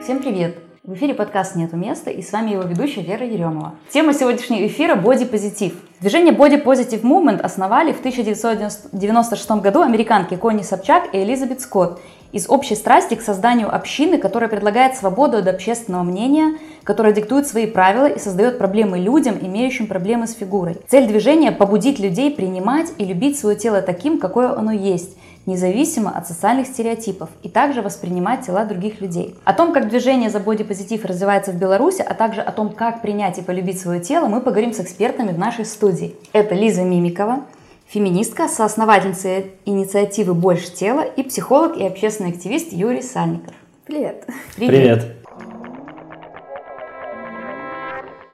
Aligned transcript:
Всем 0.00 0.20
привет! 0.20 0.56
В 0.84 0.94
эфире 0.94 1.12
подкаст 1.12 1.56
«Нету 1.56 1.76
места» 1.76 2.10
и 2.10 2.22
с 2.22 2.32
вами 2.32 2.52
его 2.52 2.62
ведущая 2.62 3.02
Вера 3.02 3.26
Еремова. 3.26 3.74
Тема 3.90 4.14
сегодняшнего 4.14 4.64
эфира– 4.64 4.94
бодипозитив. 4.96 5.74
Движение 6.00 6.32
Body 6.32 6.62
Positive 6.62 7.02
Movement 7.02 7.40
основали 7.40 7.92
в 7.92 7.98
1996 7.98 9.50
году 9.60 9.82
американки 9.82 10.36
Конни 10.36 10.62
Собчак 10.62 11.12
и 11.12 11.18
Элизабет 11.18 11.60
Скотт 11.60 12.00
из 12.30 12.48
общей 12.48 12.76
страсти 12.76 13.14
к 13.14 13.22
созданию 13.22 13.74
общины, 13.74 14.18
которая 14.18 14.48
предлагает 14.48 14.96
свободу 14.96 15.36
от 15.38 15.48
общественного 15.48 16.04
мнения, 16.04 16.56
которая 16.84 17.12
диктует 17.12 17.48
свои 17.48 17.66
правила 17.66 18.06
и 18.06 18.20
создает 18.20 18.56
проблемы 18.56 19.00
людям, 19.00 19.36
имеющим 19.40 19.88
проблемы 19.88 20.28
с 20.28 20.34
фигурой. 20.34 20.76
Цель 20.86 21.08
движения– 21.08 21.50
побудить 21.52 21.98
людей 21.98 22.30
принимать 22.30 22.92
и 22.98 23.04
любить 23.04 23.36
свое 23.36 23.56
тело 23.56 23.82
таким, 23.82 24.20
какое 24.20 24.52
оно 24.56 24.70
есть– 24.70 25.18
независимо 25.48 26.10
от 26.10 26.28
социальных 26.28 26.66
стереотипов, 26.66 27.30
и 27.42 27.48
также 27.48 27.82
воспринимать 27.82 28.46
тела 28.46 28.64
других 28.64 29.00
людей. 29.00 29.34
О 29.44 29.54
том, 29.54 29.72
как 29.72 29.88
движение 29.88 30.30
за 30.30 30.40
бодипозитив 30.40 31.04
развивается 31.04 31.52
в 31.52 31.56
Беларуси, 31.56 32.04
а 32.06 32.14
также 32.14 32.42
о 32.42 32.52
том, 32.52 32.70
как 32.70 33.02
принять 33.02 33.38
и 33.38 33.42
полюбить 33.42 33.80
свое 33.80 34.00
тело, 34.00 34.26
мы 34.26 34.40
поговорим 34.40 34.72
с 34.72 34.80
экспертами 34.80 35.32
в 35.32 35.38
нашей 35.38 35.64
студии. 35.64 36.14
Это 36.32 36.54
Лиза 36.54 36.82
Мимикова, 36.82 37.44
феминистка, 37.88 38.46
соосновательница 38.48 39.44
инициативы 39.64 40.34
«Больше 40.34 40.70
тела» 40.70 41.00
и 41.00 41.22
психолог 41.22 41.76
и 41.76 41.84
общественный 41.84 42.30
активист 42.30 42.72
Юрий 42.72 43.02
Сальников. 43.02 43.54
Привет. 43.86 44.26
Привет. 44.54 44.70
Привет. 44.70 45.17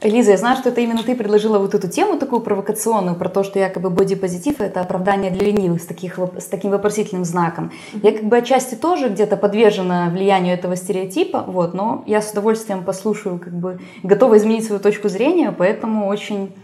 Лиза, 0.08 0.32
я 0.32 0.36
знаю, 0.36 0.56
что 0.56 0.68
это 0.68 0.82
именно 0.82 1.02
ты 1.02 1.16
предложила 1.16 1.58
вот 1.58 1.74
эту 1.74 1.88
тему 1.88 2.18
такую 2.18 2.40
провокационную 2.40 3.16
про 3.16 3.28
то, 3.28 3.42
что 3.42 3.58
якобы 3.58 3.88
бодипозитив 3.88 4.60
это 4.60 4.80
оправдание 4.80 5.30
для 5.30 5.46
ленивых 5.46 5.82
с, 5.82 5.86
таких, 5.86 6.18
с 6.38 6.44
таким 6.44 6.70
вопросительным 6.70 7.24
знаком. 7.24 7.72
Я 8.02 8.12
как 8.12 8.24
бы 8.24 8.36
отчасти 8.36 8.74
тоже 8.74 9.08
где-то 9.08 9.36
подвержена 9.36 10.10
влиянию 10.10 10.54
этого 10.54 10.76
стереотипа, 10.76 11.44
вот, 11.46 11.72
но 11.72 12.04
я 12.06 12.20
с 12.20 12.32
удовольствием 12.32 12.84
послушаю, 12.84 13.38
как 13.38 13.54
бы 13.54 13.80
готова 14.02 14.36
изменить 14.36 14.66
свою 14.66 14.80
точку 14.80 15.08
зрения, 15.08 15.52
поэтому 15.52 16.06
очень 16.06 16.54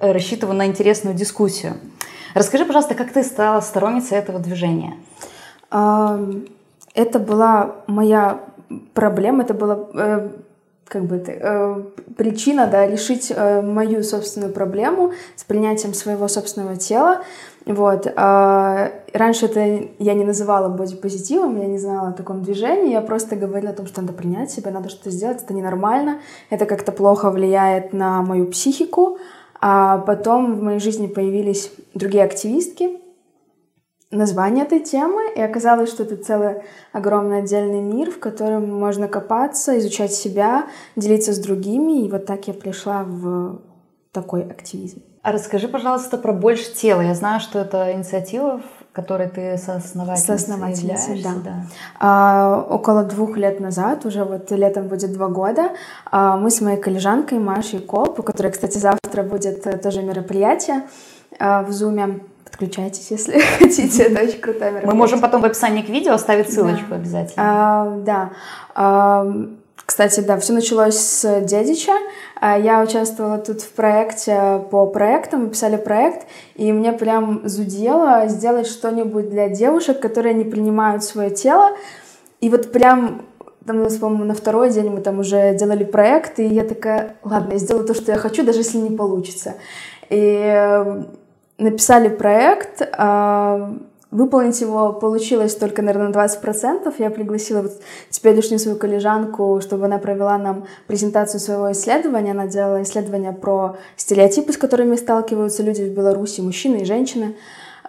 э, 0.00 0.12
рассчитываю 0.12 0.56
на 0.56 0.66
интересную 0.66 1.14
дискуссию. 1.14 1.74
Расскажи, 2.34 2.64
пожалуйста, 2.64 2.94
как 2.94 3.12
ты 3.12 3.22
стала 3.22 3.60
сторонницей 3.60 4.18
этого 4.18 4.38
движения? 4.38 4.94
Это 5.70 7.18
была 7.18 7.76
моя 7.86 8.40
проблема, 8.92 9.44
это 9.44 9.54
было 9.54 9.88
э, 9.94 10.28
как 10.88 11.04
бы 11.04 11.22
э, 11.26 11.82
причина, 12.16 12.66
да, 12.66 12.86
решить 12.86 13.30
э, 13.34 13.60
мою 13.62 14.02
собственную 14.02 14.52
проблему 14.52 15.12
с 15.36 15.44
принятием 15.44 15.94
своего 15.94 16.28
собственного 16.28 16.76
тела. 16.76 17.22
Вот. 17.66 18.10
А 18.16 18.90
раньше 19.12 19.46
это 19.46 19.88
я 19.98 20.14
не 20.14 20.24
называла 20.24 20.68
бодипозитивом, 20.68 21.60
я 21.60 21.66
не 21.66 21.78
знала 21.78 22.08
о 22.08 22.12
таком 22.12 22.42
движении, 22.42 22.92
я 22.92 23.02
просто 23.02 23.36
говорила 23.36 23.70
о 23.70 23.74
том, 23.74 23.86
что 23.86 24.00
надо 24.00 24.14
принять 24.14 24.50
себя, 24.50 24.70
надо 24.70 24.88
что-то 24.88 25.10
сделать, 25.10 25.42
это 25.42 25.52
ненормально, 25.52 26.20
это 26.48 26.64
как-то 26.64 26.92
плохо 26.92 27.30
влияет 27.30 27.92
на 27.92 28.22
мою 28.22 28.46
психику. 28.46 29.18
А 29.60 29.98
потом 29.98 30.54
в 30.54 30.62
моей 30.62 30.78
жизни 30.78 31.08
появились 31.08 31.72
другие 31.92 32.24
активистки, 32.24 33.00
название 34.10 34.64
этой 34.64 34.80
темы, 34.80 35.32
и 35.34 35.40
оказалось, 35.40 35.90
что 35.90 36.02
это 36.04 36.16
целый 36.16 36.62
огромный 36.92 37.38
отдельный 37.38 37.80
мир, 37.80 38.10
в 38.10 38.18
котором 38.18 38.70
можно 38.70 39.08
копаться, 39.08 39.78
изучать 39.78 40.12
себя, 40.12 40.66
делиться 40.96 41.32
с 41.32 41.38
другими, 41.38 42.06
и 42.06 42.10
вот 42.10 42.26
так 42.26 42.48
я 42.48 42.54
пришла 42.54 43.04
в 43.04 43.60
такой 44.12 44.42
активизм. 44.42 45.02
А 45.22 45.32
расскажи, 45.32 45.68
пожалуйста, 45.68 46.16
про 46.16 46.32
«Больше 46.32 46.72
тела». 46.72 47.02
Я 47.02 47.14
знаю, 47.14 47.40
что 47.40 47.58
это 47.58 47.92
инициатива, 47.92 48.60
в 48.60 48.92
которой 48.94 49.28
ты 49.28 49.58
соосновательницей 49.58 50.38
Соосновательницей, 50.38 51.22
да. 51.22 51.30
да. 51.44 51.62
А, 52.00 52.66
около 52.70 53.04
двух 53.04 53.36
лет 53.36 53.60
назад, 53.60 54.06
уже 54.06 54.24
вот 54.24 54.50
летом 54.50 54.88
будет 54.88 55.12
два 55.12 55.28
года, 55.28 55.72
а, 56.10 56.36
мы 56.36 56.50
с 56.50 56.60
моей 56.60 56.78
коллежанкой 56.78 57.40
Машей 57.40 57.80
Колп, 57.80 58.20
у 58.20 58.22
которой, 58.22 58.52
кстати, 58.52 58.78
завтра 58.78 59.22
будет 59.22 59.82
тоже 59.82 60.02
мероприятие 60.02 60.84
а, 61.38 61.62
в 61.62 61.72
Зуме, 61.72 62.20
Подключайтесь, 62.50 63.10
если 63.10 63.38
хотите, 63.58 64.04
это 64.04 64.22
очень 64.22 64.40
крутая 64.40 64.70
мероприятие. 64.70 64.90
Мы 64.90 64.94
можем 64.94 65.20
потом 65.20 65.42
в 65.42 65.44
описании 65.44 65.82
к 65.82 65.88
видео 65.88 66.14
оставить 66.14 66.52
ссылочку 66.52 66.90
да. 66.90 66.96
обязательно. 66.96 67.34
А, 67.36 67.96
да. 67.98 68.30
А, 68.74 69.26
кстати, 69.84 70.20
да, 70.20 70.38
все 70.38 70.52
началось 70.52 70.96
с 70.96 71.40
Дедича. 71.42 71.92
А, 72.40 72.58
я 72.58 72.82
участвовала 72.82 73.38
тут 73.38 73.60
в 73.60 73.72
проекте 73.72 74.62
по 74.70 74.86
проектам, 74.86 75.44
мы 75.44 75.50
писали 75.50 75.76
проект, 75.76 76.26
и 76.54 76.72
мне 76.72 76.92
прям 76.92 77.46
зудело 77.48 78.28
сделать 78.28 78.66
что-нибудь 78.66 79.28
для 79.28 79.48
девушек, 79.48 80.00
которые 80.00 80.34
не 80.34 80.44
принимают 80.44 81.04
свое 81.04 81.30
тело. 81.30 81.70
И 82.40 82.48
вот 82.48 82.72
прям 82.72 83.22
там, 83.66 83.86
по-моему, 84.00 84.24
на 84.24 84.34
второй 84.34 84.70
день 84.70 84.88
мы 84.88 85.00
там 85.02 85.18
уже 85.18 85.54
делали 85.54 85.84
проект, 85.84 86.38
и 86.38 86.46
я 86.46 86.64
такая, 86.64 87.16
ладно, 87.22 87.52
я 87.52 87.58
сделаю 87.58 87.86
то, 87.86 87.92
что 87.92 88.12
я 88.12 88.18
хочу, 88.18 88.42
даже 88.42 88.60
если 88.60 88.78
не 88.78 88.96
получится. 88.96 89.54
И 90.08 91.04
написали 91.58 92.08
проект, 92.08 92.88
а, 92.96 93.74
выполнить 94.10 94.60
его 94.60 94.92
получилось 94.92 95.54
только, 95.54 95.82
наверное, 95.82 96.08
на 96.08 96.12
20%. 96.12 96.94
Я 96.98 97.10
пригласила 97.10 97.62
вот 97.62 97.72
теперешнюю 98.10 98.58
свою 98.58 98.78
коллежанку, 98.78 99.60
чтобы 99.60 99.84
она 99.84 99.98
провела 99.98 100.38
нам 100.38 100.64
презентацию 100.86 101.40
своего 101.40 101.72
исследования. 101.72 102.30
Она 102.30 102.46
делала 102.46 102.82
исследование 102.82 103.32
про 103.32 103.76
стереотипы, 103.96 104.52
с 104.52 104.56
которыми 104.56 104.96
сталкиваются 104.96 105.62
люди 105.62 105.82
в 105.82 105.94
Беларуси, 105.94 106.40
мужчины 106.40 106.78
и 106.78 106.84
женщины 106.84 107.36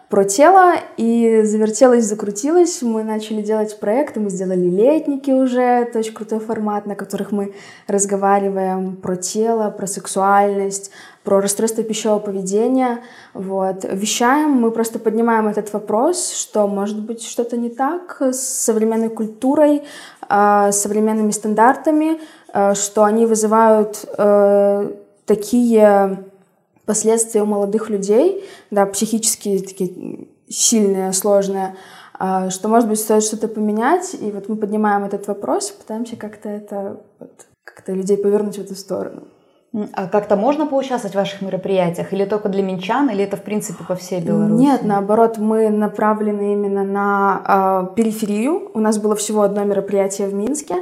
про 0.10 0.24
тело, 0.24 0.74
и 0.98 1.44
завертелось, 1.44 2.04
закрутилось. 2.06 2.82
Мы 2.82 3.04
начали 3.04 3.44
делать 3.44 3.80
проекты, 3.80 4.20
мы 4.20 4.32
сделали 4.32 4.68
летники 4.68 5.30
уже, 5.30 5.62
это 5.62 6.00
очень 6.00 6.16
крутой 6.16 6.40
формат, 6.40 6.88
на 6.88 6.96
которых 6.96 7.32
мы 7.32 7.54
разговариваем 7.88 8.96
про 8.96 9.16
тело, 9.16 9.70
про 9.70 9.86
сексуальность, 9.86 10.90
про 11.24 11.42
расстройство 11.42 11.84
пищевого 11.84 12.20
поведения. 12.20 13.04
Вот. 13.34 13.84
Вещаем, 13.84 14.52
мы 14.52 14.72
просто 14.72 15.00
поднимаем 15.00 15.48
этот 15.48 15.72
вопрос, 15.74 16.32
что 16.32 16.68
может 16.68 17.00
быть 17.00 17.24
что-то 17.24 17.58
не 17.58 17.70
так 17.70 18.22
с 18.22 18.40
современной 18.40 19.10
культурой, 19.10 19.84
а, 20.28 20.72
с 20.72 20.82
современными 20.82 21.32
стандартами, 21.32 22.20
а, 22.54 22.74
что 22.74 23.04
они 23.04 23.26
вызывают 23.26 24.06
э, 24.18 24.92
такие 25.26 26.24
последствия 26.86 27.44
у 27.44 27.46
молодых 27.46 27.90
людей, 27.90 28.44
да, 28.72 28.86
психически 28.86 29.60
такие 29.60 30.28
сильные, 30.48 31.14
сложные, 31.14 31.76
а, 32.18 32.50
что, 32.50 32.68
может 32.68 32.90
быть, 32.90 33.00
стоит 33.00 33.24
что-то 33.24 33.48
поменять. 33.48 34.16
И 34.20 34.32
вот 34.32 34.50
мы 34.50 34.56
поднимаем 34.56 35.04
этот 35.04 35.28
вопрос, 35.28 35.70
пытаемся 35.70 36.16
как-то 36.16 36.50
это, 36.50 37.00
вот, 37.20 37.32
как-то 37.64 37.94
людей 37.94 38.18
повернуть 38.18 38.58
в 38.58 38.62
эту 38.62 38.76
сторону. 38.76 39.28
А 39.94 40.08
как-то 40.08 40.36
можно 40.36 40.66
поучаствовать 40.66 41.14
в 41.14 41.18
ваших 41.18 41.42
мероприятиях? 41.42 42.12
Или 42.12 42.26
только 42.26 42.50
для 42.50 42.64
минчан, 42.64 43.10
или 43.10 43.24
это, 43.24 43.38
в 43.38 43.44
принципе, 43.44 43.84
по 43.84 43.96
всей 43.96 44.20
Беларуси? 44.20 44.60
Нет, 44.60 44.84
наоборот, 44.84 45.38
мы 45.38 45.70
направлены 45.70 46.54
именно 46.54 46.84
на 46.84 47.92
э, 47.92 47.96
периферию. 47.96 48.72
У 48.74 48.80
нас 48.80 48.98
было 48.98 49.16
всего 49.16 49.44
одно 49.44 49.64
мероприятие 49.64 50.28
в 50.28 50.34
Минске. 50.34 50.76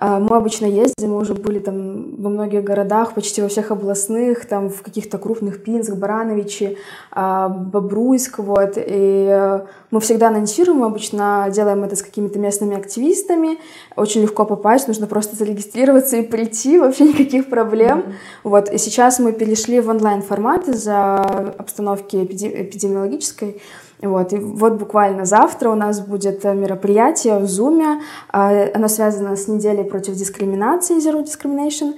А, 0.00 0.20
мы 0.20 0.36
обычно 0.36 0.66
ездим, 0.66 1.10
мы 1.10 1.18
уже 1.18 1.34
были 1.34 1.58
там 1.58 2.16
во 2.16 2.30
многих 2.30 2.62
городах, 2.62 3.14
почти 3.14 3.42
во 3.42 3.48
всех 3.48 3.70
областных, 3.70 4.46
там 4.46 4.70
в 4.70 4.82
каких-то 4.82 5.18
крупных 5.18 5.62
Пинск, 5.62 5.94
Барановичи, 5.94 6.78
а, 7.10 7.48
Бобруйск, 7.48 8.38
вот. 8.38 8.76
И 8.76 9.26
э, 9.28 9.60
мы 9.90 10.00
всегда 10.00 10.28
анонсируем, 10.28 10.78
мы 10.78 10.86
обычно 10.86 11.48
делаем 11.52 11.82
это 11.82 11.96
с 11.96 12.02
какими-то 12.02 12.38
местными 12.38 12.76
активистами. 12.76 13.58
Очень 13.96 14.22
легко 14.22 14.44
попасть, 14.44 14.86
нужно 14.86 15.06
просто 15.06 15.36
зарегистрироваться 15.36 16.16
и 16.16 16.22
прийти, 16.22 16.78
вообще 16.78 17.04
никаких 17.04 17.48
проблем. 17.48 17.98
Mm-hmm. 17.98 18.12
Вот. 18.44 18.72
И 18.72 18.78
сейчас 18.78 19.18
мы 19.18 19.32
перешли 19.32 19.80
в 19.80 19.88
онлайн-формат 19.88 20.68
из-за 20.68 21.16
обстановки 21.58 22.16
эпидемиологической. 22.16 23.60
Вот, 24.00 24.32
и 24.32 24.36
вот 24.36 24.74
буквально 24.74 25.24
завтра 25.24 25.70
у 25.70 25.74
нас 25.74 26.00
будет 26.00 26.44
э, 26.44 26.54
мероприятие 26.54 27.38
в 27.38 27.44
Zoom. 27.44 28.00
А, 28.30 28.68
оно 28.72 28.88
связано 28.88 29.34
с 29.34 29.48
неделей 29.48 29.82
против 29.82 30.14
дискриминации, 30.14 30.98
Zero 30.98 31.24
Discrimination 31.24 31.94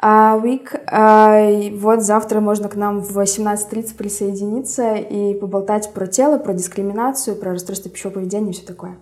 а, 0.00 0.38
Week. 0.38 0.68
А, 0.86 1.40
и 1.48 1.70
вот 1.70 2.02
завтра 2.02 2.40
можно 2.40 2.68
к 2.68 2.74
нам 2.74 3.00
в 3.00 3.16
18.30 3.16 3.96
присоединиться 3.96 4.94
и 4.94 5.34
поболтать 5.34 5.92
про 5.92 6.08
тело, 6.08 6.38
про 6.38 6.52
дискриминацию, 6.52 7.36
про 7.36 7.52
расстройство 7.52 7.90
пищевого 7.90 8.14
поведения 8.14 8.50
и 8.50 8.54
все 8.54 8.66
такое. 8.66 8.96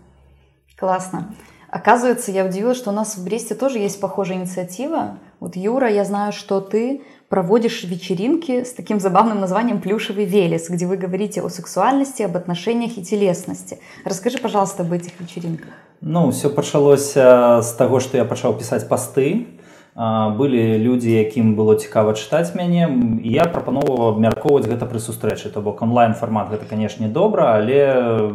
Классно. 0.79 1.35
Оказывается, 1.71 2.31
я 2.31 2.45
удивилась, 2.45 2.77
что 2.77 2.91
у 2.91 2.95
нас 2.95 3.17
в 3.17 3.25
Бресте 3.25 3.55
тоже 3.55 3.79
есть 3.79 3.99
похожая 3.99 4.37
инициатива. 4.39 5.19
Вот, 5.41 5.57
Юра, 5.57 5.91
я 5.91 6.05
знаю, 6.05 6.33
что 6.33 6.61
ты 6.61 7.03
проводишь 7.29 7.85
вечеринки 7.85 8.65
с 8.65 8.73
таким 8.73 9.01
забавным 9.01 9.41
названием 9.41 9.81
«Плюшевый 9.81 10.25
велес», 10.25 10.71
где 10.71 10.87
вы 10.87 10.97
говорите 10.97 11.43
о 11.43 11.49
сексуальности, 11.49 12.23
об 12.23 12.37
отношениях 12.37 12.99
и 12.99 13.03
телесности. 13.03 13.79
Расскажи, 14.05 14.39
пожалуйста, 14.39 14.83
об 14.83 14.93
этих 14.93 15.13
вечеринках. 15.21 15.69
Ну, 16.01 16.31
все 16.31 16.51
пачалося 16.51 17.63
з 17.63 17.73
таго, 17.73 18.01
што 18.01 18.17
я 18.17 18.25
пачаў 18.25 18.59
пісаць 18.59 18.85
пасты. 18.85 19.47
Былі 19.95 20.79
людзі, 20.83 21.15
якім 21.15 21.55
было 21.55 21.79
цікава 21.79 22.19
чытаць 22.19 22.51
мяне. 22.59 22.91
і 23.23 23.31
я 23.31 23.45
прапаноўваў 23.47 24.19
абмяркоўваць 24.19 24.67
гэта 24.67 24.91
пры 24.91 24.99
сустрэчы. 24.99 25.55
То 25.55 25.63
бок 25.63 25.83
онлайн-фармат 25.83 26.51
гэта, 26.51 26.67
канешне, 26.67 27.07
добра, 27.07 27.55
але 27.55 28.35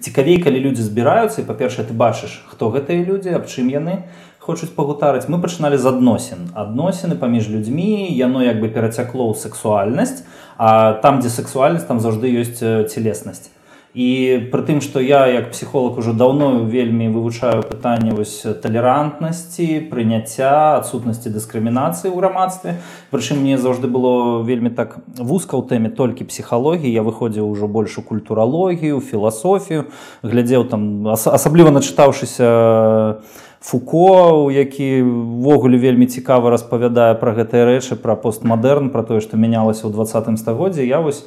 цікавей, 0.00 0.36
калі 0.36 0.60
людзі 0.60 0.82
збіраюцца 0.84 1.40
і 1.40 1.48
па-першае, 1.48 1.88
ты 1.88 1.96
бачыш, 1.96 2.44
хто 2.52 2.68
гэтыя 2.68 3.00
людзі, 3.08 3.32
аб 3.32 3.48
чым 3.48 3.72
яны, 3.72 4.04
хочуць 4.48 4.72
пагутарыць 4.72 5.28
мы 5.28 5.36
пачыналі 5.44 5.76
з 5.76 5.92
адносін. 5.92 6.48
Адносіны 6.56 7.20
паміж 7.20 7.52
людзьмі 7.52 8.08
яно 8.16 8.40
як 8.40 8.64
бы 8.64 8.72
перацякло 8.72 9.28
ў 9.28 9.36
сексуальнасць 9.36 10.24
а 10.56 10.96
там 11.04 11.20
дзе 11.20 11.28
сексуальнасць 11.28 11.84
там 11.84 12.00
заўжды 12.00 12.32
ёсць 12.32 12.64
целеснасць 12.88 13.52
і 13.98 14.48
пры 14.52 14.62
тым 14.68 14.80
што 14.84 15.00
я 15.00 15.26
як 15.26 15.50
псіхолог 15.50 15.98
ужо 15.98 16.12
даўно 16.12 16.64
вельмі 16.64 17.08
вывучаю 17.08 17.64
пытанне 17.66 18.12
вось 18.12 18.44
талерантнасці 18.62 19.88
прыняцця 19.90 20.78
адсутнасці 20.78 21.32
дыскрымінацыі 21.32 22.12
ў 22.12 22.16
грамадстве. 22.16 22.76
Прычым 23.10 23.40
мне 23.40 23.58
заўжды 23.58 23.88
было 23.88 24.44
вельмі 24.44 24.70
так 24.70 25.00
вузка 25.16 25.56
ў 25.56 25.66
тэме 25.66 25.90
толькі 25.90 26.28
псіхалогіі. 26.28 26.92
Я 26.92 27.02
выходзіў 27.02 27.48
ужо 27.48 27.66
больш 27.66 27.98
у 27.98 28.06
культуралогію 28.06 29.00
філасофію 29.00 29.88
глядзеў 30.22 30.68
там 30.68 31.08
асабліва 31.08 31.74
начытаўшыся 31.74 33.18
фуко 33.60 34.50
які 34.52 35.02
ввогуле 35.02 35.78
вельмі 35.78 36.06
цікава 36.06 36.50
распавядае 36.50 37.14
пра 37.18 37.34
гэтыя 37.34 37.66
рэчы 37.66 37.98
пра 37.98 38.14
постмадэрн 38.14 38.90
пра 38.94 39.02
тое 39.02 39.20
што 39.20 39.36
мянялася 39.36 39.86
ў 39.86 39.92
двадцатым 39.92 40.38
стагоддзе 40.38 40.86
я 40.86 41.00
вось 41.02 41.26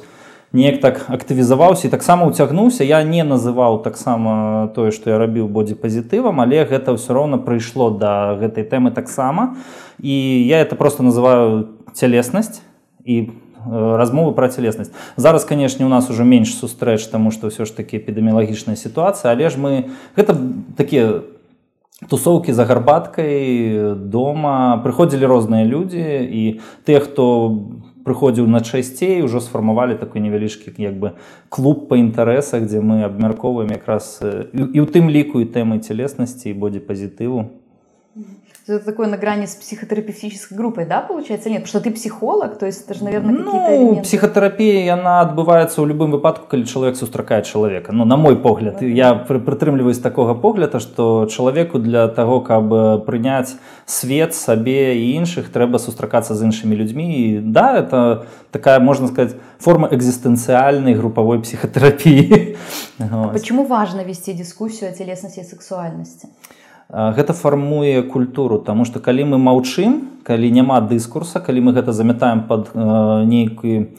неяк 0.52 0.80
так 0.80 1.04
актывізаваўся 1.08 1.88
і 1.88 1.90
таксама 1.90 2.26
уцягнуўся 2.26 2.84
я 2.84 3.02
не 3.02 3.24
называў 3.24 3.82
таксама 3.82 4.68
тое 4.76 4.92
што 4.92 5.10
я 5.10 5.18
рабіў 5.18 5.48
бодзі 5.48 5.74
пазітывам 5.74 6.40
але 6.40 6.64
гэта 6.64 6.92
ўсё 6.92 7.16
роўна 7.16 7.40
прыйшло 7.40 7.88
да 7.90 8.36
гэтай 8.36 8.64
тэмы 8.68 8.92
таксама. 8.92 9.56
І 9.98 10.12
я 10.46 10.60
это 10.60 10.76
просто 10.76 11.02
называю 11.02 11.68
цялеснасць 11.94 12.60
і 13.04 13.32
размовы 13.64 14.34
пра 14.34 14.48
целеснасць 14.48 14.92
зараз 15.16 15.44
канешне 15.44 15.86
у 15.86 15.88
нас 15.88 16.10
уже 16.10 16.24
менш 16.24 16.52
сустрэч 16.52 17.00
таму 17.08 17.30
што 17.30 17.48
ўсё 17.48 17.64
ж 17.64 17.72
такі 17.72 17.96
эпідэміялагічная 17.96 18.76
сітуацыя 18.76 19.32
але 19.32 19.48
ж 19.48 19.56
мы 19.56 19.88
гэта 20.16 20.36
такія 20.76 21.22
тусоўкі 22.09 22.53
за 22.53 22.65
гарбаткай 22.69 23.97
дома 23.97 24.77
прыходзілі 24.85 25.25
розныя 25.25 25.65
людзі 25.65 26.05
і 26.29 26.43
тыя 26.85 27.01
хто 27.01 27.25
прыходзіў 28.05 28.45
на 28.47 28.61
часцей 28.61 29.25
ужо 29.25 29.41
сфармавалі 29.41 29.97
такой 29.97 30.21
невялічкі 30.21 30.77
як 30.77 30.95
бы 31.01 31.17
клуб 31.49 31.89
па 31.89 31.97
інтарэсах 31.97 32.69
дзе 32.69 32.85
мы 32.85 33.01
абмяркоўваем 33.09 33.73
якраз 33.73 34.21
і 34.21 34.77
ў 34.77 34.85
тым 34.85 35.09
ліку 35.09 35.41
і 35.41 35.49
тэмы 35.49 35.81
целеснасці 35.81 36.53
і 36.53 36.57
бодзе 36.61 36.79
пазітыву 36.79 37.49
это 38.67 38.85
такое 38.85 39.07
на 39.07 39.17
грани 39.17 39.45
с 39.45 39.55
психотерапевтической 39.55 40.57
группой, 40.57 40.85
да, 40.85 41.01
получается? 41.01 41.49
Нет, 41.49 41.63
потому 41.63 41.69
что 41.69 41.79
ты 41.79 41.91
психолог, 41.91 42.57
то 42.57 42.65
есть 42.65 42.83
это 42.83 42.93
же, 42.93 43.03
наверное, 43.03 43.35
какие-то 43.35 43.69
ну, 43.69 43.75
элементы. 43.75 44.01
психотерапия, 44.01 44.93
она 44.93 45.21
отбывается 45.21 45.81
в 45.81 45.87
любым 45.87 46.11
выпадку, 46.11 46.47
когда 46.47 46.65
человек 46.65 46.97
сустракает 46.97 47.45
человека. 47.45 47.93
Ну, 47.93 48.03
на 48.05 48.17
мой 48.17 48.35
погляд, 48.35 48.81
mm-hmm. 48.81 48.91
я 48.91 49.15
прытрымліваюсь 49.15 49.99
такого 49.99 50.33
погляда, 50.33 50.79
что 50.79 51.27
человеку 51.27 51.79
для 51.79 52.07
того, 52.09 52.41
каб 52.41 53.05
принять 53.05 53.55
свет 53.85 54.35
себе 54.35 54.99
и 54.99 55.13
іншых, 55.13 55.49
трэба 55.49 55.77
сустракаться 55.77 56.35
с 56.35 56.41
іншими 56.41 56.75
людьми. 56.75 57.29
И 57.29 57.39
да, 57.39 57.77
это 57.77 58.25
такая, 58.51 58.79
можно 58.79 59.07
сказать, 59.07 59.35
форма 59.59 59.87
экзистенциальной 59.91 60.93
групповой 60.93 61.41
психотерапии. 61.41 62.57
А 62.99 63.29
почему 63.29 63.65
важно 63.65 64.01
вести 64.01 64.33
дискуссию 64.33 64.89
о 64.89 64.93
телесности 64.93 65.39
и 65.39 65.43
сексуальности? 65.43 66.27
Гэта 66.92 67.32
фармуе 67.32 68.02
культуру 68.02 68.58
тому 68.58 68.84
что 68.84 69.00
калі 69.00 69.24
мы 69.24 69.38
маўчым 69.38 70.20
калі 70.24 70.50
няма 70.52 70.80
дыскурса 70.80 71.40
калі 71.40 71.60
мы 71.60 71.72
гэта 71.72 71.92
замятаем 71.92 72.44
под 72.44 72.74
нейкі 72.74 73.96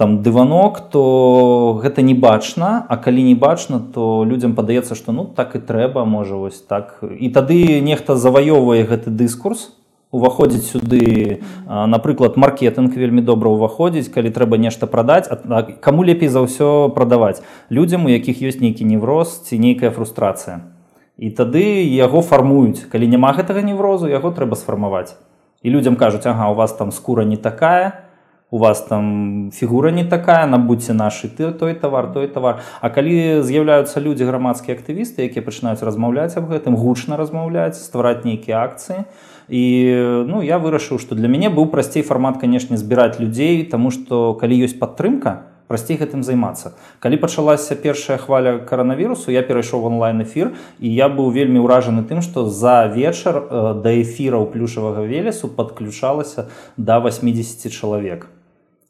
там 0.00 0.22
дыванок 0.22 0.80
то 0.90 1.80
гэта 1.82 2.02
не 2.02 2.14
бачна 2.14 2.86
а 2.88 2.96
калі 2.96 3.22
не 3.22 3.34
бачна 3.34 3.80
то 3.80 4.24
людям 4.24 4.54
падаецца 4.54 4.94
что 4.94 5.12
ну 5.12 5.24
так 5.26 5.56
і 5.56 5.58
трэба 5.58 6.04
можа 6.06 6.36
вось 6.36 6.62
так. 6.62 7.02
І 7.02 7.28
тады 7.28 7.80
нехта 7.82 8.16
заваёўвае 8.16 8.86
гэты 8.86 9.10
дыскурс 9.10 9.74
уваходзіць 10.10 10.70
сюды 10.70 11.42
напрыклад 11.66 12.38
маркетинг 12.38 12.94
вельмі 12.94 13.26
добра 13.26 13.50
ўваходзіць 13.50 14.08
калі 14.08 14.30
трэба 14.30 14.56
нешта 14.56 14.86
прадаць 14.86 15.26
кому 15.82 16.06
лепей 16.06 16.30
за 16.30 16.46
ўсё 16.46 16.94
прадаваць? 16.94 17.42
Людям 17.68 18.06
у 18.06 18.08
якіх 18.08 18.38
ёсць 18.38 18.62
нейкі 18.62 18.86
невроз 18.86 19.42
ці 19.50 19.58
нейкая 19.58 19.90
фрустрацыя 19.90 20.62
і 21.20 21.28
тады 21.36 21.84
яго 21.84 22.24
фармуюць. 22.24 22.88
Калі 22.88 23.04
няма 23.04 23.36
гэтага 23.36 23.60
неврозу 23.60 24.08
яго 24.08 24.32
трэба 24.32 24.56
сфармаваць. 24.56 25.20
І 25.60 25.68
людям 25.68 26.00
кажуць 26.00 26.24
ага 26.24 26.48
у 26.48 26.56
вас 26.56 26.72
там 26.72 26.90
скура 26.90 27.28
не 27.28 27.36
такая 27.36 28.08
у 28.50 28.58
вас 28.58 28.82
там 28.82 29.50
фігура 29.54 29.90
не 29.90 30.04
такая 30.04 30.46
набудзьце 30.46 30.92
нашы 30.92 31.28
ты 31.28 31.52
той 31.52 31.74
тавар 31.74 32.10
той 32.12 32.26
тавар 32.26 32.60
А 32.80 32.90
калі 32.90 33.42
з'яўляюцца 33.42 34.00
людзі 34.00 34.24
грамадскія 34.24 34.74
актывісты 34.76 35.28
якія 35.28 35.44
пачынаюць 35.44 35.84
размаўляць 35.84 36.34
аб 36.40 36.50
гэтым 36.50 36.74
гучна 36.74 37.16
размаўляць 37.20 37.78
ствараць 37.78 38.24
нейкія 38.24 38.64
акцыі. 38.64 39.04
І 39.48 39.62
ну 40.26 40.42
я 40.42 40.58
вырашыў 40.58 40.98
што 40.98 41.14
для 41.14 41.28
мяне 41.28 41.52
быў 41.52 41.70
прасцей 41.70 42.02
фармат 42.02 42.40
канешне 42.40 42.80
збіраць 42.80 43.20
людзей 43.20 43.62
таму 43.68 43.90
што 43.90 44.34
калі 44.34 44.64
ёсць 44.66 44.78
падтрымка 44.78 45.46
прасцей 45.70 45.94
гэтым 46.00 46.26
займацца. 46.26 46.74
Калі 46.98 47.20
пачалася 47.22 47.78
першая 47.78 48.18
хваля 48.18 48.58
каранавірусу 48.66 49.30
я 49.30 49.46
перайшоў 49.46 49.86
онлайн 49.86 50.26
эфір 50.26 50.50
і 50.82 50.90
я 50.90 51.06
быў 51.06 51.30
вельмі 51.30 51.62
ўражаны 51.62 52.02
тым 52.10 52.26
што 52.26 52.50
за 52.50 52.90
вечар 52.90 53.38
э, 53.38 53.62
да 53.78 53.94
эфіраў 53.94 54.50
плюшавага 54.50 55.06
велесу 55.06 55.46
падключалася 55.46 56.50
да 56.76 56.98
80 56.98 57.70
чалавек. 57.70 58.26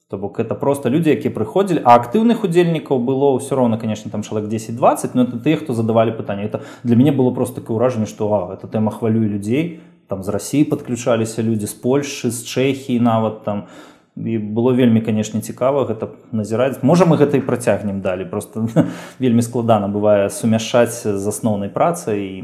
То 0.08 0.18
бок 0.18 0.40
это 0.40 0.54
просто 0.56 0.90
людзі 0.90 1.12
якія 1.14 1.30
прыходзілі 1.30 1.84
а 1.84 1.94
актыўных 2.00 2.42
удзельнікаў 2.48 2.98
было 2.98 3.36
ўсё 3.36 3.54
роўна 3.60 3.76
конечно 3.78 4.10
там 4.10 4.24
чалавек 4.24 4.50
10-20 4.50 5.14
но 5.14 5.22
это 5.28 5.38
тыя 5.38 5.60
хто 5.60 5.76
задавалі 5.76 6.16
пытанне 6.16 6.48
это 6.48 6.64
для 6.82 6.96
мяне 6.96 7.12
было 7.12 7.30
просто 7.30 7.60
такое 7.60 7.76
ўражанне 7.76 8.08
што 8.10 8.26
а, 8.34 8.58
эта 8.58 8.66
тэма 8.66 8.90
хвалюе 8.90 9.28
людзей 9.28 9.78
там 10.08 10.24
з 10.26 10.34
рассіі 10.34 10.64
падключаліся 10.66 11.46
людзі 11.46 11.70
з 11.70 11.74
польльшы 11.78 12.34
з 12.34 12.42
чэхіі 12.42 12.98
нават 12.98 13.44
там 13.46 13.70
і 14.15 14.37
было 14.37 14.71
вельмі 14.71 15.01
канешне 15.03 15.41
цікава 15.41 15.85
гэта 15.91 16.07
назіраць 16.31 16.79
можа 16.81 17.05
мы 17.05 17.19
гэта 17.19 17.37
і 17.37 17.43
працягнем 17.47 17.99
далі 18.01 18.25
просто 18.25 18.67
вельмі 19.19 19.41
складана 19.41 19.91
бывае 19.91 20.29
сумяшаць 20.29 21.03
з 21.03 21.25
асноўнай 21.27 21.69
працай 21.69 22.19
і 22.23 22.35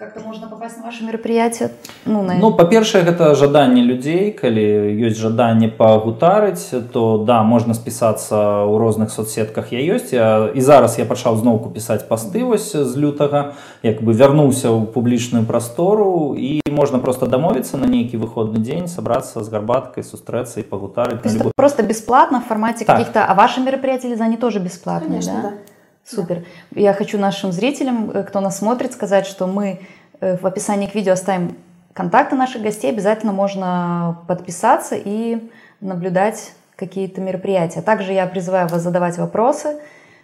как-то 0.00 0.20
можно 0.20 0.48
попасть 0.48 0.78
на 0.78 0.84
ваше 0.84 1.04
мероприятие 1.04 1.70
ну, 2.06 2.22
на... 2.22 2.34
ну 2.34 2.54
по-першае 2.54 3.04
гэта 3.04 3.34
жаданне 3.34 3.82
людзей 3.84 4.32
калі 4.32 4.64
ёсць 4.96 5.20
жаданне 5.20 5.68
пагутарыць 5.68 6.72
то 6.92 7.20
да 7.20 7.42
можна 7.44 7.76
спісацца 7.76 8.64
ў 8.64 8.80
розных 8.80 9.12
соцсетках 9.12 9.76
я 9.76 9.84
ёсць 9.84 10.16
я, 10.16 10.48
і 10.56 10.60
зараз 10.64 10.96
я 10.96 11.04
пачаў 11.04 11.36
зноўку 11.36 11.68
пісаць 11.68 12.08
пасты 12.08 12.40
вось 12.48 12.72
з 12.72 12.96
лютага 12.96 13.52
як 13.84 14.00
бы 14.00 14.16
вярнуўся 14.16 14.72
ў 14.72 14.88
публічную 14.88 15.44
прастору 15.44 16.32
і 16.32 16.64
можна 16.72 16.96
просто 16.96 17.28
дамовіцца 17.28 17.76
на 17.76 17.84
нейкі 17.84 18.16
выходны 18.16 18.64
дзень 18.64 18.88
сабрацца 18.88 19.44
з 19.44 19.52
гарбаткай 19.52 20.00
сустрэцца 20.00 20.60
і 20.60 20.64
пагутарыць 20.64 21.20
любой... 21.28 21.52
просто 21.52 21.84
бесплатно 21.84 22.40
в 22.40 22.48
формате 22.48 22.88
так. 22.88 22.96
каких-то 22.96 23.28
а 23.28 23.34
ваши 23.36 23.60
мероприятия 23.60 24.16
за 24.16 24.24
они 24.24 24.40
тоже 24.40 24.64
бесплатные 24.64 25.20
Конечно, 25.20 25.42
да? 25.44 25.50
Да. 25.50 25.69
Супер. 26.10 26.44
Я 26.74 26.92
хочу 26.92 27.18
нашим 27.18 27.52
зрителям, 27.52 28.10
э, 28.10 28.24
кто 28.24 28.40
нас 28.40 28.58
смотрит, 28.58 28.92
сказать, 28.92 29.26
что 29.26 29.46
мы 29.46 29.80
э, 30.20 30.36
в 30.36 30.44
описании 30.44 30.88
к 30.88 30.94
видео 30.94 31.12
оставим 31.12 31.56
контакты 31.92 32.34
наших 32.34 32.62
гостей. 32.62 32.90
Обязательно 32.90 33.32
можно 33.32 34.18
подписаться 34.26 34.96
и 34.96 35.50
наблюдать 35.80 36.52
какие-то 36.74 37.20
мероприятия. 37.20 37.80
Также 37.80 38.12
я 38.12 38.26
призываю 38.26 38.66
вас 38.68 38.82
задавать 38.82 39.18
вопросы 39.18 39.78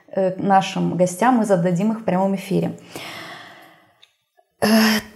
э, 0.08 0.34
нашим 0.42 0.96
гостям, 0.96 1.36
мы 1.36 1.44
зададим 1.44 1.92
их 1.92 2.00
в 2.00 2.04
прямом 2.04 2.34
эфире. 2.34 2.72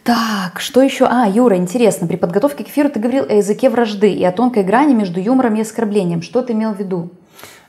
Так, 0.04 0.60
что 0.60 0.82
еще? 0.82 1.06
А, 1.06 1.26
Юра, 1.26 1.56
интересно, 1.56 2.06
при 2.06 2.16
подготовке 2.16 2.62
к 2.62 2.68
эфиру 2.68 2.90
ты 2.90 3.00
говорил 3.00 3.24
о 3.24 3.32
языке 3.32 3.70
вражды 3.70 4.12
и 4.12 4.24
о 4.24 4.30
тонкой 4.30 4.62
грани 4.62 4.94
между 4.94 5.18
юмором 5.18 5.56
и 5.56 5.62
оскорблением. 5.62 6.22
Что 6.22 6.42
ты 6.42 6.52
имел 6.52 6.74
в 6.74 6.78
виду? 6.78 7.10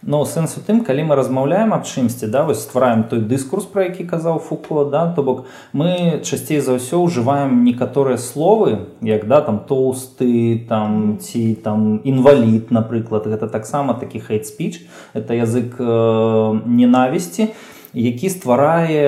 Но 0.04 0.26
сэнс 0.26 0.58
у 0.58 0.62
тым 0.66 0.82
калі 0.82 1.04
мы 1.06 1.16
размаўляем 1.16 1.76
аб 1.78 1.86
чымсьці 1.86 2.26
да 2.34 2.42
вось 2.44 2.66
ствараем 2.66 3.04
той 3.06 3.22
дыскурс 3.22 3.70
про 3.70 3.86
які 3.86 4.04
казаў 4.10 4.40
фуко 4.42 4.86
да 4.90 5.14
то 5.14 5.22
бок 5.22 5.46
мы 5.74 6.22
часцей 6.26 6.58
за 6.58 6.82
ўсё 6.82 7.06
ўжываем 7.06 7.62
некаторыя 7.62 8.18
словы 8.18 8.90
як 9.06 9.28
да 9.30 9.46
там 9.46 9.62
тоусты 9.70 10.66
там 10.66 11.22
ці 11.22 11.54
там 11.62 12.02
інвалід 12.04 12.74
напрыклад. 12.74 13.30
Гэта 13.30 13.46
таксама 13.46 13.94
такі 13.94 14.26
хейт 14.26 14.50
спіч 14.50 14.82
это 15.14 15.38
язык 15.38 15.78
э, 15.78 15.86
ненавісці 16.66 17.54
які 17.94 18.30
стварае 18.30 19.06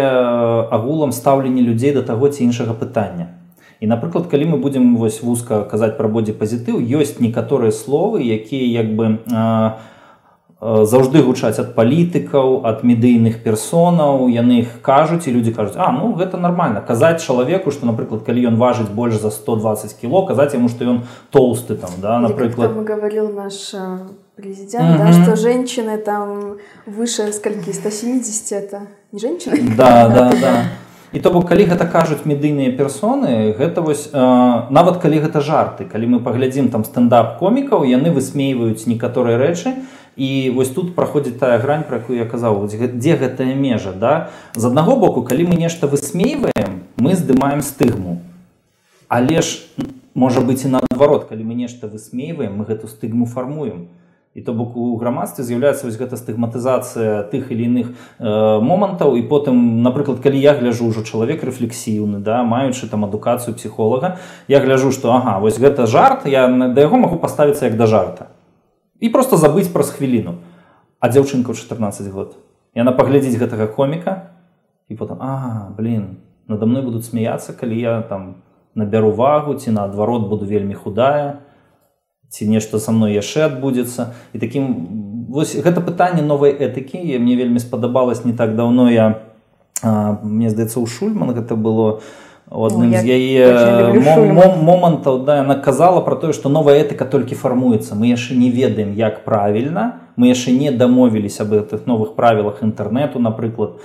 агулам 0.70 1.12
стаўленне 1.12 1.62
людзей 1.62 1.94
да 1.94 2.04
таго 2.04 2.30
ці 2.30 2.44
іншага 2.44 2.78
пытання. 2.78 3.34
І 3.82 3.88
напрыклад 3.88 4.30
калі 4.30 4.46
мы 4.46 4.58
будзем 4.62 4.96
вось 4.96 5.24
вузка 5.24 5.66
казаць 5.66 5.98
пра 5.98 6.08
бодзе 6.08 6.38
пазітыў 6.38 6.78
ёсць 6.78 7.18
некаторыя 7.18 7.74
словы 7.74 8.22
якія 8.22 8.86
як 8.86 8.94
бы 8.94 9.18
э, 9.26 9.72
заўжды 10.62 11.23
гучаць 11.23 11.61
ад 11.62 11.75
палітыкаў 11.76 12.67
ад 12.67 12.83
медыйных 12.83 13.43
персонаў 13.45 14.26
яны 14.26 14.67
іх 14.67 14.73
кажуць 14.83 15.31
і 15.31 15.35
людзі 15.37 15.55
кажуць 15.55 15.78
а 15.78 15.93
ну 15.95 16.11
гэта 16.19 16.37
нормально 16.37 16.83
казаць 16.83 17.23
чалавеку 17.23 17.71
что 17.71 17.87
напрыклад 17.87 18.26
калі 18.26 18.43
ён 18.50 18.59
важыць 18.59 18.90
больш 18.90 19.23
за 19.23 19.31
120 19.31 19.95
кіло 20.00 20.26
казаць 20.26 20.55
яму 20.59 20.69
что 20.69 20.85
ён 20.85 21.07
толсты 21.31 21.78
там 21.78 21.90
да 22.02 22.19
напрыклад 22.19 22.75
говорил 22.75 23.31
наш 23.31 23.55
президент 24.35 24.83
mm 24.83 24.97
-hmm. 24.99 25.14
да, 25.14 25.23
что 25.23 25.37
женщины 25.37 25.97
там 25.97 26.57
выше 26.87 27.33
скольки 27.33 27.71
170 27.71 28.52
это 28.52 28.81
не 29.12 29.19
женщины 29.21 29.76
да 29.76 30.09
да 30.09 30.33
да 30.43 30.64
І 31.13 31.20
то 31.20 31.32
бок 31.32 31.48
калі 31.48 31.65
гэта 31.70 31.86
кажуць 31.86 32.25
медыйныя 32.25 32.74
персоны 32.74 33.53
гэта 33.53 33.86
вось 33.86 34.10
э, 34.10 34.17
нават 34.17 34.98
калі 34.98 35.22
гэта 35.22 35.41
жарты 35.46 35.86
калі 35.86 36.17
мы 36.17 36.20
паглядзім 36.25 36.70
там 36.74 36.84
стендап 36.84 37.38
комікаў 37.38 37.86
яны 37.86 38.10
высмейваюць 38.10 38.89
некаторыя 38.89 39.38
рэчы 39.38 39.77
і 40.17 40.50
вось 40.55 40.70
тут 40.70 40.96
праходзіць 40.96 41.38
тая 41.38 41.58
грань 41.60 41.86
про 41.86 41.98
якую 42.01 42.17
я 42.17 42.25
казаў 42.25 42.65
дзе 42.67 43.15
гэтая 43.17 43.53
межа 43.53 43.93
да? 43.93 44.29
З 44.55 44.74
аднаго 44.74 44.98
боку 44.98 45.22
калі 45.22 45.53
мы 45.53 45.55
нешта 45.55 45.88
высмейваем 45.88 46.82
мы 46.98 47.15
здымаем 47.15 47.62
стыгму. 47.62 48.22
Але 49.08 49.41
ж 49.41 49.65
можа 50.13 50.41
быць 50.41 50.65
і 50.65 50.74
наадварот 50.74 51.29
калі 51.29 51.43
мы 51.43 51.53
нешта 51.53 51.88
высмейваем 51.88 52.58
мы 52.58 52.65
гэту 52.65 52.88
стыгму 52.88 53.25
фармуем 53.25 53.89
і 54.34 54.42
то 54.42 54.54
бок 54.54 54.78
у 54.78 54.98
грамадстве 54.98 55.44
з'яўляецца 55.46 55.86
вось 55.86 55.98
гэта 55.98 56.18
стыгматызацыя 56.18 57.30
тых 57.30 57.52
или 57.54 57.70
іных 57.70 57.94
э, 58.18 58.25
момантаў. 58.60 59.13
І 59.13 59.22
потым 59.30 59.84
напрыклад 59.86 60.25
калі 60.25 60.42
я 60.42 60.58
гляжу 60.58 60.90
ўжо 60.90 61.06
чалавек 61.06 61.46
рэфлексіўны 61.46 62.18
да 62.18 62.42
маючы 62.42 62.90
там 62.90 63.06
адукацыю 63.06 63.54
псіхолага 63.54 64.18
я 64.50 64.60
гляжу 64.60 64.90
што 64.90 65.13
ага 65.13 65.38
вось 65.38 65.62
гэта 65.62 65.86
жарт 65.86 66.25
я 66.25 66.50
да 66.50 66.82
яго 66.82 66.98
магу 66.98 67.22
паставіцца 67.22 67.70
як 67.70 67.78
да 67.78 67.86
жарта. 67.86 68.34
І 69.00 69.10
просто 69.10 69.38
забыць 69.38 69.70
праз 69.70 69.94
хвіліну. 69.94 70.42
А 70.98 71.13
дзяўчынка 71.13 71.54
ў 71.54 71.58
14 71.60 72.10
год. 72.10 72.34
Яна 72.74 72.92
паглядзіць 72.92 73.38
гэтага 73.38 73.70
коміка 73.70 74.34
і 74.90 74.96
потом 74.96 75.22
а 75.22 75.70
блин 75.78 76.18
надо 76.48 76.66
мной 76.66 76.82
будуць 76.82 77.06
смяяться 77.06 77.54
калі 77.54 77.78
я 77.78 78.02
там 78.02 78.42
набяру 78.74 79.12
вагу 79.13 79.54
ці 79.54 79.72
наадварот 79.72 80.25
буду 80.25 80.46
вельмі 80.46 80.74
худая 80.74 81.46
ці 82.34 82.50
нешта 82.50 82.82
са 82.82 82.92
мной 82.92 83.13
яшчэ 83.13 83.46
адбудзецца 83.46 84.10
і 84.34 84.42
таким 84.42 84.66
вось 85.30 85.54
гэта 85.54 85.86
пытанне 85.86 86.25
новай 86.25 86.50
этыкі 86.50 86.98
мне 87.22 87.38
вельмі 87.38 87.62
спадабалось 87.62 88.25
не 88.25 88.34
так 88.34 88.56
давно. 88.56 88.90
Я 88.90 89.22
а, 89.84 90.18
мне 90.24 90.50
здаецца 90.50 90.80
у 90.82 90.88
шульман 90.90 91.38
гэта 91.38 91.54
было 91.56 92.02
у 92.50 92.66
адным 92.66 92.90
ну, 92.90 92.98
з 92.98 93.06
яе 93.06 93.46
момантаў 94.62 95.24
да 95.25 95.38
яна 95.46 95.56
казала 95.62 96.02
про 96.02 96.16
тое 96.16 96.34
што 96.34 96.50
новая 96.50 96.82
этыка 96.82 97.06
толькі 97.06 97.38
фармуецца 97.38 97.94
мы 97.94 98.10
яшчэ 98.10 98.34
не 98.34 98.50
ведаем 98.50 98.94
як 98.98 99.24
правільна 99.25 100.02
мы 100.18 100.34
яшчэ 100.34 100.58
не 100.58 100.74
дамовіліся 100.74 101.46
об 101.46 101.54
гэтых 101.54 101.86
новых 101.86 102.18
правілах 102.18 102.62
інтэрнэту 102.66 103.22
напрыклад 103.22 103.78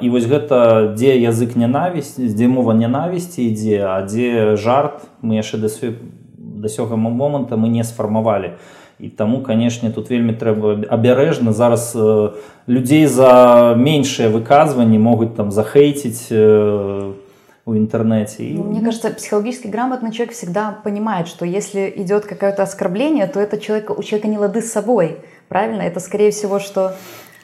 і 0.00 0.06
вось 0.12 0.28
гэта 0.28 0.92
дзе 0.96 1.16
язык 1.20 1.56
нянавісць 1.56 2.16
дзе 2.20 2.48
мова 2.48 2.76
нянавісці 2.76 3.48
ідзе 3.48 3.84
а 3.88 4.00
дзе 4.04 4.56
жарт 4.56 5.04
мы 5.20 5.40
яшчэ 5.40 5.64
да 5.64 5.68
да 6.59 6.67
сёга 6.69 6.95
моманта 6.95 7.55
мы 7.55 7.69
не 7.69 7.83
сфармавалі 7.83 8.53
і 8.99 9.09
таму 9.09 9.41
канешне 9.43 9.91
тут 9.91 10.09
вельмі 10.09 10.33
трэба 10.33 10.87
абярэжна 10.87 11.51
зараз 11.51 11.91
э, 11.95 12.31
людзей 12.67 13.07
за 13.07 13.75
меншыя 13.75 14.29
выказванні 14.31 14.99
могуць 14.99 15.35
там 15.35 15.51
захейціць 15.51 16.31
э, 16.31 17.11
в 17.65 17.75
интернете. 17.75 18.43
И... 18.43 18.53
Мне 18.57 18.81
кажется, 18.81 19.09
психологически 19.09 19.67
грамотный 19.67 20.11
человек 20.11 20.33
всегда 20.33 20.77
понимает, 20.83 21.27
что 21.27 21.45
если 21.45 21.91
идет 21.97 22.25
какое-то 22.25 22.63
оскорбление, 22.63 23.27
то 23.27 23.39
это 23.39 23.57
человек, 23.57 23.89
у 23.89 24.03
человека 24.03 24.27
не 24.27 24.37
лады 24.37 24.61
с 24.61 24.71
собой. 24.71 25.17
Правильно? 25.49 25.81
Это 25.81 25.99
скорее 25.99 26.31
всего, 26.31 26.59
что 26.59 26.95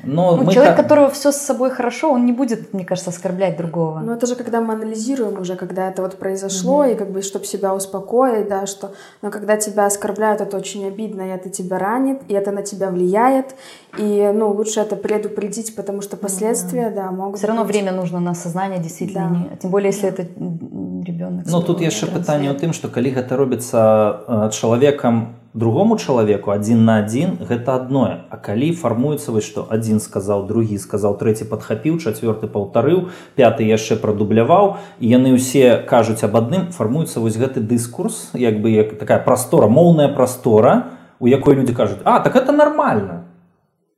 но 0.03 0.35
ну, 0.35 0.51
человек, 0.51 0.75
та... 0.75 0.83
которого 0.83 1.09
все 1.09 1.31
с 1.31 1.37
собой 1.37 1.69
хорошо, 1.69 2.11
он 2.11 2.25
не 2.25 2.31
будет, 2.31 2.73
мне 2.73 2.85
кажется, 2.85 3.11
оскорблять 3.11 3.57
другого. 3.57 3.99
Ну, 3.99 4.13
это 4.13 4.25
же 4.25 4.35
когда 4.35 4.59
мы 4.61 4.73
анализируем 4.73 5.39
уже, 5.39 5.55
когда 5.55 5.89
это 5.89 6.01
вот 6.01 6.17
произошло, 6.17 6.83
mm-hmm. 6.83 6.93
и 6.93 6.95
как 6.95 7.11
бы, 7.11 7.21
чтобы 7.21 7.45
себя 7.45 7.75
успокоить, 7.75 8.47
да, 8.47 8.65
что, 8.65 8.93
но 9.21 9.29
когда 9.29 9.57
тебя 9.57 9.85
оскорбляют, 9.85 10.41
это 10.41 10.57
очень 10.57 10.87
обидно, 10.87 11.21
и 11.21 11.27
это 11.27 11.49
тебя 11.49 11.77
ранит, 11.77 12.21
и 12.27 12.33
это 12.33 12.51
на 12.51 12.63
тебя 12.63 12.89
влияет, 12.89 13.55
и, 13.97 14.31
ну, 14.33 14.51
лучше 14.51 14.79
это 14.79 14.95
предупредить, 14.95 15.75
потому 15.75 16.01
что 16.01 16.17
последствия, 16.17 16.87
mm-hmm. 16.87 16.95
да, 16.95 17.11
могут 17.11 17.37
Все 17.37 17.47
равно 17.47 17.63
быть... 17.63 17.73
время 17.73 17.91
нужно 17.91 18.19
на 18.19 18.31
осознание, 18.31 18.79
действительно, 18.79 19.29
да. 19.29 19.35
не... 19.35 19.57
тем 19.57 19.71
более, 19.71 19.91
если 19.91 20.09
да. 20.09 20.13
это 20.13 20.21
ребенок. 20.23 21.45
Ну, 21.45 21.61
тут 21.61 21.81
яшчэ 21.81 22.07
пытанне 22.07 22.49
ў 22.49 22.57
тым, 22.57 22.73
што 22.73 22.89
калі 22.89 23.11
гэта 23.11 23.37
робіцца 23.37 23.77
э, 23.77 24.49
чалавекам 24.49 25.41
Другому 25.56 25.96
чалавеку 25.96 26.52
адзін 26.52 26.84
на 26.84 27.00
адзін 27.00 27.40
гэта 27.40 27.80
адное. 27.80 28.28
А 28.28 28.36
калі 28.36 28.76
фармуецца 28.76 29.32
вось 29.32 29.48
што 29.48 29.64
адзін 29.72 30.04
сказаў 30.04 30.44
другі 30.44 30.76
сказаў 30.76 31.16
трэці 31.16 31.48
падхапіў 31.48 31.96
чацвёрты 31.96 32.44
паўтарыў 32.52 33.08
пяты 33.40 33.64
яшчэ 33.64 33.96
прадубляваў 33.96 34.76
і 35.00 35.06
яны 35.08 35.32
ўсе 35.32 35.80
кажуць 35.88 36.20
аб 36.28 36.36
адным 36.36 36.68
фармуецца 36.76 37.24
вось 37.24 37.40
гэты 37.40 37.64
дыскурс 37.64 38.36
як 38.36 38.60
бы 38.60 38.76
як 38.76 39.00
такая 39.00 39.18
прастора 39.24 39.72
моўная 39.72 40.12
прастора 40.12 40.92
у 41.18 41.26
якой 41.26 41.56
людзі 41.56 41.72
кажуць 41.72 42.04
а 42.04 42.20
так 42.20 42.36
это 42.36 42.52
нормально 42.52 43.24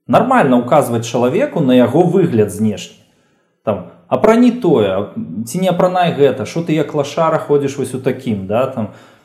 нормально 0.06 0.62
указваць 0.62 1.10
чалавеку 1.10 1.60
на 1.60 1.74
яго 1.74 2.06
выгляд 2.06 2.54
знешні. 2.54 3.02
Там 3.66 3.90
апрані 4.06 4.54
тое 4.62 5.10
ці 5.42 5.58
не 5.58 5.74
апранай 5.74 6.14
гэта 6.14 6.46
що 6.46 6.62
ты 6.62 6.78
як 6.78 6.94
лашара 6.94 7.42
ходзіш 7.42 7.82
вось 7.82 7.94
у 7.94 7.98
такім 7.98 8.46
да 8.46 8.66
там 8.66 8.94
у 8.94 9.17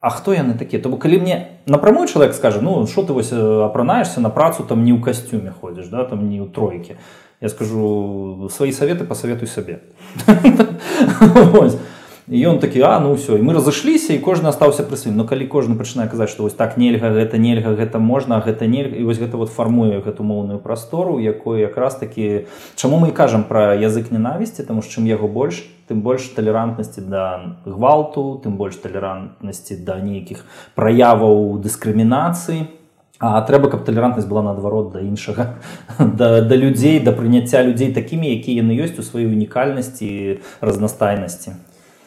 А 0.00 0.10
хто 0.10 0.34
яны 0.34 0.52
такія 0.52 0.82
то 0.82 0.92
калі 0.96 1.18
мне 1.18 1.60
напрамую 1.66 2.08
чалавек 2.08 2.34
скажа 2.34 2.60
ну 2.60 2.86
що 2.86 3.02
ты 3.02 3.12
вось 3.12 3.32
апранаешься 3.32 4.20
на 4.20 4.28
працу 4.28 4.64
там 4.64 4.84
не 4.84 4.92
ў 4.92 5.00
касцюме 5.00 5.50
ходзіш 5.50 5.88
да 5.88 6.04
там 6.04 6.28
не 6.28 6.44
ў 6.44 6.52
тройке 6.52 6.96
я 7.40 7.48
скажу 7.48 8.50
свае 8.52 8.72
саветы 8.72 9.04
посоветуй 9.04 9.48
сабе 9.48 9.80
і 12.29 12.37
ён 12.45 12.59
такі 12.59 12.81
а 12.85 12.99
ну 12.99 13.13
все 13.13 13.37
і 13.37 13.41
мы 13.41 13.57
разышліся 13.57 14.13
і 14.13 14.21
кожны 14.21 14.53
астаўся 14.53 14.85
пры 14.85 14.97
свім 15.01 15.17
но 15.17 15.25
калі 15.25 15.49
кожны 15.49 15.73
пачынае 15.73 16.05
казаць 16.09 16.29
што 16.29 16.45
вось 16.45 16.53
так 16.53 16.77
нельга 16.77 17.09
гэта 17.09 17.41
нельга 17.41 17.73
гэта 17.73 17.97
можна 17.97 18.37
гэта 18.45 18.69
нельга 18.69 18.95
і 18.95 19.03
вось 19.03 19.17
гэта 19.17 19.37
вот 19.37 19.49
фармуе 19.49 19.97
гэту 20.05 20.21
моўную 20.21 20.59
прастору 20.61 21.17
якой 21.17 21.65
якраз 21.65 21.97
такі 21.97 22.45
чаму 22.75 23.01
мы 23.01 23.11
кажам 23.11 23.43
пра 23.49 23.73
язык 23.73 24.13
ненавісці 24.13 24.63
таму 24.63 24.85
чым 24.85 25.09
яго 25.09 25.27
больш 25.27 25.65
тым 25.89 26.05
больш 26.05 26.29
талерантнасці 26.37 27.01
да 27.09 27.57
гвалту 27.65 28.41
тым 28.45 28.61
больш 28.61 28.77
талерантнасці 28.77 29.81
да 29.81 29.97
нейкіх 29.97 30.45
праяваў 30.77 31.57
дыскрымінацыі. 31.65 32.77
А 33.19 33.41
трэба 33.43 33.67
каб 33.67 33.83
талерантнасць 33.83 34.29
была 34.29 34.45
наадварот 34.45 34.93
да 34.93 35.01
іншага 35.01 35.57
да, 35.99 36.39
да 36.39 36.55
людзей 36.55 37.01
да 37.03 37.11
прыняцця 37.11 37.65
людзей 37.65 37.91
такімі 37.91 38.29
якія 38.31 38.61
яны 38.63 38.77
ёсць 38.79 38.95
у 38.95 39.03
сваёй 39.03 39.27
унікальнасці 39.27 40.39
разнастайнасці 40.61 41.57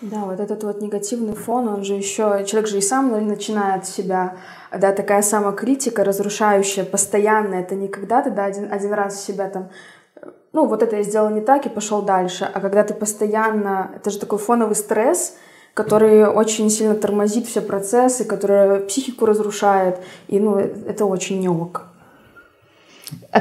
Да, 0.03 0.25
вот 0.25 0.41
этот 0.41 0.65
вот 0.65 0.83
негативный 0.83 1.35
фон, 1.35 1.69
он 1.69 1.85
же 1.85 1.95
еще, 1.95 2.45
человек 2.45 2.69
же 2.69 2.79
и 2.79 2.81
сам 2.81 3.13
начинает 3.29 3.87
себя, 3.87 4.37
да, 4.77 4.91
такая 4.91 5.23
самокритика, 5.23 6.03
разрушающая, 6.03 6.85
постоянно, 6.85 7.55
это 7.55 7.77
не 7.77 7.87
когда 7.87 8.21
ты, 8.21 8.31
да, 8.33 8.47
один, 8.47 8.73
один 8.73 8.93
раз 8.95 9.25
себя 9.25 9.49
там, 9.49 9.71
ну, 10.53 10.67
вот 10.67 10.83
это 10.83 10.97
я 10.97 11.05
сделал 11.05 11.31
не 11.31 11.41
так 11.41 11.67
и 11.67 11.69
пошел 11.69 12.03
дальше, 12.03 12.51
а 12.53 12.61
когда 12.61 12.83
ты 12.83 12.95
постоянно, 12.95 13.93
это 13.95 14.11
же 14.11 14.19
такой 14.19 14.41
фоновый 14.41 14.75
стресс, 14.75 15.37
который 15.73 16.27
очень 16.27 16.69
сильно 16.69 16.97
тормозит 16.97 17.47
все 17.47 17.61
процессы, 17.61 18.25
который 18.25 18.81
психику 18.81 19.25
разрушает, 19.25 19.99
и, 20.27 20.41
ну, 20.41 20.57
это 20.57 21.07
очень 21.07 21.39
не 21.39 21.49
ок. 21.49 21.92
А 23.33 23.41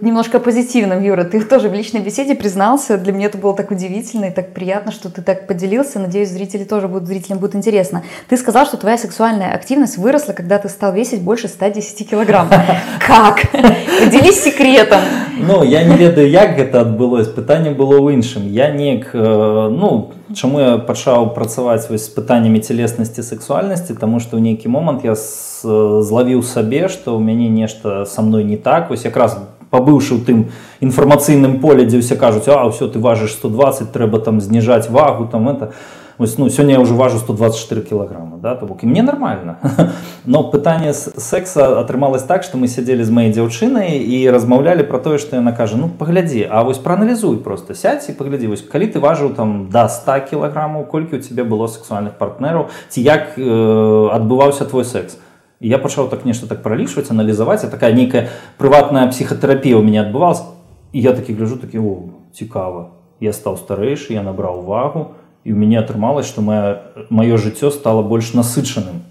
немножко 0.00 0.38
позитивным, 0.38 1.02
Юра. 1.02 1.24
Ты 1.24 1.40
тоже 1.40 1.68
в 1.68 1.74
личной 1.74 2.00
беседе 2.00 2.36
признался. 2.36 2.96
Для 2.98 3.12
меня 3.12 3.26
это 3.26 3.36
было 3.36 3.52
так 3.52 3.72
удивительно 3.72 4.26
и 4.26 4.30
так 4.30 4.54
приятно, 4.54 4.92
что 4.92 5.10
ты 5.10 5.22
так 5.22 5.48
поделился. 5.48 5.98
Надеюсь, 5.98 6.28
зрители 6.28 6.62
тоже 6.62 6.86
будут, 6.86 7.08
зрителям 7.08 7.38
будет 7.38 7.56
интересно. 7.56 8.04
Ты 8.28 8.36
сказал, 8.36 8.64
что 8.64 8.76
твоя 8.76 8.96
сексуальная 8.96 9.52
активность 9.52 9.98
выросла, 9.98 10.34
когда 10.34 10.58
ты 10.58 10.68
стал 10.68 10.92
весить 10.92 11.20
больше 11.20 11.48
110 11.48 12.08
килограмм. 12.08 12.48
Как? 13.04 13.42
Поделись 13.50 14.40
секретом. 14.40 15.00
Ну, 15.36 15.64
я 15.64 15.82
не 15.82 15.96
ведаю, 15.96 16.30
як 16.30 16.56
гэта 16.56 16.82
адбылось. 16.82 17.26
Пытанне 17.26 17.72
было 17.72 17.98
ў 17.98 18.14
іншым. 18.14 18.46
Я 18.46 18.70
неяк, 18.70 19.10
э, 19.14 19.68
ну, 19.68 20.12
чаму 20.33 20.59
я 20.59 20.77
пачаў 20.77 21.33
працаваць 21.35 21.89
вось 21.89 22.05
з 22.05 22.13
пытаннямі 22.13 22.59
целеснасці 22.59 23.23
сексуальнасці, 23.23 23.95
таму 23.95 24.19
што 24.19 24.37
ў 24.37 24.41
нейкі 24.45 24.69
момант 24.69 25.05
я 25.05 25.15
злавіў 25.15 26.43
сабе, 26.43 26.87
што 26.87 27.15
ў 27.15 27.21
мяне 27.23 27.49
нешта 27.49 28.05
са 28.05 28.21
мной 28.21 28.43
не 28.43 28.57
так. 28.57 28.89
Вось 28.89 29.05
якраз 29.05 29.37
пабыўшы 29.69 30.17
ў 30.17 30.21
тым 30.25 30.37
інфармацыйным 30.81 31.59
поле, 31.61 31.85
дзе 31.85 32.01
ўсе 32.01 32.17
кажуць, 32.17 32.49
а 32.49 32.65
ўсё 32.65 32.89
ты 32.89 32.97
важыш 32.97 33.37
120, 33.37 33.93
трэба 33.93 34.19
там 34.19 34.41
зніжаць 34.41 34.89
вагу 34.89 35.29
там 35.29 35.49
это. 35.49 35.73
Вось, 36.19 36.37
ну, 36.37 36.49
сёння 36.49 36.73
я 36.73 36.79
уже 36.79 36.93
важу 36.93 37.17
124 37.17 37.81
кілаграма 37.81 38.37
да? 38.41 38.55
то 38.55 38.65
бок 38.65 38.83
і 38.83 38.87
мне 38.87 39.03
нормально 39.03 39.55
но 40.25 40.43
пытанне 40.43 40.93
секса 40.93 41.79
атрымалось 41.79 42.23
так 42.23 42.43
что 42.43 42.57
мы 42.57 42.67
сядзелі 42.67 43.03
з 43.03 43.09
маёй 43.09 43.31
дзяўчынай 43.31 44.03
і 44.03 44.29
размаўлялі 44.29 44.83
про 44.83 44.99
тое 44.99 45.17
что 45.17 45.35
яна 45.35 45.55
кажа 45.55 45.77
ну 45.77 45.89
паглядзі 45.89 46.47
А 46.51 46.63
вось 46.63 46.77
проаналізуй 46.77 47.37
просто 47.37 47.73
сядь 47.73 48.03
і 48.09 48.11
паглядзі 48.11 48.47
вось 48.47 48.61
калі 48.61 48.91
ты 48.91 48.99
важыў 48.99 49.31
там 49.31 49.69
до 49.71 49.87
100 49.87 50.19
кілаграмаў 50.29 50.91
колькі 50.91 51.15
у 51.15 51.21
тебе 51.21 51.43
было 51.43 51.67
сексуальных 51.67 52.19
партнераў 52.19 52.67
ці 52.89 53.01
як 53.01 53.39
э, 53.39 54.09
адбываўся 54.11 54.65
твой 54.65 54.83
секс 54.83 55.17
я 55.61 55.77
пачаў 55.77 56.09
так 56.09 56.25
нешта 56.25 56.47
так 56.47 56.63
пралічваць 56.63 57.11
аналізаваць 57.11 57.63
такая 57.71 57.93
нейкая 57.93 58.27
прыватная 58.57 59.07
псіхатэрапія 59.07 59.79
у 59.79 59.81
меня 59.81 60.03
адбывалась 60.03 60.43
і 60.91 60.99
я 60.99 61.13
такі 61.13 61.33
гляжу 61.33 61.55
такі 61.55 61.79
о 61.79 62.11
цікава 62.35 62.91
я 63.19 63.31
стаў 63.31 63.55
старэйшы 63.55 64.13
я 64.13 64.23
набраў 64.23 64.59
увагу 64.67 65.15
і 65.43 65.53
у 65.53 65.55
мяне 65.55 65.79
атрымалось 65.79 66.27
что 66.27 66.41
маё 66.41 67.37
жыццё 67.37 67.71
стало 67.71 68.03
больш 68.03 68.33
насычаным 68.33 69.01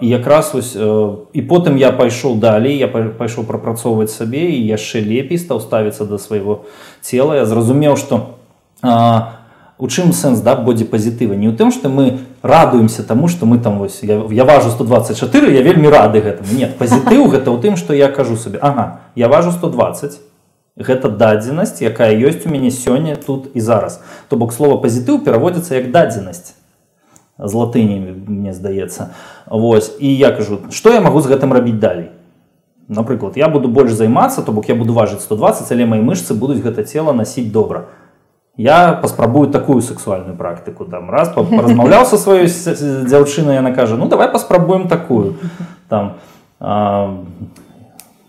і 0.00 0.08
якраз 0.08 0.54
вось 0.54 0.76
і 0.76 1.40
потым 1.42 1.76
я 1.76 1.92
пайшоў 1.92 2.38
далей 2.40 2.78
я 2.78 2.88
пайшоў 2.88 3.44
прапрацоўваць 3.44 4.12
сабе 4.12 4.48
і 4.54 4.60
яшчэ 4.66 5.02
лепей 5.02 5.38
стаў 5.38 5.60
ставіцца 5.60 6.04
да 6.04 6.18
свайго 6.18 6.64
цела 7.00 7.34
я 7.34 7.44
зразумеў 7.44 7.96
что 7.96 8.38
а, 8.82 9.38
у 9.78 9.88
чым 9.88 10.12
сэнс 10.12 10.40
да 10.40 10.56
бодзіпазітыва 10.56 11.34
не 11.34 11.48
ў 11.50 11.56
тым 11.58 11.74
што 11.74 11.88
мы 11.88 12.24
радуемся 12.42 13.02
таму 13.02 13.28
што 13.28 13.46
мы 13.46 13.58
там 13.58 13.78
вось 13.78 14.00
я, 14.02 14.22
я 14.30 14.44
важу 14.44 14.70
124 14.70 15.52
я 15.52 15.62
вельмі 15.62 15.88
рады 15.88 16.20
гэтым 16.20 16.46
нет 16.56 16.78
пазітыў 16.78 17.28
гэта 17.28 17.50
ў 17.50 17.60
тым 17.60 17.76
што 17.76 17.92
я 17.92 18.08
кажу 18.08 18.36
сабе 18.36 18.58
Ага 18.62 19.00
я 19.16 19.28
важу 19.28 19.50
120 19.50 20.20
гэта 20.77 21.09
дадзенасць 21.09 21.81
якая 21.81 22.11
ёсць 22.17 22.45
у 22.45 22.49
мяне 22.49 22.71
сёння 22.71 23.15
тут 23.15 23.51
і 23.53 23.59
зараз. 23.59 24.01
То 24.29 24.37
бок 24.37 24.53
слова 24.53 24.77
пазітыў 24.81 25.21
пераводзіцца 25.23 25.75
як 25.75 25.91
дадзенасць 25.91 26.55
з 27.37 27.53
латыні 27.53 27.99
мне 28.27 28.53
здаецца. 28.53 29.13
Вось 29.47 29.93
і 29.99 30.09
я 30.09 30.31
кажу 30.31 30.59
што 30.71 30.93
я 30.93 31.01
магу 31.01 31.21
з 31.21 31.29
гэтым 31.29 31.53
рабіць 31.53 31.79
далей? 31.79 32.09
Напрыклад 32.87 33.37
я 33.37 33.49
буду 33.49 33.69
больш 33.69 33.91
займацца 33.93 34.41
то 34.41 34.51
бок 34.51 34.69
я 34.69 34.75
буду 34.75 34.93
важыць 34.93 35.21
120 35.21 35.71
але 35.71 35.85
мои 35.85 36.01
мышцы 36.01 36.33
будуць 36.33 36.61
гэта 36.61 36.83
цела 36.83 37.13
насіць 37.13 37.51
добра 37.51 37.85
я 38.57 38.93
паспрабую 38.93 39.49
такую 39.49 39.81
сексуальную 39.81 40.37
практыку 40.37 40.85
там 40.85 41.09
раз 41.09 41.33
размаўляў 41.35 42.05
са 42.05 42.17
сваёй 42.17 42.45
дзяўчынай 42.45 43.55
яна 43.55 43.73
кажа 43.73 43.95
ну 43.97 44.07
давай 44.07 44.27
паспрабуем 44.29 44.87
такую 44.87 45.35
там 45.89 46.19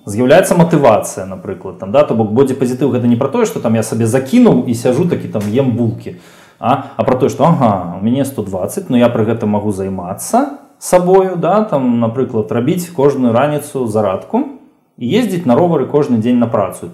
з'яўляецца 0.06 0.56
матывацыя 0.56 1.26
напрыклад 1.26 1.80
там 1.80 1.92
да 1.92 2.04
то 2.04 2.16
бок 2.16 2.32
бодзе 2.34 2.56
пазітыў 2.56 2.92
гэта 2.92 3.08
не 3.08 3.16
про 3.16 3.30
тое 3.30 3.46
что 3.46 3.60
там 3.60 3.76
я 3.76 3.84
сабе 3.84 4.08
закінуў 4.08 4.66
і 4.68 4.74
сяжу 4.74 5.08
такі 5.10 5.28
там 5.28 5.44
ем 5.52 5.76
булкі 5.78 6.18
а, 6.60 6.92
а 6.98 7.04
про 7.04 7.16
тое 7.16 7.30
что 7.30 7.46
ага 7.46 7.98
у 8.00 8.04
мяне 8.04 8.26
120 8.26 8.90
но 8.90 8.98
я 8.98 9.10
пры 9.10 9.26
гэтым 9.26 9.50
магу 9.54 9.72
займацца 9.72 10.60
сабою 10.80 11.36
да 11.36 11.64
там 11.64 12.00
напрыклад 12.00 12.52
рабіць 12.52 12.90
кожную 12.90 13.34
раніцу 13.34 13.88
зарадку 13.88 14.44
і 14.98 15.06
ездзіць 15.08 15.46
на 15.46 15.56
ровары 15.56 15.86
кожны 15.86 16.18
дзень 16.18 16.40
на 16.40 16.48
працу 16.48 16.90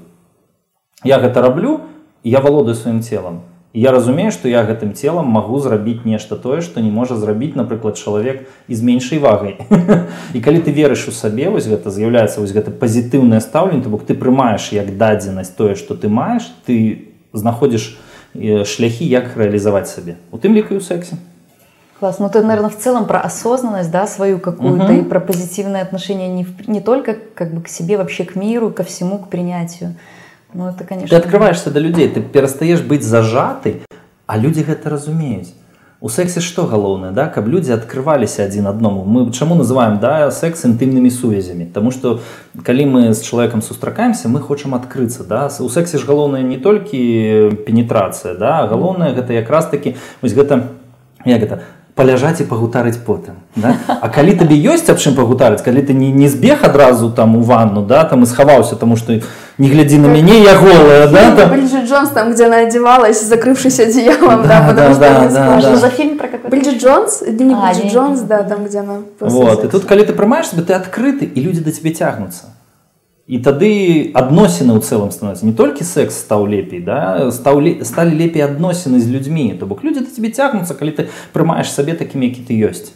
я 1.04 1.20
гэта 1.20 1.42
раблю 1.42 1.82
я 2.24 2.40
валодаю 2.42 2.76
сваім 2.76 3.02
целам 3.02 3.42
я 3.76 3.92
разумею 3.92 4.32
что 4.32 4.48
я 4.48 4.64
гэтым 4.64 4.94
целам 4.96 5.28
магу 5.28 5.60
зрабіць 5.60 6.06
нешта 6.06 6.36
тое 6.36 6.62
что 6.62 6.80
не 6.80 6.92
можа 6.92 7.16
зрабіць 7.20 7.56
напрыклад 7.60 8.00
чалавек 8.00 8.48
з 8.70 8.82
меншай 8.82 9.20
вагай 9.20 9.60
і 10.34 10.40
калі 10.40 10.64
ты 10.64 10.72
верыш 10.72 11.08
у 11.12 11.12
сабе 11.12 11.50
вось 11.50 11.68
гэта 11.68 11.92
з'яўляецца 11.92 12.40
вось 12.40 12.56
гэта 12.56 12.72
пазітыўнае 12.72 13.44
стаўленне 13.44 13.84
то 13.84 13.92
бок 13.92 14.08
ты 14.08 14.16
прымаеш 14.16 14.72
як 14.72 14.96
дадзенасць 14.98 15.52
тое 15.60 15.76
что 15.76 16.00
ты 16.00 16.08
маеш 16.08 16.48
ты 16.66 17.12
знаходзіш 17.34 18.00
шляхі 18.64 19.06
як 19.12 19.36
рэалізаваць 19.36 19.92
сабе 19.92 20.16
у 20.32 20.40
тым 20.40 20.56
ліку 20.56 20.80
у 20.80 20.82
сексе 20.82 21.20
Класс. 22.00 22.20
Ну, 22.20 22.30
ты, 22.30 22.42
наверное, 22.44 22.70
в 22.70 22.78
целом 22.78 23.06
про 23.06 23.22
осознанность, 23.22 23.90
да, 23.90 24.06
свою 24.06 24.40
какую-то, 24.40 24.92
угу. 24.92 24.94
и 24.94 25.02
про 25.02 25.22
позитивное 25.22 25.82
отношение 25.82 26.28
не, 26.28 26.46
не 26.68 26.82
только 26.82 27.16
как 27.34 27.54
бы 27.54 27.62
к 27.62 27.70
себе, 27.70 27.96
вообще 27.96 28.26
к 28.26 28.36
миру, 28.36 28.70
ко 28.70 28.84
всему, 28.84 29.18
к 29.18 29.30
принятию. 29.30 29.96
Ну, 30.54 30.70
это, 30.70 30.84
конечно... 30.84 31.10
Ты 31.10 31.16
открываешься 31.16 31.72
до 31.72 31.80
людей, 31.80 32.08
ты 32.10 32.22
перестаешь 32.22 32.82
быть 32.82 33.04
зажатый, 33.04 33.82
а 34.26 34.38
люди 34.38 34.66
это 34.68 34.90
разумеют. 34.90 35.48
У 36.02 36.10
сексе 36.10 36.40
что 36.40 36.68
галоўнае 36.68 37.12
да 37.14 37.26
каб 37.34 37.48
людзі 37.48 37.72
адкрываліся 37.74 38.44
адзін 38.46 38.68
аднаму 38.68 39.06
мы 39.08 39.32
чаму 39.32 39.56
называем 39.56 39.96
да 40.04 40.30
секс 40.30 40.62
інтымнымі 40.68 41.10
сувязямі 41.10 41.66
Таму 41.74 41.90
што 41.90 42.20
калі 42.62 42.86
мы 42.86 43.14
з 43.16 43.24
чалавекам 43.24 43.64
сустракаемся 43.64 44.28
мы 44.28 44.42
хочам 44.44 44.76
адкрыцца 44.76 45.24
да 45.24 45.48
у 45.60 45.70
сексе 45.70 45.98
ж 45.98 46.06
галоўнае 46.06 46.44
не 46.44 46.58
толькі 46.58 47.64
пенетрацыя 47.66 48.36
да 48.36 48.68
галоўнае 48.68 49.16
гэта 49.16 49.34
якраз 49.34 49.72
такі 49.72 49.96
вось 50.22 50.36
гэта 50.36 50.68
як 51.26 51.42
гэта 51.42 51.64
паляжаць 51.96 52.44
і 52.44 52.46
пагутарыць 52.52 53.00
потым 53.00 53.40
да? 53.56 53.74
А 53.88 54.12
калі 54.12 54.36
табе 54.36 54.60
ёсць 54.60 54.92
аб 54.92 55.00
чым 55.00 55.16
пагутарыць 55.16 55.64
калі 55.64 55.80
ты 55.80 55.96
не, 55.96 56.12
не 56.12 56.28
збег 56.28 56.68
адразу 56.68 57.10
там 57.10 57.40
у 57.40 57.42
ванну 57.42 57.82
да 57.82 58.04
там 58.04 58.22
і 58.22 58.28
схаваўся 58.28 58.76
тому 58.76 59.00
что 59.00 59.16
не 59.60 59.70
глядзі 59.70 59.98
на 59.98 60.08
мяне 60.08 60.42
я 60.44 60.56
голая 60.58 61.08
да, 61.08 61.36
там... 61.36 61.86
Джонс 61.86 62.10
там 62.10 62.34
где 62.34 62.46
она 62.46 62.58
одевалась 62.58 63.22
закрывшись 63.22 63.80
одеялом 63.80 64.44
да, 64.44 64.74
да, 64.74 64.74
да, 64.74 64.96
да, 64.96 65.30
да, 65.30 65.62
да. 65.62 65.76
за 65.76 65.90
фильм 65.90 66.18
про 66.18 66.28
Бриджит 66.50 66.82
Джонс 66.82 67.24
дневник 67.28 67.58
а, 67.62 67.74
Бриджит 67.74 67.94
Джонс 67.94 68.22
да 68.22 68.44
там 68.44 68.66
где 68.66 68.80
она 68.80 69.02
вот 69.20 69.64
и 69.64 69.68
тут 69.68 69.86
калі 69.86 70.06
ты 70.06 70.14
прымаешь 70.14 70.48
себе 70.48 70.64
ты 70.64 70.74
открыты 70.74 71.26
і 71.26 71.42
люди 71.42 71.62
до 71.62 71.72
тебе 71.72 71.92
тягнуцца 71.92 72.56
і 73.28 73.40
тады 73.42 74.12
адносіны 74.14 74.78
ў 74.78 74.82
цэлым 74.86 75.10
становятся 75.10 75.46
не 75.46 75.54
толькі 75.54 75.82
секс 75.82 76.14
стаў 76.14 76.46
лепей 76.46 76.80
да 76.80 77.32
стаў 77.32 77.58
сталі 77.82 78.14
лепей 78.14 78.46
адносіны 78.46 79.00
з 79.00 79.10
людзьмі 79.10 79.58
то 79.58 79.66
бок 79.66 79.82
людзі 79.84 80.06
да 80.06 80.12
тебе 80.14 80.30
цягнуцца 80.30 80.78
калі 80.78 80.94
ты 80.94 81.08
прымаеш 81.34 81.72
сабе 81.74 81.98
такім 81.98 82.22
які 82.22 82.46
ты 82.46 82.54
ёсць 82.54 82.94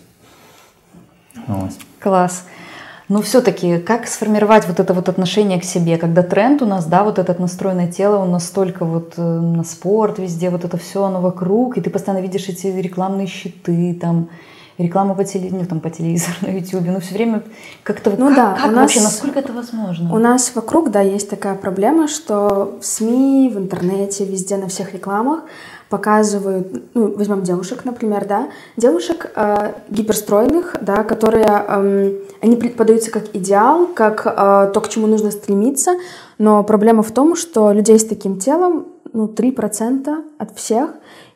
класс 1.98 2.46
но 3.09 3.21
все-таки 3.21 3.79
как 3.79 4.07
сформировать 4.07 4.67
вот 4.67 4.81
это 4.81 4.95
вот 4.95 5.09
отношение 5.09 5.61
к 5.61 5.65
себе 5.65 5.99
когда 5.99 6.23
тренд 6.23 6.63
у 6.63 6.67
нас 6.67 6.87
да 6.87 7.05
вот 7.05 7.19
этот 7.19 7.39
настроенное 7.39 7.91
тело 7.91 8.17
он 8.17 8.31
настолько 8.31 8.85
вот 8.85 9.15
э, 9.17 9.23
на 9.23 9.65
спорт 9.65 10.19
везде 10.19 10.51
вот 10.51 10.65
это 10.65 10.77
все 10.77 11.05
оно 11.05 11.21
вокруг 11.21 11.77
и 11.77 11.81
ты 11.81 11.91
постоянно 11.91 12.23
видишь 12.23 12.49
эти 12.49 12.67
рекламные 12.69 13.27
щиты 13.27 13.97
там 14.01 14.29
реклама 14.79 15.15
по 15.15 15.25
телевизору, 15.25 15.67
там, 15.67 15.81
по 15.81 15.91
телевизору, 15.91 16.35
на 16.43 16.49
YouTube, 16.49 16.87
ну, 16.87 17.01
все 17.01 17.15
время 17.15 17.43
как-то... 17.83 18.11
Ну 18.17 18.29
как, 18.29 18.37
да, 18.37 18.53
как 18.55 18.67
у 18.67 18.71
нас, 18.71 18.81
вообще, 18.83 19.01
насколько 19.01 19.39
это 19.39 19.53
возможно? 19.53 20.15
У 20.15 20.19
нас 20.19 20.55
вокруг, 20.55 20.91
да, 20.91 21.01
есть 21.01 21.31
такая 21.31 21.55
проблема, 21.55 22.09
что 22.09 22.79
в 22.81 22.85
СМИ, 22.85 23.51
в 23.55 23.59
интернете, 23.59 24.25
везде, 24.25 24.57
на 24.57 24.69
всех 24.69 24.95
рекламах 24.95 25.45
показывают, 25.89 26.95
ну, 26.95 27.15
возьмем 27.15 27.43
девушек, 27.43 27.85
например, 27.85 28.27
да, 28.27 28.49
девушек 28.77 29.31
э, 29.37 29.75
гиперстройных, 29.91 30.77
да, 30.81 31.05
которые, 31.05 31.47
э, 31.47 32.21
они 32.41 32.57
подаются 32.57 33.13
как 33.13 33.37
идеал, 33.37 33.87
как 33.87 34.27
э, 34.27 34.71
то, 34.73 34.81
к 34.81 34.89
чему 34.89 35.07
нужно 35.07 35.31
стремиться, 35.31 35.93
но 36.39 36.65
проблема 36.65 37.03
в 37.03 37.13
том, 37.13 37.37
что 37.37 37.71
людей 37.71 37.99
с 37.99 38.05
таким 38.05 38.41
телом, 38.41 38.87
ну, 39.13 39.27
3% 39.29 40.25
от 40.39 40.57
всех, 40.57 40.91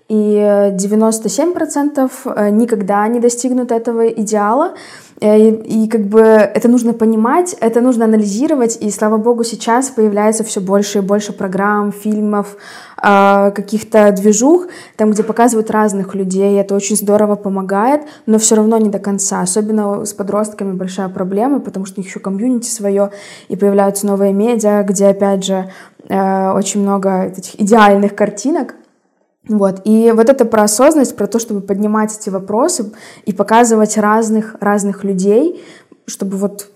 и 0.09 0.39
97% 0.75 2.11
э, 2.25 2.51
никогда 2.51 3.07
не 3.09 3.21
достигнут 3.21 3.71
этого 3.73 4.09
идеала. 4.09 4.75
Э, 5.21 5.39
и, 5.39 5.85
и 5.85 5.89
как 5.89 6.07
бы 6.07 6.21
это 6.21 6.67
нужно 6.69 6.95
понимать, 6.95 7.55
это 7.61 7.83
нужно 7.83 8.07
анализировать, 8.07 8.79
и 8.81 8.91
слава 8.91 9.19
богу, 9.19 9.45
сейчас 9.45 9.91
появляется 9.91 10.45
все 10.45 10.61
больше 10.61 10.99
и 10.99 11.03
больше 11.03 11.33
программ, 11.33 11.93
фильмов, 11.93 12.57
каких-то 13.01 14.11
движух, 14.11 14.67
там, 14.97 15.13
где 15.13 15.23
показывают 15.23 15.71
разных 15.71 16.17
людей, 16.17 16.59
это 16.59 16.75
очень 16.75 16.97
здорово 16.97 17.37
помогает, 17.37 18.03
но 18.27 18.39
все 18.39 18.57
равно 18.57 18.77
не 18.79 18.91
до 18.91 18.99
конца. 18.99 19.41
Особенно 19.41 20.05
с 20.05 20.13
подростками 20.13 20.73
большая 20.73 21.09
проблема, 21.09 21.61
потому 21.61 21.87
что 21.87 22.01
у 22.01 22.03
них 22.03 22.09
еще 22.09 22.19
комьюнити 22.19 22.69
свое, 22.69 23.13
и 23.47 23.55
появляются 23.55 24.05
новые 24.05 24.33
медиа, 24.33 24.83
где, 24.83 25.07
опять 25.07 25.45
же, 25.45 25.71
э, 26.09 26.51
очень 26.51 26.83
много 26.83 27.27
этих 27.27 27.61
идеальных 27.61 28.17
картинок, 28.17 28.75
вот. 29.49 29.81
И 29.85 30.13
вот 30.15 30.29
это 30.29 30.45
про 30.45 30.65
осознанность, 30.65 31.17
про 31.17 31.27
то, 31.27 31.39
чтобы 31.39 31.61
поднимать 31.61 32.17
эти 32.17 32.29
вопросы 32.29 32.93
и 33.25 33.33
показывать 33.33 33.97
разных, 33.97 34.57
разных 34.61 35.05
людей, 35.05 35.65
чтобы 36.07 36.37
вот 36.37 36.69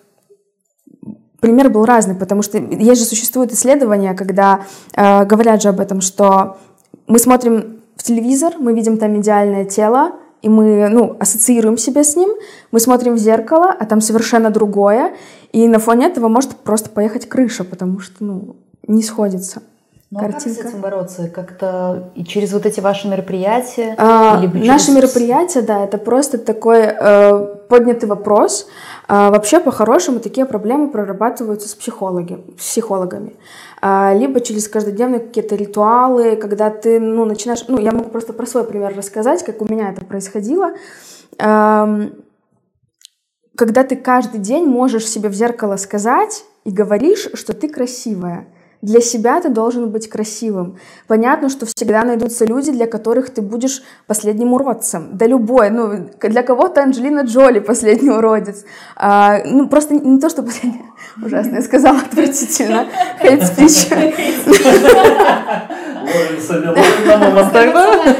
пример 1.40 1.68
был 1.70 1.84
разный, 1.84 2.14
потому 2.14 2.42
что 2.42 2.58
есть 2.58 3.00
же 3.00 3.06
существуют 3.06 3.52
исследования, 3.52 4.14
когда 4.14 4.62
э, 4.94 5.24
говорят 5.24 5.60
же 5.60 5.68
об 5.68 5.80
этом, 5.80 6.00
что 6.00 6.56
мы 7.06 7.18
смотрим 7.18 7.80
в 7.96 8.02
телевизор, 8.02 8.54
мы 8.58 8.72
видим 8.74 8.96
там 8.96 9.20
идеальное 9.20 9.64
тело, 9.64 10.12
и 10.40 10.48
мы, 10.48 10.88
ну, 10.88 11.16
ассоциируем 11.20 11.76
себя 11.76 12.04
с 12.04 12.16
ним, 12.16 12.30
мы 12.70 12.80
смотрим 12.80 13.14
в 13.14 13.18
зеркало, 13.18 13.74
а 13.78 13.84
там 13.86 14.00
совершенно 14.00 14.50
другое, 14.50 15.14
и 15.52 15.68
на 15.68 15.78
фоне 15.78 16.06
этого 16.06 16.28
может 16.28 16.56
просто 16.56 16.90
поехать 16.90 17.28
крыша, 17.28 17.64
потому 17.64 18.00
что, 18.00 18.24
ну, 18.24 18.56
не 18.86 19.02
сходится. 19.02 19.62
Ну, 20.12 20.18
картинка. 20.18 20.60
Как 20.60 20.66
с 20.66 20.74
этим 20.74 20.80
бороться? 20.82 21.28
Как-то 21.28 22.12
и 22.14 22.22
через 22.22 22.52
вот 22.52 22.66
эти 22.66 22.80
ваши 22.80 23.08
мероприятия? 23.08 23.94
А, 23.96 24.38
или 24.42 24.52
через... 24.52 24.66
Наши 24.66 24.92
мероприятия, 24.92 25.62
да, 25.62 25.82
это 25.82 25.96
просто 25.96 26.36
такой 26.36 26.80
э, 26.80 27.46
поднятый 27.70 28.06
вопрос. 28.10 28.68
А, 29.08 29.30
вообще, 29.30 29.58
по-хорошему, 29.58 30.20
такие 30.20 30.44
проблемы 30.44 30.90
прорабатываются 30.90 31.66
с, 31.66 31.74
психологи, 31.74 32.44
с 32.58 32.68
психологами. 32.68 33.36
А, 33.80 34.12
либо 34.12 34.42
через 34.42 34.68
каждодневные 34.68 35.20
какие-то 35.20 35.56
ритуалы, 35.56 36.36
когда 36.36 36.68
ты, 36.68 37.00
ну, 37.00 37.24
начинаешь... 37.24 37.64
Ну, 37.68 37.78
я 37.78 37.92
могу 37.92 38.10
просто 38.10 38.34
про 38.34 38.44
свой 38.44 38.64
пример 38.64 38.94
рассказать, 38.94 39.42
как 39.42 39.62
у 39.62 39.64
меня 39.64 39.88
это 39.92 40.04
происходило. 40.04 40.72
А, 41.38 41.88
когда 43.56 43.82
ты 43.82 43.96
каждый 43.96 44.40
день 44.40 44.66
можешь 44.66 45.08
себе 45.08 45.30
в 45.30 45.34
зеркало 45.34 45.76
сказать 45.76 46.44
и 46.64 46.70
говоришь, 46.70 47.30
что 47.32 47.54
ты 47.54 47.70
красивая– 47.70 48.48
для 48.82 49.00
себя 49.00 49.40
ты 49.40 49.48
должен 49.48 49.90
быть 49.90 50.08
красивым. 50.08 50.76
Понятно, 51.06 51.48
что 51.48 51.66
всегда 51.66 52.02
найдутся 52.02 52.44
люди, 52.44 52.72
для 52.72 52.86
которых 52.86 53.30
ты 53.30 53.40
будешь 53.40 53.82
последним 54.08 54.52
уродцем. 54.52 55.10
Да 55.12 55.26
любой, 55.26 55.70
ну, 55.70 56.10
для 56.20 56.42
кого-то 56.42 56.82
Анджелина 56.82 57.20
Джоли 57.20 57.60
последний 57.60 58.10
уродец. 58.10 58.64
А, 58.96 59.38
ну, 59.44 59.68
просто 59.68 59.94
не 59.94 60.18
то, 60.18 60.28
что 60.28 60.42
последний, 60.42 60.84
ужасно, 61.24 61.56
я 61.56 61.62
сказала 61.62 61.98
отвратительно. 61.98 62.86
Хейт 66.06 66.42
спич. 66.42 66.62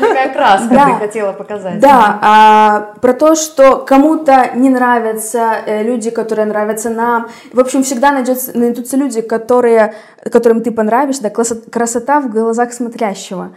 Какая 0.01 0.33
краска 0.33 0.69
ты 0.69 1.07
хотела 1.07 1.33
показать. 1.33 1.81
Да, 1.81 2.19
а, 2.23 2.95
про 3.01 3.13
то, 3.13 3.35
что 3.35 3.79
кому-то 3.79 4.51
не 4.55 4.71
нравятся 4.71 5.57
э, 5.67 5.83
люди, 5.83 6.11
которые 6.11 6.47
нравятся 6.47 6.91
нам. 6.91 7.29
В 7.53 7.61
общем, 7.61 7.83
всегда 7.83 8.13
найдутся 8.13 8.97
люди, 8.97 9.21
которые, 9.21 9.95
которым 10.31 10.63
ты 10.63 10.71
понравишься, 10.71 11.23
да, 11.23 11.31
красота 11.31 12.21
в 12.21 12.31
глазах 12.31 12.73
смотрящего. 12.73 13.53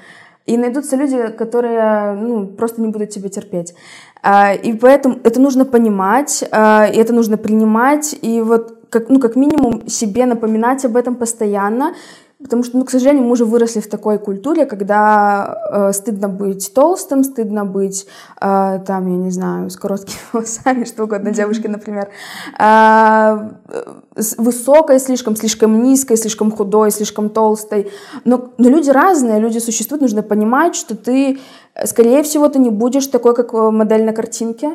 И 0.45 0.57
найдутся 0.57 0.95
люди, 0.95 1.27
которые 1.29 2.13
ну, 2.13 2.45
просто 2.45 2.81
не 2.81 2.87
будут 2.87 3.09
тебя 3.09 3.29
терпеть. 3.29 3.73
А, 4.21 4.53
и 4.53 4.73
поэтому 4.73 5.19
это 5.23 5.39
нужно 5.39 5.65
понимать, 5.65 6.43
а, 6.51 6.87
и 6.87 6.97
это 6.97 7.13
нужно 7.13 7.37
принимать, 7.37 8.15
и 8.21 8.41
вот 8.41 8.75
как, 8.89 9.09
ну, 9.09 9.19
как 9.19 9.35
минимум 9.35 9.87
себе 9.87 10.25
напоминать 10.25 10.85
об 10.85 10.95
этом 10.95 11.15
постоянно, 11.15 11.93
Потому 12.43 12.63
что, 12.63 12.77
ну, 12.77 12.83
к 12.83 12.91
сожалению, 12.91 13.23
мы 13.23 13.31
уже 13.31 13.45
выросли 13.45 13.79
в 13.79 13.87
такой 13.87 14.19
культуре, 14.19 14.65
когда 14.65 15.57
э, 15.71 15.93
стыдно 15.93 16.27
быть 16.27 16.73
толстым, 16.73 17.23
стыдно 17.23 17.63
быть, 17.63 18.07
э, 18.41 18.79
там, 18.85 19.07
я 19.07 19.17
не 19.17 19.31
знаю, 19.31 19.69
с 19.69 19.77
короткими 19.77 20.19
волосами, 20.33 20.83
что 20.83 21.05
угодно, 21.05 21.31
девушке, 21.31 21.69
например, 21.69 22.09
э, 22.59 23.49
высокой 24.37 24.99
слишком, 24.99 25.37
слишком 25.37 25.81
низкой, 25.81 26.17
слишком 26.17 26.51
худой, 26.51 26.91
слишком 26.91 27.29
толстой. 27.29 27.89
Но, 28.25 28.51
но 28.57 28.69
люди 28.69 28.89
разные, 28.89 29.39
люди 29.39 29.59
существуют, 29.59 30.01
нужно 30.01 30.21
понимать, 30.21 30.75
что 30.75 30.95
ты, 30.97 31.39
скорее 31.85 32.21
всего, 32.21 32.49
ты 32.49 32.59
не 32.59 32.69
будешь 32.69 33.07
такой, 33.07 33.33
как 33.33 33.53
модель 33.53 34.03
на 34.03 34.11
картинке, 34.11 34.73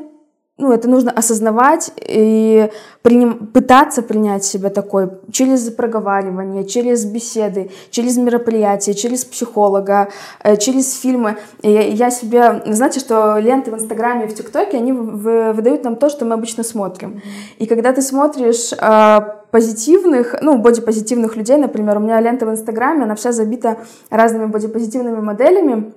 ну, 0.61 0.73
это 0.73 0.89
нужно 0.89 1.11
осознавать 1.11 1.91
и 1.97 2.71
приним, 3.03 3.47
пытаться 3.47 4.03
принять 4.03 4.45
себя 4.45 4.71
такой 4.71 5.11
через 5.33 5.71
проговаривание, 5.71 6.65
через 6.65 7.05
беседы, 7.05 7.71
через 7.91 8.17
мероприятия, 8.19 8.95
через 8.95 9.25
психолога, 9.25 10.09
э, 10.43 10.57
через 10.57 11.01
фильмы. 11.01 11.39
И 11.63 11.71
я 11.71 12.11
себе, 12.11 12.63
знаете, 12.67 13.01
что 13.01 13.39
ленты 13.39 13.71
в 13.71 13.75
Инстаграме 13.75 14.27
и 14.27 14.29
в 14.29 14.35
ТикТоке, 14.35 14.77
они 14.77 14.93
выдают 14.93 15.85
нам 15.85 15.97
то, 15.97 16.11
что 16.11 16.25
мы 16.25 16.35
обычно 16.35 16.63
смотрим. 16.63 17.23
И 17.59 17.67
когда 17.67 17.93
ты 17.93 18.03
смотришь 18.03 18.73
э, 18.73 19.21
позитивных, 19.51 20.37
ну, 20.43 20.59
бодипозитивных 20.59 21.37
людей, 21.37 21.57
например, 21.57 21.97
у 21.97 22.01
меня 22.01 22.21
лента 22.21 22.47
в 22.47 22.51
Инстаграме, 22.51 23.05
она 23.05 23.15
вся 23.15 23.33
забита 23.33 23.79
разными 24.11 24.47
бодипозитивными 24.47 25.21
моделями, 25.21 25.93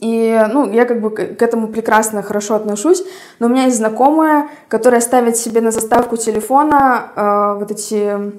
и, 0.00 0.46
ну, 0.50 0.70
я 0.70 0.84
как 0.84 1.00
бы 1.00 1.10
к 1.10 1.42
этому 1.42 1.68
прекрасно, 1.68 2.22
хорошо 2.22 2.54
отношусь. 2.54 3.02
Но 3.38 3.46
у 3.46 3.50
меня 3.50 3.64
есть 3.64 3.78
знакомая, 3.78 4.48
которая 4.68 5.00
ставит 5.00 5.36
себе 5.36 5.60
на 5.60 5.70
заставку 5.70 6.16
телефона 6.16 7.12
э, 7.16 7.58
вот 7.58 7.70
эти 7.70 8.38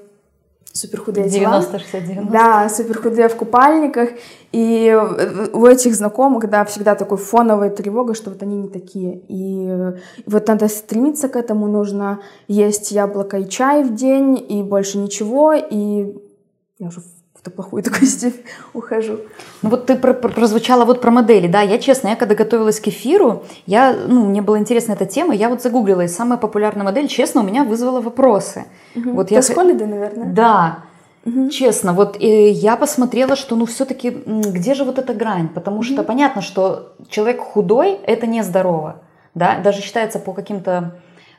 суперхудые 0.72 1.30
90, 1.30 1.80
60, 1.80 2.04
90. 2.04 2.32
Да, 2.32 2.70
суперхудые 2.70 3.28
в 3.30 3.36
купальниках. 3.36 4.10
И 4.52 4.98
у 5.54 5.66
этих 5.66 5.96
знакомых, 5.96 6.50
да, 6.50 6.66
всегда 6.66 6.96
такой 6.96 7.18
фоновая 7.18 7.70
тревога, 7.70 8.14
что 8.14 8.30
вот 8.30 8.42
они 8.44 8.58
не 8.58 8.70
такие. 8.70 9.20
И, 9.28 9.70
и 10.26 10.30
вот 10.30 10.48
надо 10.48 10.68
стремиться 10.68 11.30
к 11.30 11.36
этому, 11.36 11.68
нужно 11.68 12.22
есть 12.48 12.92
яблоко 12.92 13.38
и 13.38 13.50
чай 13.50 13.84
в 13.84 13.94
день, 13.96 14.44
и 14.50 14.64
больше 14.64 14.98
ничего, 14.98 15.54
и 15.54 16.16
я 16.80 16.88
уже 16.88 17.02
какую-то 17.50 17.56
плохую 17.56 17.84
такую 17.92 18.08
степь 18.08 18.46
ухожу. 18.74 19.20
Ну 19.62 19.70
вот 19.70 19.86
ты 19.86 19.96
про, 19.96 20.14
про, 20.14 20.30
прозвучала 20.30 20.86
вот 20.86 21.02
про 21.02 21.12
модели, 21.12 21.48
да, 21.48 21.62
я 21.62 21.78
честно, 21.78 22.10
я 22.10 22.16
когда 22.16 22.36
готовилась 22.36 22.80
к 22.80 22.88
эфиру, 22.88 23.44
я, 23.66 23.96
ну, 24.08 24.26
мне 24.26 24.42
была 24.42 24.60
интересна 24.60 24.94
эта 24.94 25.06
тема, 25.06 25.34
я 25.34 25.50
вот 25.50 25.62
загуглила, 25.62 26.02
и 26.02 26.08
самая 26.08 26.38
популярная 26.38 26.86
модель, 26.86 27.08
честно, 27.08 27.42
у 27.42 27.44
меня 27.44 27.64
вызвала 27.64 28.02
вопросы. 28.02 28.66
Угу. 28.96 29.12
Вот 29.12 29.32
я... 29.32 29.42
Холлиды, 29.42 29.86
наверное? 29.86 30.34
Да, 30.34 30.80
Угу. 31.26 31.50
Честно, 31.50 31.92
вот 31.92 32.16
э, 32.22 32.50
я 32.50 32.78
посмотрела, 32.78 33.36
что 33.36 33.58
ну 33.58 33.66
все-таки 33.66 34.10
где 34.10 34.74
же 34.74 34.86
вот 34.86 35.00
эта 35.00 35.14
грань? 35.14 35.50
Потому 35.50 35.78
угу. 35.78 35.84
что 35.84 36.04
понятно, 36.04 36.42
что 36.42 36.94
человек 37.10 37.42
худой 37.42 38.00
это 38.06 38.26
нездорово, 38.26 39.02
да, 39.36 39.60
даже 39.60 39.82
считается 39.82 40.20
по 40.20 40.32
каким-то 40.32 40.96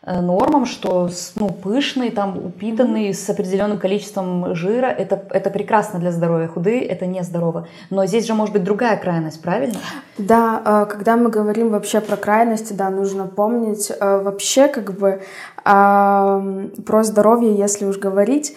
нормам, 0.06 0.66
что 0.66 1.10
ну, 1.36 1.50
пышный, 1.50 2.10
там, 2.10 2.38
упитанный, 2.38 3.12
с 3.12 3.28
определенным 3.28 3.78
количеством 3.78 4.54
жира, 4.54 4.86
это, 4.86 5.22
это 5.30 5.50
прекрасно 5.50 5.98
для 5.98 6.10
здоровья. 6.10 6.48
Худые– 6.48 6.84
это 6.86 7.06
не 7.06 7.22
здорово. 7.22 7.68
Но 7.90 8.06
здесь 8.06 8.26
же 8.26 8.34
может 8.34 8.54
быть 8.54 8.64
другая 8.64 8.96
крайность, 8.96 9.42
правильно? 9.42 9.78
Да, 10.16 10.62
э, 10.64 10.86
когда 10.90 11.16
мы 11.16 11.28
говорим 11.28 11.70
вообще 11.70 12.00
про 12.00 12.16
крайности, 12.16 12.72
да, 12.72 12.88
нужно 12.90 13.26
помнить 13.26 13.90
э, 13.90 14.22
вообще 14.22 14.68
как 14.68 14.94
бы 14.94 15.22
про 15.62 17.02
здоровье, 17.02 17.54
если 17.54 17.84
уж 17.84 17.98
говорить, 17.98 18.56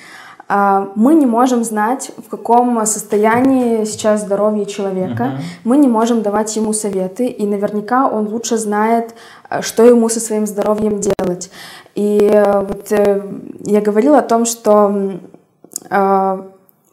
мы 0.95 1.15
не 1.15 1.25
можем 1.25 1.63
знать, 1.63 2.11
в 2.17 2.29
каком 2.29 2.85
состоянии 2.85 3.85
сейчас 3.85 4.21
здоровье 4.21 4.65
человека. 4.65 5.23
Uh-huh. 5.23 5.41
Мы 5.63 5.77
не 5.77 5.87
можем 5.87 6.21
давать 6.21 6.55
ему 6.55 6.73
советы, 6.73 7.25
и 7.25 7.47
наверняка 7.47 8.07
он 8.07 8.27
лучше 8.27 8.57
знает, 8.57 9.15
э, 9.49 9.61
что 9.61 9.83
ему 9.83 10.09
со 10.09 10.19
своим 10.19 10.45
здоровьем 10.45 10.99
делать. 10.99 11.49
И 11.95 12.19
э, 12.21 12.61
вот 12.61 12.91
э, 12.91 13.23
я 13.61 13.81
говорила 13.81 14.19
о 14.19 14.21
том, 14.21 14.45
что 14.45 15.19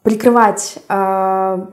прикрывать 0.02 0.78
э, 0.88 1.66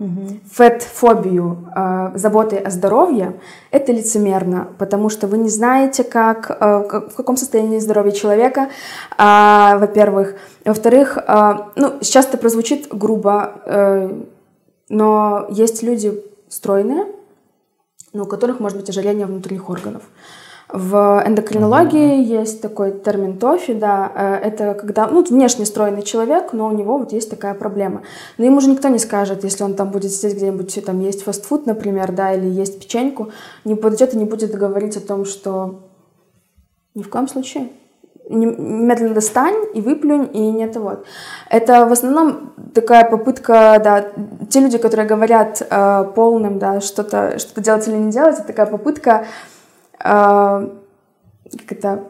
фэт-фобию 0.51 1.69
э, 1.73 2.11
заботой 2.15 2.59
о 2.59 2.69
здоровье, 2.69 3.39
это 3.71 3.93
лицемерно, 3.93 4.67
потому 4.77 5.09
что 5.09 5.27
вы 5.27 5.37
не 5.37 5.49
знаете, 5.49 6.03
как, 6.03 6.51
э, 6.51 6.99
в 7.09 7.15
каком 7.15 7.37
состоянии 7.37 7.79
здоровья 7.79 8.11
человека, 8.11 8.69
э, 9.17 9.77
во-первых. 9.77 10.35
Во-вторых, 10.65 11.17
э, 11.17 11.53
ну, 11.75 11.93
сейчас 12.01 12.27
это 12.27 12.37
прозвучит 12.37 12.89
грубо, 12.89 13.61
э, 13.65 14.23
но 14.89 15.45
есть 15.49 15.81
люди 15.83 16.21
стройные, 16.49 17.05
но 18.11 18.23
у 18.23 18.25
которых 18.25 18.59
может 18.59 18.77
быть 18.77 18.89
ожирение 18.89 19.25
внутренних 19.25 19.69
органов. 19.69 20.03
В 20.69 21.23
эндокринологии 21.25 22.19
mm-hmm. 22.19 22.41
есть 22.41 22.61
такой 22.61 22.91
термин 22.91 23.37
ТОФИ, 23.37 23.73
да, 23.73 24.11
э, 24.13 24.35
это 24.49 24.73
когда, 24.73 25.07
ну, 25.07 25.23
внешне 25.23 25.65
стройный 25.65 26.01
человек, 26.01 26.51
но 26.51 26.67
у 26.67 26.71
него 26.71 26.97
вот 26.97 27.13
есть 27.13 27.29
такая 27.29 27.53
проблема. 27.53 28.01
Но 28.37 28.43
ему 28.43 28.59
же 28.59 28.69
никто 28.69 28.89
не 28.89 28.99
скажет, 28.99 29.45
если 29.45 29.63
он 29.63 29.75
там 29.75 29.91
будет 29.91 30.11
сидеть 30.11 30.35
где-нибудь, 30.35 30.83
там 30.85 30.99
есть 30.99 31.23
фастфуд, 31.23 31.67
например, 31.67 32.11
да, 32.11 32.33
или 32.33 32.47
есть 32.47 32.81
печеньку, 32.81 33.31
не 33.63 33.75
подойдет 33.75 34.13
и 34.13 34.17
не 34.17 34.25
будет 34.25 34.53
говорить 34.55 34.97
о 34.97 34.99
том, 34.99 35.23
что 35.23 35.83
ни 36.95 37.03
в 37.03 37.09
коем 37.09 37.29
случае 37.29 37.69
немедленно 38.29 39.13
достань 39.13 39.55
и 39.73 39.79
выплюнь, 39.79 40.29
и 40.33 40.51
нет, 40.51 40.75
вот. 40.75 41.05
Это 41.49 41.85
в 41.85 41.93
основном 41.93 42.53
такая 42.73 43.09
попытка, 43.09 43.79
да, 43.81 44.07
те 44.49 44.59
люди, 44.59 44.77
которые 44.77 45.07
говорят 45.07 45.65
э, 45.69 46.03
полным, 46.13 46.59
да, 46.59 46.81
что-то 46.81 47.39
что 47.39 47.61
делать 47.61 47.87
или 47.87 47.95
не 47.95 48.11
делать, 48.11 48.35
это 48.35 48.47
такая 48.47 48.65
попытка 48.65 49.11
э, 49.11 49.56
как 50.07 51.71
это, 51.71 52.03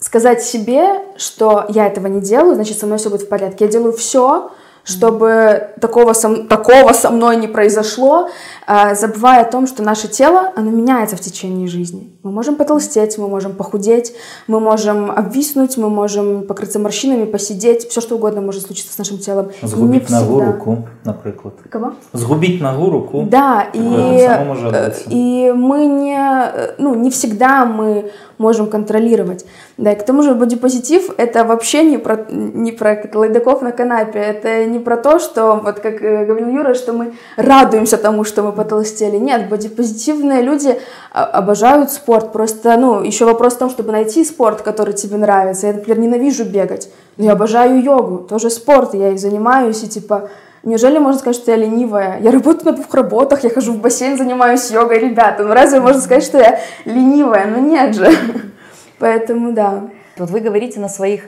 сказать 0.00 0.42
себе, 0.42 1.02
что 1.16 1.66
я 1.68 1.86
этого 1.86 2.06
не 2.06 2.20
делаю, 2.20 2.54
значит, 2.54 2.78
со 2.78 2.86
мной 2.86 2.98
все 2.98 3.10
будет 3.10 3.22
в 3.22 3.28
порядке. 3.28 3.66
Я 3.66 3.70
делаю 3.70 3.92
все, 3.92 4.50
чтобы 4.84 5.74
такого 5.80 6.14
со, 6.14 6.44
такого 6.44 6.92
со 6.92 7.10
мной 7.10 7.36
не 7.36 7.48
произошло, 7.48 8.28
э, 8.66 8.94
забывая 8.94 9.42
о 9.42 9.50
том, 9.50 9.66
что 9.66 9.82
наше 9.82 10.08
тело, 10.08 10.52
оно 10.56 10.70
меняется 10.70 11.16
в 11.16 11.20
течение 11.20 11.68
жизни. 11.68 12.18
Мы 12.22 12.32
можем 12.32 12.56
потолстеть, 12.56 13.16
мы 13.16 13.28
можем 13.28 13.54
похудеть, 13.54 14.12
мы 14.46 14.60
можем 14.60 15.10
обвиснуть, 15.10 15.78
мы 15.78 15.88
можем 15.88 16.42
покрыться 16.42 16.78
морщинами, 16.78 17.24
посидеть, 17.24 17.88
все 17.88 18.02
что 18.02 18.16
угодно 18.16 18.42
может 18.42 18.66
случиться 18.66 18.92
с 18.92 18.98
нашим 18.98 19.16
телом. 19.16 19.48
Згубить 19.62 20.10
ногу, 20.10 20.40
руку, 20.40 20.88
например. 21.04 21.40
Кого? 21.70 21.92
Згубить 22.12 22.60
ногу, 22.60 22.90
руку. 22.90 23.26
Да, 23.30 23.68
и, 23.72 23.78
э, 23.78 24.92
и 25.06 25.50
мы 25.56 25.86
не, 25.86 26.18
э, 26.18 26.74
ну, 26.76 26.94
не 26.94 27.10
всегда 27.10 27.64
мы 27.64 28.10
можем 28.36 28.66
контролировать. 28.66 29.46
Да, 29.78 29.92
и 29.92 29.94
к 29.98 30.02
тому 30.02 30.22
же 30.22 30.34
бодипозитив— 30.34 31.10
это 31.16 31.44
вообще 31.44 31.84
не 31.84 31.98
про, 31.98 32.26
не 32.30 32.72
про 32.72 33.02
лайдаков 33.14 33.62
на 33.62 33.72
канапе, 33.72 34.18
это 34.18 34.66
не 34.66 34.78
про 34.78 34.96
то, 34.96 35.18
что, 35.18 35.60
вот 35.62 35.80
как 35.80 36.02
э, 36.02 36.26
говорил 36.26 36.48
Юра, 36.48 36.74
что 36.74 36.92
мы 36.92 37.12
радуемся 37.36 37.96
тому, 37.96 38.24
что 38.24 38.42
мы 38.42 38.52
потолстели. 38.52 39.16
Нет, 39.16 39.48
бодипозитивные 39.48 40.42
люди 40.42 40.78
а, 41.12 41.24
обожают 41.24 41.90
спорт, 41.90 42.09
просто, 42.18 42.76
ну, 42.76 43.02
еще 43.02 43.24
вопрос 43.24 43.54
в 43.54 43.58
том, 43.58 43.70
чтобы 43.70 43.92
найти 43.92 44.24
спорт, 44.24 44.62
который 44.62 44.94
тебе 44.94 45.16
нравится. 45.16 45.68
Я, 45.68 45.72
например, 45.74 45.98
ненавижу 45.98 46.44
бегать, 46.44 46.88
но 47.16 47.24
я 47.24 47.32
обожаю 47.32 47.82
йогу, 47.82 48.18
тоже 48.18 48.50
спорт, 48.50 48.94
я 48.94 49.10
и 49.10 49.16
занимаюсь, 49.16 49.82
и 49.82 49.88
типа 49.88 50.30
Неужели 50.62 50.98
можно 50.98 51.18
сказать, 51.18 51.36
что 51.40 51.50
я 51.52 51.56
ленивая? 51.56 52.20
Я 52.20 52.32
работаю 52.32 52.66
на 52.66 52.72
двух 52.72 52.92
работах, 52.94 53.44
я 53.44 53.50
хожу 53.50 53.72
в 53.72 53.78
бассейн, 53.78 54.18
занимаюсь 54.18 54.70
йогой, 54.70 54.98
ребята. 54.98 55.42
Ну 55.42 55.54
разве 55.54 55.80
можно 55.80 56.02
сказать, 56.02 56.22
что 56.22 56.38
я 56.38 56.60
ленивая? 56.84 57.46
Ну 57.46 57.66
нет 57.66 57.94
же. 57.94 58.10
Поэтому 58.98 59.52
да. 59.52 59.84
Вот 60.18 60.28
вы 60.28 60.40
говорите 60.40 60.78
на 60.78 60.90
своих 60.90 61.22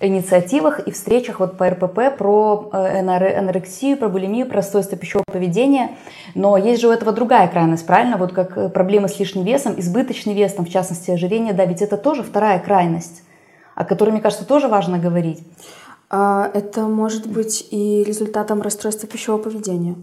инициативах 0.00 0.80
и 0.80 0.90
встречах 0.90 1.40
вот 1.40 1.56
по 1.56 1.68
РПП 1.68 2.16
про 2.18 2.70
э, 2.72 2.98
анорексию, 2.98 3.96
про 3.96 4.08
булимию, 4.08 4.46
про 4.46 4.56
расстройство 4.56 4.96
пищевого 4.98 5.24
поведения. 5.24 5.96
Но 6.34 6.56
есть 6.56 6.80
же 6.80 6.88
у 6.88 6.90
этого 6.92 7.12
другая 7.12 7.48
крайность, 7.48 7.86
правильно? 7.86 8.16
Вот 8.16 8.32
как 8.32 8.56
э, 8.56 8.68
проблемы 8.68 9.08
с 9.08 9.18
лишним 9.18 9.44
весом, 9.44 9.78
избыточный 9.78 10.34
вес, 10.34 10.52
там, 10.54 10.66
в 10.66 10.70
частности 10.70 11.10
ожирение, 11.10 11.54
да, 11.54 11.64
ведь 11.64 11.82
это 11.82 11.96
тоже 11.96 12.22
вторая 12.22 12.58
крайность, 12.58 13.22
о 13.74 13.84
которой, 13.84 14.10
мне 14.10 14.20
кажется, 14.20 14.46
тоже 14.46 14.68
важно 14.68 14.98
говорить. 14.98 15.40
А, 16.08 16.50
это 16.54 16.82
может 16.82 17.26
быть 17.26 17.66
и 17.70 18.04
результатом 18.04 18.62
расстройства 18.62 19.08
пищевого 19.08 19.42
поведения. 19.42 19.96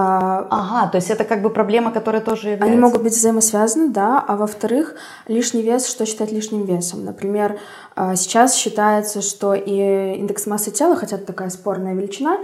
А, 0.00 0.46
ага, 0.50 0.92
то 0.92 0.98
есть 0.98 1.10
это 1.10 1.24
как 1.24 1.42
бы 1.42 1.50
проблема, 1.50 1.90
которая 1.90 2.22
тоже 2.22 2.50
является... 2.50 2.66
Они 2.66 2.76
могут 2.76 3.02
быть 3.02 3.14
взаимосвязаны, 3.14 3.88
да, 3.88 4.24
а 4.28 4.36
во-вторых, 4.36 4.94
лишний 5.26 5.60
вес, 5.62 5.88
что 5.88 6.06
считать 6.06 6.30
лишним 6.30 6.66
весом? 6.66 7.04
Например, 7.04 7.58
а, 7.96 8.14
сейчас 8.14 8.54
считается, 8.54 9.22
что 9.22 9.54
и 9.54 10.14
индекс 10.20 10.46
массы 10.46 10.70
тела, 10.70 10.94
хотя 10.94 11.16
это 11.16 11.26
такая 11.26 11.50
спорная 11.50 11.94
величина, 11.94 12.38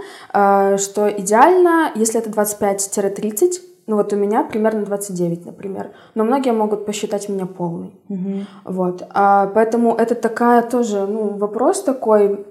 что 0.77 1.07
идеально, 1.07 1.91
если 1.95 2.19
это 2.19 2.29
25-30, 2.29 3.61
Ну 3.87 3.95
вот 3.97 4.11
у 4.13 4.15
меня 4.15 4.43
примерно 4.43 4.83
29, 4.83 5.45
например. 5.45 5.91
Но 6.15 6.23
многие 6.23 6.51
могут 6.51 6.85
посчитать 6.85 7.29
меня 7.29 7.45
полной. 7.45 7.91
Мгм. 8.09 8.47
Вот. 8.63 9.03
А, 9.13 9.47
поэтому 9.47 9.95
это 9.95 10.15
такая 10.15 10.61
тоже, 10.63 11.05
ну, 11.05 11.37
вопрос 11.37 11.83
такой, 11.83 12.45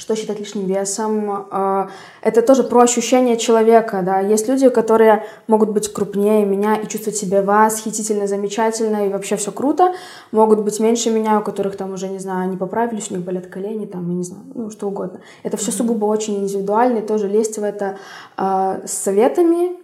что 0.00 0.16
считать 0.16 0.38
лишним 0.40 0.64
весом. 0.66 1.46
А, 1.50 1.90
это 2.22 2.40
тоже 2.40 2.64
про 2.64 2.80
ощущение 2.80 3.36
человека, 3.36 4.00
да. 4.02 4.20
Есть 4.20 4.48
люди, 4.48 4.68
которые 4.70 5.26
могут 5.46 5.70
быть 5.70 5.92
крупнее 5.92 6.46
меня 6.46 6.76
и 6.76 6.88
чувствовать 6.88 7.18
себя 7.18 7.42
восхитительно, 7.42 8.26
замечательно, 8.26 9.06
и 9.06 9.10
вообще 9.10 9.36
все 9.36 9.52
круто. 9.52 9.92
Могут 10.32 10.60
быть 10.60 10.80
меньше 10.80 11.10
меня, 11.10 11.38
у 11.38 11.42
которых 11.42 11.76
там 11.76 11.92
уже, 11.92 12.08
не 12.08 12.18
знаю, 12.18 12.48
они 12.48 12.56
поправились, 12.56 13.10
у 13.10 13.14
них 13.14 13.24
болят 13.24 13.46
колени, 13.48 13.84
там, 13.84 14.08
я 14.08 14.14
не 14.14 14.24
знаю, 14.24 14.44
ну, 14.54 14.70
что 14.70 14.88
угодно. 14.88 15.20
Это 15.42 15.58
все 15.58 15.70
сугубо 15.70 16.06
очень 16.06 16.36
индивидуально, 16.38 16.98
и 16.98 17.06
тоже 17.06 17.28
лезть 17.28 17.58
в 17.58 17.62
это 17.62 17.98
а, 18.38 18.80
с 18.86 18.92
советами 18.92 19.76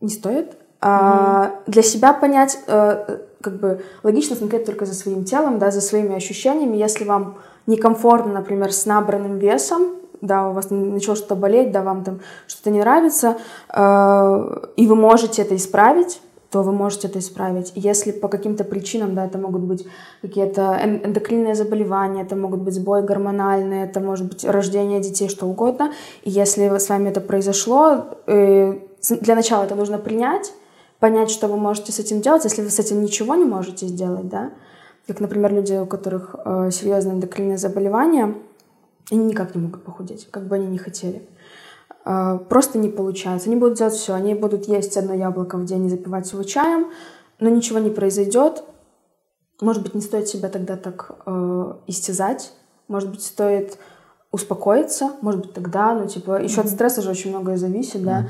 не 0.00 0.10
стоит. 0.10 0.56
А, 0.80 1.62
Для 1.66 1.82
себя 1.82 2.12
понять, 2.12 2.58
э, 2.66 3.18
как 3.42 3.60
бы 3.60 3.82
логично 4.02 4.36
смотреть 4.36 4.64
только 4.64 4.86
за 4.86 4.94
своим 4.94 5.24
телом, 5.24 5.58
да, 5.58 5.70
за 5.70 5.80
своими 5.80 6.14
ощущениями. 6.14 6.76
Если 6.76 7.04
вам 7.04 7.36
некомфортно, 7.66 8.32
например, 8.32 8.72
с 8.72 8.86
набранным 8.86 9.38
весом, 9.38 9.96
да, 10.20 10.48
у 10.48 10.52
вас 10.52 10.68
начало 10.70 11.16
что-то 11.16 11.34
болеть, 11.34 11.72
да, 11.72 11.82
вам 11.82 12.04
там 12.04 12.20
что-то 12.46 12.70
не 12.70 12.80
нравится, 12.80 13.36
э, 13.68 14.66
и 14.76 14.86
вы 14.86 14.94
можете 14.94 15.42
это 15.42 15.56
исправить, 15.56 16.20
то 16.50 16.62
вы 16.62 16.72
можете 16.72 17.08
это 17.08 17.18
исправить. 17.18 17.72
Если 17.74 18.12
по 18.12 18.28
каким-то 18.28 18.62
причинам, 18.64 19.14
да, 19.14 19.24
это 19.24 19.38
могут 19.38 19.62
быть 19.62 19.86
какие-то 20.20 20.78
эн- 20.80 21.06
эндокринные 21.06 21.54
заболевания, 21.54 22.22
это 22.22 22.36
могут 22.36 22.60
быть 22.60 22.74
сбои 22.74 23.00
гормональные, 23.00 23.86
это 23.86 24.00
может 24.00 24.28
быть 24.28 24.44
рождение 24.44 25.00
детей, 25.00 25.28
что 25.28 25.46
угодно. 25.46 25.92
И 26.22 26.30
если 26.30 26.78
с 26.78 26.88
вами 26.88 27.08
это 27.08 27.20
произошло, 27.20 28.04
э, 28.26 28.78
для 29.08 29.34
начала 29.34 29.64
это 29.64 29.74
нужно 29.74 29.98
принять, 29.98 30.52
понять, 31.02 31.30
что 31.30 31.48
вы 31.48 31.56
можете 31.56 31.90
с 31.90 31.98
этим 31.98 32.20
делать. 32.20 32.44
Если 32.44 32.62
вы 32.62 32.70
с 32.70 32.78
этим 32.78 33.02
ничего 33.02 33.34
не 33.34 33.44
можете 33.44 33.88
сделать, 33.88 34.28
да, 34.28 34.52
как, 35.08 35.18
например, 35.18 35.52
люди, 35.52 35.74
у 35.74 35.84
которых 35.84 36.36
э, 36.44 36.70
серьезные 36.70 37.16
эндокринные 37.16 37.58
заболевания, 37.58 38.36
они 39.10 39.24
никак 39.24 39.56
не 39.56 39.60
могут 39.60 39.82
похудеть, 39.82 40.28
как 40.30 40.46
бы 40.46 40.54
они 40.54 40.68
ни 40.68 40.76
хотели. 40.76 41.28
Э, 42.04 42.38
Просто 42.48 42.78
не 42.78 42.88
получается. 42.88 43.50
Они 43.50 43.58
будут 43.58 43.78
делать 43.78 43.94
все. 43.94 44.14
Они 44.14 44.34
будут 44.34 44.68
есть 44.68 44.96
одно 44.96 45.12
яблоко 45.12 45.58
в 45.58 45.64
день 45.64 45.86
и 45.86 45.90
запивать 45.90 46.30
его 46.32 46.44
чаем, 46.44 46.92
но 47.40 47.48
ничего 47.48 47.80
не 47.80 47.90
произойдет. 47.90 48.62
Может 49.60 49.82
быть, 49.82 49.96
не 49.96 50.02
стоит 50.02 50.28
себя 50.28 50.48
тогда 50.50 50.76
так 50.76 51.18
э, 51.26 51.74
истязать. 51.88 52.52
Может 52.86 53.10
быть, 53.10 53.22
стоит 53.22 53.76
успокоиться, 54.32 55.10
может 55.20 55.42
быть, 55.42 55.52
тогда, 55.52 55.92
ну, 55.94 56.08
типа, 56.08 56.42
еще 56.42 56.62
от 56.62 56.68
стресса 56.70 57.02
же 57.02 57.10
очень 57.10 57.30
многое 57.30 57.58
зависит, 57.58 58.02
да. 58.02 58.26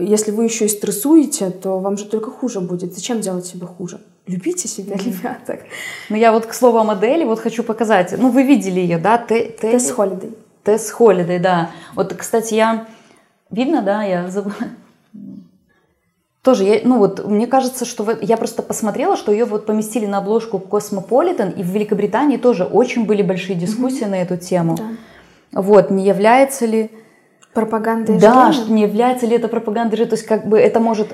Если 0.00 0.32
вы 0.32 0.44
еще 0.44 0.64
и 0.66 0.68
стрессуете, 0.68 1.50
то 1.50 1.78
вам 1.78 1.96
же 1.96 2.06
только 2.06 2.30
хуже 2.30 2.60
будет. 2.60 2.92
Зачем 2.94 3.20
делать 3.20 3.46
себе 3.46 3.66
хуже? 3.66 4.00
Любите 4.26 4.66
себя, 4.68 4.96
ребята. 4.96 5.60
Ну, 6.10 6.16
я 6.16 6.32
вот 6.32 6.44
к 6.46 6.52
слову 6.52 6.78
о 6.78 6.84
модели 6.84 7.24
вот 7.24 7.38
хочу 7.38 7.62
показать. 7.62 8.14
Ну, 8.18 8.30
вы 8.30 8.42
видели 8.42 8.80
ее, 8.80 8.98
да? 8.98 9.16
Те- 9.16 9.46
те- 9.60 9.70
Тесс 9.72 9.90
Холидей. 9.92 10.34
Тесс 10.64 10.90
Холидей, 10.90 11.38
да. 11.38 11.70
Вот, 11.94 12.12
кстати, 12.14 12.54
я... 12.54 12.86
Видно, 13.50 13.80
да? 13.80 14.02
Я 14.02 14.28
забыла. 14.28 14.56
Тоже, 16.42 16.64
я, 16.64 16.80
ну 16.84 16.98
вот, 16.98 17.24
мне 17.26 17.46
кажется, 17.46 17.84
что 17.84 18.04
в- 18.04 18.22
я 18.22 18.36
просто 18.36 18.62
посмотрела, 18.62 19.16
что 19.16 19.32
ее 19.32 19.44
вот 19.44 19.66
поместили 19.66 20.06
на 20.06 20.18
обложку 20.18 20.58
Cosmopolitan, 20.58 21.54
и 21.54 21.62
в 21.62 21.66
Великобритании 21.66 22.36
тоже 22.38 22.64
очень 22.64 23.06
были 23.06 23.22
большие 23.22 23.56
дискуссии 23.58 24.04
на 24.04 24.16
эту 24.20 24.36
тему. 24.36 24.76
Да. 24.76 24.84
Вот, 25.52 25.90
не 25.90 26.04
является 26.06 26.66
ли... 26.66 26.90
Пропаганда 27.54 28.12
и 28.12 28.18
Да, 28.18 28.52
что 28.52 28.70
не 28.70 28.82
является 28.82 29.26
ли 29.26 29.36
это 29.36 29.48
пропагандой, 29.48 30.04
то 30.04 30.14
есть 30.14 30.26
как 30.26 30.46
бы 30.46 30.58
это 30.58 30.80
может... 30.80 31.08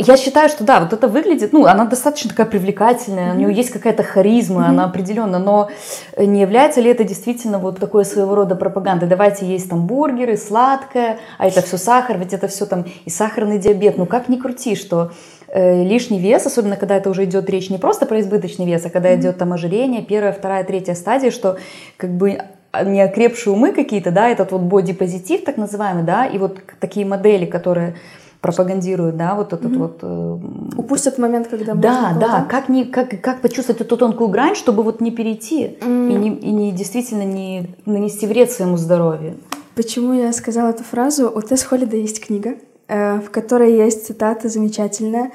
Я 0.00 0.16
считаю, 0.16 0.48
что 0.48 0.62
да, 0.62 0.78
вот 0.78 0.92
это 0.92 1.08
выглядит, 1.08 1.52
ну, 1.52 1.66
она 1.66 1.84
достаточно 1.84 2.30
такая 2.30 2.46
привлекательная, 2.46 3.32
у 3.32 3.36
нее 3.36 3.52
есть 3.52 3.70
какая-то 3.70 4.04
харизма, 4.04 4.68
она 4.68 4.84
определенно, 4.84 5.40
но 5.40 5.70
не 6.16 6.40
является 6.40 6.80
ли 6.80 6.88
это 6.88 7.02
действительно 7.02 7.58
вот 7.58 7.80
такой 7.80 8.04
своего 8.04 8.36
рода 8.36 8.54
пропагандой? 8.54 9.08
Давайте 9.08 9.44
есть 9.44 9.68
там 9.68 9.88
бургеры, 9.88 10.36
сладкое, 10.36 11.18
а 11.36 11.48
это 11.48 11.62
все 11.62 11.78
сахар, 11.78 12.16
ведь 12.16 12.32
это 12.32 12.46
все 12.46 12.64
там 12.64 12.84
и 13.06 13.10
сахарный 13.10 13.58
диабет. 13.58 13.98
Ну, 13.98 14.06
как 14.06 14.28
ни 14.28 14.36
крути, 14.36 14.76
что 14.76 15.10
э, 15.48 15.82
лишний 15.82 16.20
вес, 16.20 16.46
особенно 16.46 16.76
когда 16.76 16.96
это 16.96 17.10
уже 17.10 17.24
идет 17.24 17.50
речь 17.50 17.68
не 17.68 17.78
просто 17.78 18.06
про 18.06 18.20
избыточный 18.20 18.66
вес, 18.66 18.84
а 18.86 18.90
когда 18.90 19.16
идет 19.16 19.38
там 19.38 19.52
ожирение, 19.52 20.02
первая, 20.02 20.32
вторая, 20.32 20.62
третья 20.62 20.94
стадия, 20.94 21.32
что 21.32 21.58
как 21.96 22.10
бы 22.10 22.40
неокрепшие 22.72 23.52
умы 23.52 23.72
какие-то, 23.72 24.10
да, 24.10 24.28
этот 24.28 24.52
вот 24.52 24.62
бодипозитив 24.62 25.44
так 25.44 25.56
называемый, 25.56 26.04
да, 26.04 26.26
и 26.26 26.38
вот 26.38 26.58
такие 26.80 27.06
модели, 27.06 27.46
которые 27.46 27.96
пропагандируют, 28.40 29.16
да, 29.16 29.34
вот 29.34 29.52
этот 29.52 29.74
вот... 29.76 29.98
э, 30.02 30.38
Упустят 30.76 31.18
момент, 31.18 31.48
когда 31.48 31.74
да, 31.74 32.00
можно 32.02 32.20
да, 32.20 32.26
было 32.38 32.48
как, 32.48 32.68
не, 32.68 32.84
как, 32.84 33.20
как 33.20 33.40
почувствовать 33.40 33.80
эту 33.80 33.96
тонкую 33.96 34.28
грань, 34.28 34.54
чтобы 34.54 34.82
вот 34.84 35.00
не 35.00 35.10
перейти 35.10 35.64
и, 35.64 35.86
не, 35.86 36.28
и 36.28 36.50
не 36.50 36.70
действительно 36.70 37.24
не 37.24 37.74
нанести 37.84 38.26
вред 38.26 38.52
своему 38.52 38.76
здоровью. 38.76 39.38
Почему 39.74 40.12
я 40.12 40.32
сказала 40.32 40.70
эту 40.70 40.84
фразу? 40.84 41.32
У 41.34 41.42
Тесс 41.42 41.64
Холлида 41.64 41.96
есть 41.96 42.24
книга, 42.24 42.54
э, 42.86 43.18
в 43.18 43.30
которой 43.30 43.74
есть 43.74 44.06
цитата 44.06 44.48
замечательная. 44.48 45.32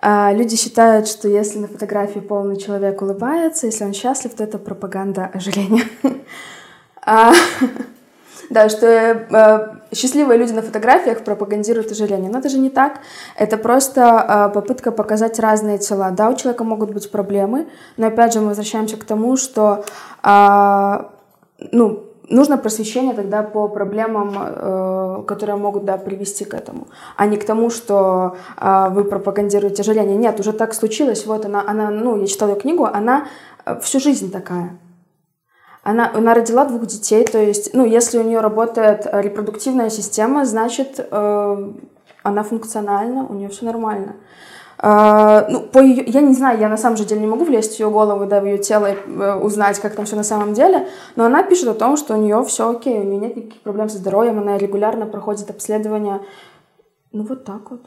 А, 0.00 0.32
Люди 0.32 0.56
считают, 0.56 1.08
что 1.08 1.26
если 1.28 1.58
на 1.58 1.68
фотографии 1.68 2.20
полный 2.20 2.56
человек 2.56 3.02
улыбается, 3.02 3.66
если 3.66 3.84
он 3.84 3.92
счастлив, 3.92 4.34
то 4.34 4.44
это 4.44 4.58
пропаганда 4.58 5.30
ожирения. 5.32 5.84
А, 7.06 7.32
Да, 8.50 8.68
что 8.68 8.86
э, 8.86 9.94
счастливые 9.94 10.38
люди 10.38 10.52
на 10.52 10.62
фотографиях 10.62 11.24
пропагандируют 11.24 11.90
ожирение. 11.90 12.30
Но 12.30 12.38
это 12.38 12.48
же 12.48 12.58
не 12.58 12.70
так. 12.70 13.00
Это 13.36 13.56
просто 13.56 14.00
э, 14.50 14.54
попытка 14.54 14.92
показать 14.92 15.38
разные 15.38 15.78
тела. 15.78 16.10
Да, 16.10 16.28
у 16.28 16.34
человека 16.34 16.64
могут 16.64 16.92
быть 16.92 17.10
проблемы, 17.10 17.66
но 17.96 18.06
опять 18.06 18.32
же 18.32 18.40
мы 18.40 18.48
возвращаемся 18.48 18.96
к 18.96 19.04
тому, 19.04 19.36
что 19.36 19.84
а, 20.22 21.10
ну, 21.72 22.04
нужно 22.28 22.58
просвещение 22.58 23.14
тогда 23.14 23.42
по 23.42 23.68
проблемам, 23.68 24.34
э, 24.38 25.22
которые 25.26 25.56
могут 25.56 25.84
да, 25.84 25.96
привести 25.96 26.44
к 26.44 26.54
этому, 26.54 26.86
а 27.16 27.26
не 27.26 27.36
к 27.36 27.44
тому, 27.44 27.70
что 27.70 28.36
э, 28.60 28.88
вы 28.90 29.04
пропагандируете 29.04 29.82
ожирение. 29.82 30.16
Нет, 30.16 30.38
уже 30.38 30.52
так 30.52 30.74
случилось. 30.74 31.26
Вот 31.26 31.44
она, 31.44 31.64
она 31.66 31.90
ну, 31.90 32.16
я 32.20 32.26
читала 32.26 32.50
ее 32.50 32.60
книгу, 32.60 32.84
она 32.84 33.26
э, 33.64 33.80
всю 33.80 33.98
жизнь 33.98 34.30
такая. 34.30 34.78
Она, 35.85 36.11
она 36.13 36.33
родила 36.35 36.65
двух 36.65 36.85
детей, 36.85 37.25
то 37.25 37.39
есть, 37.39 37.73
ну, 37.73 37.85
если 37.85 38.19
у 38.19 38.23
нее 38.23 38.41
работает 38.41 39.07
э, 39.07 39.21
репродуктивная 39.21 39.89
система, 39.89 40.45
значит, 40.45 40.99
э, 40.99 41.73
она 42.23 42.43
функциональна, 42.43 43.25
у 43.27 43.33
нее 43.33 43.49
все 43.49 43.65
нормально. 43.65 44.15
Э, 44.77 45.47
ну, 45.49 45.61
по 45.61 45.79
ее, 45.79 46.03
я 46.05 46.21
не 46.21 46.35
знаю, 46.35 46.59
я 46.59 46.69
на 46.69 46.77
самом 46.77 46.97
же 46.97 47.05
деле 47.05 47.21
не 47.21 47.27
могу 47.27 47.45
влезть 47.45 47.77
в 47.77 47.79
ее 47.79 47.89
голову, 47.89 48.27
да, 48.27 48.41
в 48.41 48.45
ее 48.45 48.59
тело, 48.59 48.91
и 48.91 48.95
э, 48.95 49.35
узнать, 49.35 49.79
как 49.79 49.95
там 49.95 50.05
все 50.05 50.15
на 50.15 50.23
самом 50.23 50.53
деле, 50.53 50.87
но 51.15 51.25
она 51.25 51.41
пишет 51.41 51.67
о 51.67 51.73
том, 51.73 51.97
что 51.97 52.13
у 52.13 52.17
нее 52.17 52.43
все 52.43 52.69
окей, 52.69 52.99
у 52.99 53.03
нее 53.03 53.17
нет 53.17 53.35
никаких 53.35 53.61
проблем 53.61 53.89
со 53.89 53.97
здоровьем, 53.97 54.37
она 54.37 54.59
регулярно 54.59 55.07
проходит 55.07 55.49
обследования. 55.49 56.21
Ну, 57.11 57.23
вот 57.23 57.43
так 57.43 57.71
вот. 57.71 57.81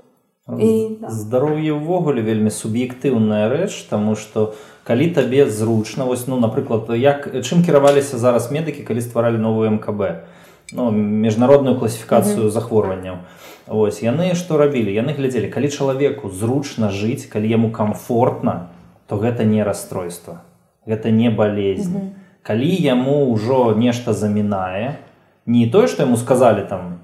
І, 0.45 1.01
да. 1.01 1.09
здароўе 1.09 1.73
ўвогуле 1.73 2.21
вельмі 2.21 2.53
суб'ектыўная 2.53 3.49
рэч 3.49 3.89
таму 3.89 4.13
што 4.13 4.53
калі 4.90 5.14
табе 5.14 5.46
зручна 5.46 6.10
вось 6.10 6.26
ну 6.26 6.40
напрыклад 6.42 6.90
як 6.98 7.30
чым 7.46 7.62
кіраваліся 7.62 8.18
зараз 8.18 8.50
медыкі 8.50 8.82
калі 8.82 9.06
стваралі 9.06 9.38
новую 9.38 9.70
мкб? 9.78 10.26
Ну, 10.74 10.90
міжнародную 10.92 11.78
класіфікацыю 11.78 12.50
захворванняў. 12.50 13.22
Вось 13.66 14.02
яны 14.02 14.34
што 14.34 14.58
рабілі? 14.58 14.90
Яны 14.90 15.14
глядзелі 15.14 15.50
калі 15.54 15.70
чалавеку 15.70 16.30
зручна 16.34 16.90
жыць 16.90 17.30
калі 17.30 17.54
яму 17.54 17.70
комфортна 17.70 18.74
то 19.06 19.18
гэта 19.22 19.46
не 19.46 19.62
расстройство 19.62 20.42
гэта 20.90 21.14
не 21.14 21.30
болезнь 21.30 22.18
калі 22.42 22.70
яму 22.70 23.30
ўжо 23.30 23.78
нешта 23.78 24.14
замінае 24.14 24.98
не 25.46 25.70
тое 25.70 25.86
што 25.86 26.10
яму 26.10 26.18
сказалі 26.18 26.66
там 26.66 26.98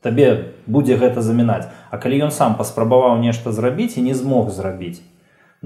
табе 0.00 0.56
будзе 0.64 0.96
гэта 0.96 1.20
замінаць 1.20 1.68
А 1.90 2.00
калі 2.00 2.28
ён 2.28 2.32
сам 2.32 2.56
паспрабаваў 2.56 3.20
нешта 3.20 3.52
зрабіць 3.52 3.96
і 4.00 4.08
не 4.08 4.16
змог 4.16 4.48
зрабіць 4.48 5.04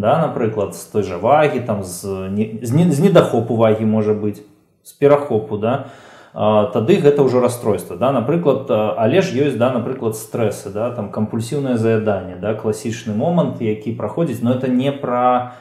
да 0.00 0.18
напрыклад 0.26 0.74
з 0.74 0.84
той 0.92 1.02
жа 1.02 1.18
вагі 1.18 1.60
там 1.60 1.84
з, 1.84 2.30
з, 2.62 2.70
з 2.72 2.98
недахопу 3.00 3.56
вагі 3.56 3.84
можа 3.84 4.12
быць 4.12 4.42
з 4.84 4.92
перахопу 4.92 5.58
да. 5.58 5.86
Тады 6.32 7.02
гэта 7.02 7.26
ўжо 7.26 7.40
расстройства 7.40 7.96
да. 7.96 8.12
Напрыклад 8.12 8.70
але 8.70 9.20
ж 9.20 9.34
ёсць 9.34 9.58
да 9.58 9.72
напрыклад 9.74 10.14
стрэсы 10.14 10.70
да 10.70 10.90
там 10.94 11.10
кампульсіўнае 11.10 11.76
заяданне 11.76 12.38
да 12.38 12.54
класічны 12.54 13.14
момант 13.14 13.60
які 13.60 13.92
праходзіць 13.98 14.42
но 14.42 14.54
это 14.54 14.70
не 14.70 14.92
пра 14.92 15.58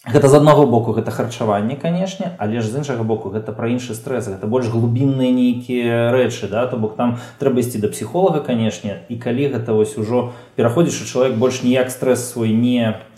Гэта 0.00 0.32
з 0.32 0.40
аднаго 0.40 0.64
боку 0.64 0.96
гэта 0.96 1.12
харчаванне 1.12 1.76
канешне 1.76 2.32
але 2.40 2.60
ж 2.60 2.72
з 2.72 2.80
іншага 2.80 3.04
боку 3.04 3.28
гэта 3.28 3.52
пра 3.52 3.68
іншы 3.68 3.92
стрэс 3.92 4.32
гэта 4.32 4.48
больш 4.48 4.68
глубінныя 4.72 5.28
нейкія 5.28 6.08
рэчы 6.12 6.48
да. 6.48 6.64
То 6.68 6.76
бок 6.76 6.96
там 6.96 7.16
трэба 7.40 7.60
ісці 7.60 7.80
да 7.80 7.88
псіхолага 7.88 8.40
канешне 8.40 9.04
і 9.08 9.16
калі 9.16 9.52
гэта 9.52 9.72
вось 9.72 9.96
ужо 9.96 10.32
пераходзіш 10.56 11.04
і 11.04 11.08
чалавек 11.08 11.36
больш 11.36 11.60
ніяк 11.64 11.92
стрэс 11.92 12.32
свой 12.32 12.52
не 12.52 12.96
а, 12.96 13.09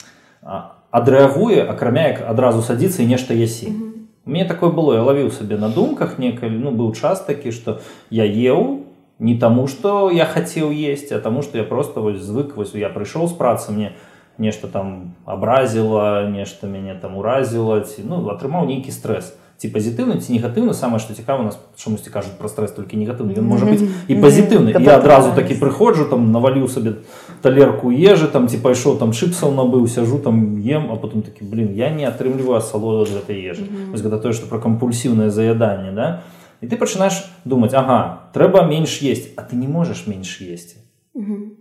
адрэагуе 0.91 1.61
акрамя 1.67 2.07
як 2.07 2.21
адразу 2.29 2.61
садзіцца 2.61 3.03
і 3.03 3.07
нешта 3.07 3.33
ясі 3.33 3.67
mm 3.67 3.73
-hmm. 3.73 3.91
мне 4.25 4.45
такое 4.45 4.69
было 4.69 4.95
я 4.95 5.01
лавіў 5.01 5.31
сабе 5.31 5.57
на 5.57 5.69
думках 5.69 6.19
некалі 6.19 6.57
ну 6.57 6.71
быў 6.71 6.95
час 6.95 7.21
такі 7.21 7.51
што 7.51 7.79
я 8.09 8.25
еў 8.25 8.79
не 9.19 9.37
тому 9.37 9.67
что 9.67 10.11
я 10.11 10.25
хотел 10.25 10.71
есть 10.71 11.11
а 11.11 11.19
тому 11.19 11.41
что 11.41 11.57
я 11.57 11.63
просто 11.63 12.01
вось 12.01 12.21
звык 12.21 12.55
вось 12.55 12.75
я 12.75 12.89
прыйшоў 12.89 13.27
з 13.27 13.33
працы 13.33 13.71
мне 13.71 13.91
нешта 14.37 14.67
там 14.67 15.15
абразіла 15.25 16.29
нешта 16.29 16.67
мяне 16.67 16.95
там 17.01 17.17
уразіла 17.17 17.81
ці 17.81 18.03
ну 18.05 18.29
атрымаў 18.29 18.65
нейкі 18.65 18.91
стрэс 18.91 19.33
ці 19.61 19.69
пазітыўны 19.73 20.21
ці 20.21 20.37
негатыўны 20.37 20.73
самае 20.77 21.01
што 21.01 21.17
цікава 21.17 21.41
нас 21.41 21.57
чамусьці 21.81 22.13
кажуць 22.13 22.37
пра 22.37 22.49
стрэс 22.49 22.77
толькі 22.77 22.97
негатыўны 23.01 23.33
ён 23.41 23.47
можа 23.49 23.65
быць 23.65 23.89
і 24.05 24.17
пазітыўны 24.21 24.77
я 24.77 24.97
адразу 25.01 25.33
такі 25.33 25.57
прыходжу 25.57 26.05
там 26.05 26.29
наваліў 26.31 26.69
сабе 26.69 27.01
талерку 27.41 27.89
ежы 27.89 28.29
там 28.29 28.45
ці 28.47 28.61
пайшоў 28.61 29.01
там 29.01 29.17
чыпсаў 29.17 29.57
набыў 29.57 29.89
сяжу 29.89 30.21
там 30.21 30.61
ем 30.61 30.93
а 30.93 30.95
потом 31.01 31.25
такі 31.25 31.49
блин 31.49 31.73
я 31.73 31.89
не 31.89 32.05
атрымліваю 32.05 32.61
асалоду 32.61 33.09
з 33.09 33.17
гэтай 33.17 33.41
ежы 33.41 33.65
вось 33.89 34.05
гэта 34.05 34.21
тое 34.21 34.37
што 34.37 34.45
пра 34.45 34.61
кампульсіўнае 34.61 35.33
заяданне 35.33 35.89
да 35.89 36.21
і 36.61 36.69
ты 36.69 36.77
пачынаеш 36.77 37.25
думаць 37.45 37.73
ага 37.73 38.29
трэба 38.37 38.61
менш 38.69 39.01
есть 39.01 39.33
а 39.37 39.41
ты 39.41 39.57
не 39.57 39.67
можаш 39.67 40.05
менш 40.05 40.37
есці 40.41 40.85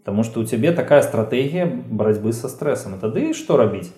Таму 0.04 0.20
што 0.20 0.44
ў 0.44 0.52
цябе 0.52 0.68
такая 0.76 1.00
стратэгія 1.00 1.64
барацьбы 1.88 2.36
са 2.36 2.52
стрэсам 2.52 2.96
і 2.96 3.00
тады 3.00 3.32
што 3.32 3.56
рабіць 3.56 3.88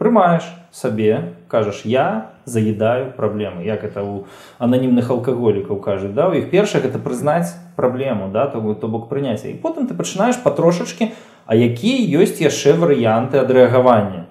Прымаеш 0.00 0.48
сабе 0.72 1.36
кажаш 1.52 1.84
я 1.84 2.32
заедаю 2.48 3.12
праблемы 3.12 3.68
як 3.68 3.84
это 3.84 4.00
у 4.00 4.24
ананімных 4.58 5.10
алкаголікаў 5.12 5.76
кажуць 5.84 6.14
да 6.16 6.32
у 6.32 6.32
іх 6.32 6.48
першых 6.48 6.88
это 6.88 6.96
прызнаць 6.96 7.52
праблему 7.76 8.32
да 8.32 8.46
то 8.46 8.62
то 8.74 8.88
бок 8.88 9.12
прыняцця 9.12 9.52
і 9.52 9.60
потым 9.60 9.84
ты 9.84 9.92
пачынаеш 9.92 10.40
патрошачкі 10.40 11.12
а 11.44 11.52
якія 11.54 12.22
ёсць 12.22 12.40
яшчэ 12.40 12.78
варыянты 12.78 13.42
адрэагавання. 13.42 14.24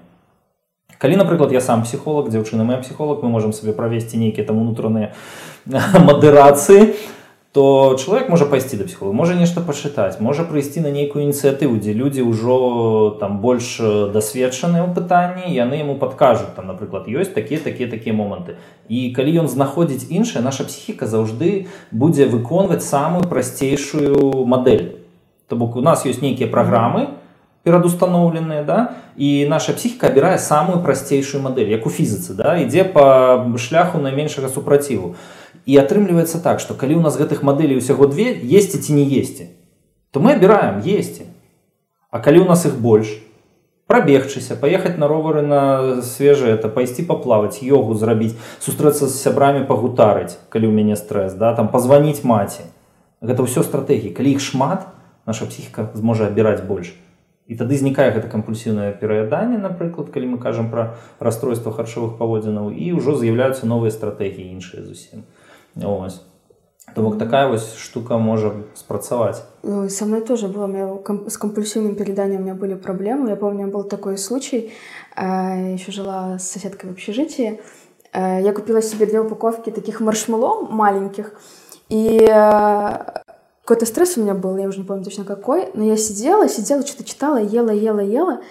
Калі 0.98 1.16
напрыклад 1.20 1.52
я 1.52 1.62
сам 1.62 1.84
псіхолог 1.84 2.34
дзяўчына 2.34 2.64
моя 2.64 2.80
псіхолог 2.80 3.22
мы 3.24 3.30
можемм 3.30 3.54
сабе 3.54 3.78
правесці 3.78 4.18
нейкія 4.18 4.48
там 4.48 4.58
унутраныя 4.58 5.14
мадэрацыі 6.10 6.96
то 6.96 7.19
то 7.52 7.98
чалавек 8.00 8.30
можа 8.30 8.46
пайсці 8.46 8.78
да 8.78 8.86
псіхолога 8.86 9.18
можа 9.18 9.34
нешта 9.34 9.62
пачытаць 9.66 10.22
можа 10.22 10.46
прыйсці 10.46 10.86
на 10.86 10.92
нейкую 10.94 11.26
ініцыятыву 11.26 11.82
дзе 11.82 11.98
людзі 11.98 12.22
ўжо 12.22 13.18
там 13.18 13.42
больш 13.42 13.82
дасведчаныя 14.14 14.86
ў 14.86 14.94
пытанні 14.94 15.50
яны 15.50 15.82
яму 15.82 15.98
падкажуць 15.98 16.54
там 16.54 16.70
напрыклад 16.70 17.10
ёсць 17.10 17.34
такія 17.34 17.58
такія 17.58 17.90
такія 17.90 18.14
моманты 18.14 18.62
і 18.86 19.10
калі 19.18 19.34
ён 19.46 19.48
знаходзіць 19.50 20.14
іншая 20.14 20.46
наша 20.46 20.70
псіхіка 20.70 21.10
заўжды 21.10 21.66
будзе 21.90 22.30
выконваць 22.30 22.86
самую 22.86 23.26
прасцейшую 23.26 24.46
мадэль 24.46 25.02
то 25.50 25.58
бок 25.58 25.74
у 25.74 25.82
нас 25.82 26.06
ёсць 26.06 26.22
нейкія 26.22 26.54
праграмы 26.54 27.18
перадустаноўленыя 27.66 28.62
да 28.62 28.94
і 29.18 29.50
наша 29.50 29.74
псіхіка 29.74 30.14
абірае 30.14 30.38
самую 30.38 30.86
прасцейшую 30.86 31.42
мадэль 31.42 31.74
як 31.74 31.90
у 31.90 31.90
фізіцы 31.90 32.38
да 32.38 32.62
ідзе 32.62 32.86
па 32.86 33.42
шляху 33.58 33.98
найменшага 33.98 34.54
супраціву 34.54 35.18
то 35.18 35.39
і 35.70 35.78
атрымліваецца 35.78 36.42
так 36.42 36.58
што 36.66 36.74
калі 36.74 36.98
ў 36.98 37.06
нас 37.06 37.22
гэтых 37.22 37.46
мадэлей 37.46 37.78
усяго 37.78 38.10
две 38.10 38.34
есці 38.34 38.82
ці 38.82 38.98
не 38.98 39.06
есці 39.22 39.54
то 40.12 40.20
мы 40.20 40.34
абіраем 40.34 40.82
есці. 40.82 41.26
А 42.10 42.20
калі 42.20 42.42
ў 42.42 42.48
нас 42.50 42.66
іх 42.66 42.82
больш 42.82 43.22
прабегчыся 43.90 44.58
паехаць 44.58 44.98
на 44.98 45.06
ровары 45.10 45.42
на 45.46 46.02
свежае 46.02 46.58
это 46.58 46.70
пайсці 46.70 47.06
паплаваць 47.06 47.62
йогу 47.62 47.94
зрабіць 47.94 48.34
сустрэцца 48.62 49.06
з 49.06 49.14
сябрамі 49.14 49.66
пагутарыць 49.70 50.42
калі 50.50 50.70
ў 50.70 50.74
мяне 50.74 50.98
стрэс 50.98 51.38
да 51.38 51.54
там 51.54 51.70
пазваніць 51.70 52.26
маці. 52.26 52.66
Гэта 53.22 53.46
ўсё 53.46 53.62
стратэгіі. 53.62 54.16
Калі 54.18 54.34
іх 54.34 54.42
шмат 54.42 54.90
наша 55.30 55.46
псіхіка 55.46 55.94
зможа 55.94 56.26
абіраць 56.26 56.66
больш. 56.66 56.98
І 57.50 57.58
тады 57.58 57.78
знікае 57.78 58.10
гэта 58.14 58.30
кампульсіўнае 58.30 58.98
пераяданне 58.98 59.62
напрыклад 59.62 60.10
калі 60.10 60.34
мы 60.34 60.38
кажам 60.42 60.74
пра 60.74 60.98
расстройства 61.22 61.74
харчовых 61.74 62.18
паводзінаў 62.18 62.74
і 62.74 62.98
ўжо 62.98 63.18
з'яўляюцца 63.18 63.70
новыя 63.70 63.94
стратэгіі 63.94 64.54
іншыя 64.58 64.86
зусім 64.86 65.26
Ось. 65.84 66.22
То 66.96 67.02
бок 67.04 67.20
такая 67.20 67.48
вось 67.48 67.76
штука 67.76 68.18
можа 68.18 68.54
спрацаваць. 68.74 69.44
Ну, 69.64 69.90
со 69.90 70.06
мной 70.06 70.22
тоже 70.22 70.48
было 70.48 71.02
с 71.30 71.38
компульсивным 71.38 71.96
переданием 71.96 72.42
у 72.42 72.44
меня 72.44 72.56
были 72.56 72.76
проблемы. 72.76 73.30
Я 73.30 73.36
помню, 73.36 73.68
был 73.68 73.84
такой 73.84 74.18
случай. 74.18 74.72
Я 75.16 75.74
еще 75.74 75.92
жила 75.92 76.40
с 76.40 76.50
соседкой 76.50 76.90
в 76.90 76.94
общежитии. 76.94 77.62
Я 78.14 78.54
купила 78.54 78.82
себе 78.82 79.06
две 79.06 79.20
упаковки 79.20 79.70
таких 79.70 80.00
маршмеллоу 80.00 80.68
маленьких. 80.68 81.34
И 81.90 82.26
какой-то 83.62 83.86
стресс 83.86 84.18
у 84.18 84.22
меня 84.22 84.34
был, 84.34 84.58
я 84.58 84.68
уже 84.68 84.80
не 84.80 84.86
помню 84.86 85.04
точно 85.04 85.26
какой. 85.26 85.70
Но 85.76 85.84
я 85.84 85.96
сидела, 85.96 86.50
сидела, 86.50 86.86
что-то 86.86 87.04
читала, 87.04 87.38
ела, 87.38 87.70
ела, 87.72 88.00
ела 88.00 88.42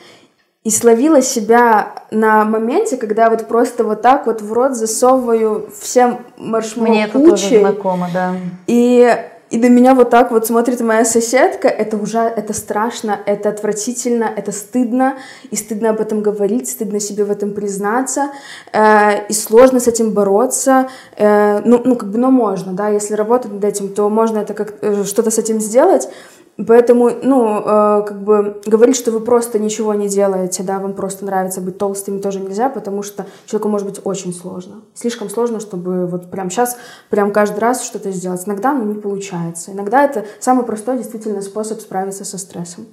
и 0.64 0.70
словила 0.70 1.22
себя 1.22 2.04
на 2.10 2.44
моменте, 2.44 2.96
когда 2.96 3.30
вот 3.30 3.46
просто 3.46 3.84
вот 3.84 4.02
так 4.02 4.26
вот 4.26 4.42
в 4.42 4.52
рот 4.52 4.76
засовываю 4.76 5.70
всем 5.80 6.18
маршмеллоу 6.36 6.90
Мне 6.90 7.04
это 7.04 7.18
тоже 7.18 7.60
знакомо, 7.60 8.08
да. 8.12 8.34
И 8.66 9.16
и 9.50 9.56
на 9.56 9.70
меня 9.70 9.94
вот 9.94 10.10
так 10.10 10.30
вот 10.30 10.46
смотрит 10.46 10.80
моя 10.80 11.06
соседка, 11.06 11.68
это 11.68 11.96
уже, 11.96 12.18
это 12.18 12.52
страшно, 12.52 13.18
это 13.24 13.48
отвратительно, 13.48 14.24
это 14.24 14.52
стыдно, 14.52 15.16
и 15.50 15.56
стыдно 15.56 15.90
об 15.90 16.00
этом 16.00 16.20
говорить, 16.20 16.68
стыдно 16.68 17.00
себе 17.00 17.24
в 17.24 17.30
этом 17.30 17.54
признаться, 17.54 18.30
э, 18.72 19.26
и 19.26 19.32
сложно 19.32 19.80
с 19.80 19.88
этим 19.88 20.10
бороться, 20.10 20.88
э, 21.16 21.60
ну, 21.64 21.80
ну, 21.82 21.96
как 21.96 22.10
бы, 22.10 22.18
но 22.18 22.30
можно, 22.30 22.72
да, 22.74 22.88
если 22.88 23.14
работать 23.14 23.50
над 23.50 23.64
этим, 23.64 23.88
то 23.88 24.10
можно 24.10 24.38
это 24.38 24.52
как 24.52 24.74
э, 24.82 25.04
что-то 25.04 25.30
с 25.30 25.38
этим 25.38 25.60
сделать, 25.60 26.10
Поэтому, 26.57 27.09
ну, 27.23 27.61
э, 27.61 28.05
как 28.05 28.23
бы 28.23 28.61
говорить, 28.67 28.95
что 28.95 29.11
вы 29.11 29.21
просто 29.21 29.57
ничего 29.57 29.95
не 29.95 30.07
делаете, 30.07 30.61
да, 30.61 30.79
вам 30.79 30.93
просто 30.93 31.25
нравится 31.25 31.61
быть 31.61 31.79
толстыми, 31.79 32.19
тоже 32.19 32.39
нельзя, 32.39 32.69
потому 32.69 33.01
что 33.01 33.25
человеку 33.47 33.69
может 33.69 33.87
быть 33.87 33.99
очень 34.03 34.33
сложно. 34.33 34.81
Слишком 34.93 35.29
сложно, 35.29 35.59
чтобы 35.59 36.05
вот 36.05 36.29
прям 36.29 36.51
сейчас, 36.51 36.77
прям 37.09 37.31
каждый 37.31 37.59
раз 37.59 37.83
что-то 37.83 38.11
сделать. 38.11 38.43
Иногда 38.45 38.73
ну, 38.73 38.85
не 38.85 38.99
получается. 38.99 39.71
Иногда 39.71 40.03
это 40.03 40.25
самый 40.39 40.63
простой 40.63 40.97
действительно 40.97 41.41
способ 41.41 41.81
справиться 41.81 42.23
со 42.23 42.37
стрессом. 42.37 42.85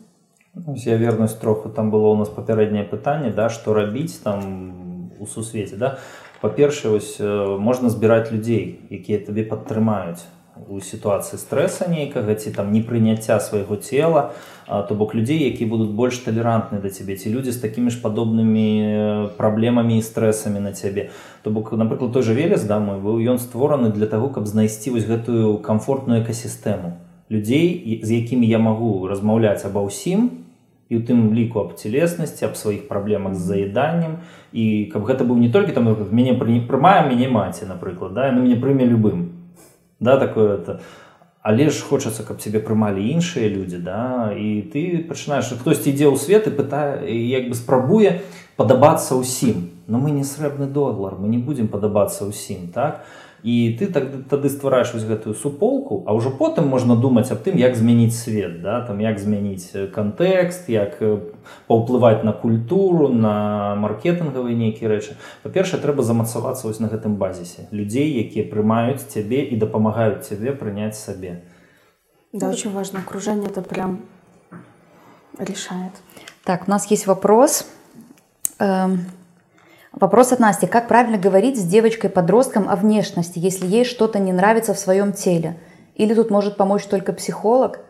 Я 0.55 0.97
вернусь 0.97 1.35
троху, 1.35 1.69
там 1.69 1.91
было 1.91 2.09
у 2.09 2.17
нас 2.17 2.29
папярэдняе 2.29 2.85
пытанне, 2.85 3.31
да, 3.31 3.51
што 3.51 3.75
рабіць 3.75 4.19
там 4.25 5.13
у 5.21 5.27
сусвеце, 5.27 5.77
да. 5.77 5.99
Па-першае, 6.41 6.93
вось 6.95 7.21
э, 7.21 7.59
можна 7.61 7.91
збіраць 7.91 8.33
людзей, 8.33 8.81
якія 8.89 9.21
табе 9.21 9.45
падтрымаюць 9.45 10.25
У 10.56 10.80
сітуацыі 10.80 11.36
стрэса 11.36 11.92
нейкага 11.92 12.36
ці 12.36 12.52
там 12.56 12.72
непрыняцця 12.72 13.40
свайго 13.40 13.76
цела 13.76 14.32
то 14.66 14.96
бок 14.96 15.14
людзей 15.16 15.44
які 15.44 15.66
будуць 15.66 15.92
больш 15.92 16.18
талерантны 16.24 16.80
да 16.80 16.90
цябе 16.90 17.20
ці 17.20 17.30
людзі 17.30 17.52
з 17.52 17.60
такімі 17.60 17.92
ж 17.92 18.00
падобнымі 18.00 19.36
праблемамі 19.38 20.00
і 20.00 20.06
стрэсамі 20.06 20.60
на 20.64 20.72
цябе. 20.72 21.12
То 21.44 21.52
бок 21.52 21.76
напрыклад 21.76 22.14
той 22.16 22.24
жа 22.24 22.34
велес 22.34 22.64
да 22.64 22.80
мой 22.80 23.04
быў 23.04 23.20
ён 23.20 23.38
створаны 23.38 23.92
для 23.92 24.08
таго 24.08 24.32
каб 24.32 24.48
знайсці 24.48 24.96
вось 24.96 25.06
гэтую 25.06 25.60
комфортную 25.60 26.24
экасістэму. 26.24 26.96
Людзей 27.30 28.00
з 28.04 28.10
якімі 28.12 28.48
я 28.48 28.60
магу 28.60 29.08
размаўляць 29.12 29.68
аба 29.68 29.84
ўсім 29.84 30.48
і 30.88 30.94
ў 30.98 31.02
тым 31.04 31.36
ліку 31.36 31.68
аб 31.68 31.76
целеснасці 31.76 32.48
аб 32.48 32.56
сваіх 32.56 32.88
праблемах 32.88 33.36
з 33.36 33.44
заеданнем. 33.44 34.24
І 34.56 34.88
каб 34.88 35.04
гэта 35.04 35.28
быў 35.28 35.36
не 35.36 35.52
толькі 35.52 35.76
там 35.76 35.92
мяне 36.16 36.34
прымае 36.40 37.12
мяне 37.12 37.28
маці 37.28 37.68
напрыклад 37.68 38.16
да 38.16 38.32
на 38.32 38.40
мяне 38.40 38.56
прыме 38.56 38.88
любым 38.88 39.35
да 40.01 40.17
такое 40.19 40.57
это 40.57 40.81
але 41.43 41.71
ж 41.71 41.81
хочацца 41.81 42.23
каб 42.23 42.41
цябе 42.41 42.61
прымалі 42.61 43.01
іншыя 43.01 43.49
людзі 43.49 43.81
да 43.81 44.33
і 44.37 44.61
ты 44.73 45.01
пачынаеш 45.09 45.53
хтосьці 45.57 45.93
ідзе 45.93 46.09
ў 46.13 46.17
свет 46.21 46.47
і 46.47 46.57
пытае 46.57 47.09
як 47.09 47.49
бы 47.49 47.55
спрабуе 47.57 48.21
падабацца 48.61 49.17
ўсім 49.17 49.73
но 49.89 49.99
мы 49.99 50.13
не 50.13 50.25
срэбны 50.25 50.69
долар 50.69 51.17
мы 51.17 51.33
не 51.33 51.41
будзем 51.41 51.69
падабацца 51.73 52.29
ўсім 52.29 52.69
так 52.77 53.09
і 53.46 53.78
ты 53.78 53.86
так 53.94 54.26
тады 54.26 54.50
ствараеш 54.50 54.90
вось 54.98 55.06
гэтую 55.06 55.38
суполку 55.38 56.02
а 56.10 56.18
ўжо 56.18 56.34
потым 56.34 56.66
можна 56.66 56.98
думаць 56.98 57.30
аб 57.30 57.46
тым 57.46 57.62
як 57.62 57.78
змяніць 57.78 58.18
свет 58.18 58.62
да? 58.66 58.82
Там 58.82 58.98
як 59.06 59.22
змяніць 59.22 59.70
кантэкст 59.94 60.66
як 60.74 60.98
паўплываць 61.70 62.26
на 62.26 62.34
культуру 62.34 63.14
на 63.14 63.78
маркетынгавыя 63.78 64.58
нейкія 64.58 64.90
рэчы. 64.90 65.14
Па-першае 65.46 65.78
трэба 65.78 66.02
замацавацца 66.02 66.66
вось 66.66 66.82
на 66.82 66.90
гэтым 66.90 67.22
базісе. 67.22 67.70
Людзей 67.70 68.18
якія 68.18 68.50
прымаюць 68.50 69.06
цябе 69.06 69.46
і 69.46 69.62
дапамагаюць 69.62 70.26
цябе 70.26 70.50
прыняць 70.58 70.98
сабе. 70.98 71.46
Да. 72.34 72.50
очень 72.50 72.74
важно. 72.74 73.00
Окружение 73.00 73.50
это 73.50 73.62
прям 73.62 74.02
решает. 75.38 75.94
Так 76.44 76.68
у 76.68 76.72
нас 76.72 76.90
есть 76.90 77.06
вопрос. 77.06 77.70
Эм... 78.58 79.06
Вопрос 79.95 80.33
от 80.33 80.39
Насти. 80.39 80.67
Как 80.67 80.87
правильно 80.87 81.19
говорить 81.19 81.59
с 81.59 81.65
девочкой-подростком 81.65 82.69
о 82.69 82.77
внешности, 82.77 83.39
если 83.39 83.67
ей 83.67 83.85
что-то 83.85 84.19
не 84.19 84.33
нравится 84.33 84.73
в 84.73 84.79
своем 84.79 85.13
теле? 85.13 85.57
Или 85.97 86.15
тут 86.15 86.31
может 86.31 86.57
помочь 86.57 86.85
только 86.85 87.13
психолог? 87.13 87.81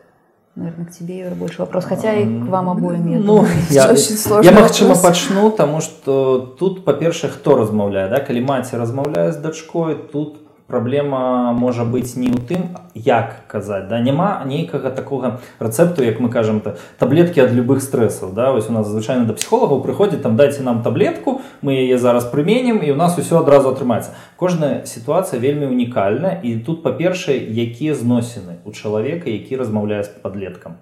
Наверное, 0.56 0.86
к 0.86 0.90
тебе, 0.90 1.18
Юра, 1.20 1.34
больше 1.34 1.60
вопрос. 1.60 1.84
Хотя 1.84 2.12
и 2.14 2.24
к 2.24 2.46
вам 2.46 2.70
обоим. 2.70 3.06
Я 3.06 3.18
ну, 3.18 3.46
я, 3.70 3.90
очень 3.90 4.16
сложно. 4.16 4.50
Я, 4.50 4.58
магчыма, 4.58 4.96
пачну, 4.96 5.50
тому 5.50 5.80
что 5.80 6.38
тут, 6.58 6.84
по-перше, 6.84 7.28
хто 7.28 7.56
размаўляе, 7.56 8.08
да? 8.08 8.20
Калі 8.20 8.40
маці 8.40 8.76
размаўляе 8.76 9.32
з 9.32 9.36
дачкой, 9.36 9.94
тут 10.12 10.40
праблема 10.67 11.53
можа 11.53 11.85
быць 11.85 12.17
не 12.17 12.33
ў 12.33 12.41
тым 12.49 12.61
як 12.97 13.45
казаць 13.47 13.85
да 13.89 14.01
няма 14.01 14.41
нейкага 14.49 14.89
такога 14.89 15.37
рэцэпту 15.61 16.01
як 16.01 16.19
мы 16.19 16.29
кажам 16.33 16.59
то 16.59 16.73
таблетки 16.97 17.39
ад 17.39 17.53
любых 17.53 17.81
стрэсаў 17.85 18.33
да. 18.33 18.51
Вось 18.51 18.69
у 18.69 18.73
нас 18.73 18.87
звычайна 18.87 19.25
да 19.29 19.33
псіхолагаў 19.37 19.83
прыходзіць 19.85 20.21
там 20.25 20.35
дайце 20.35 20.63
нам 20.65 20.81
таблетку 20.81 21.41
мы 21.61 21.77
яе 21.77 21.97
зараз 22.01 22.25
прыменім 22.33 22.81
і 22.81 22.91
у 22.91 22.97
нас 22.97 23.17
усё 23.21 23.45
адразу 23.45 23.69
атрымаецца 23.69 24.17
кожная 24.37 24.85
сітуацыя 24.85 25.39
вельмі 25.39 25.69
унікальна 25.69 26.33
і 26.41 26.57
тут 26.65 26.81
па-першае 26.81 27.37
якія 27.37 27.93
зносіны 27.93 28.57
у 28.65 28.73
чалавека 28.73 29.29
які 29.29 29.61
размаўляе 29.61 30.01
з 30.03 30.09
падлеткам 30.25 30.81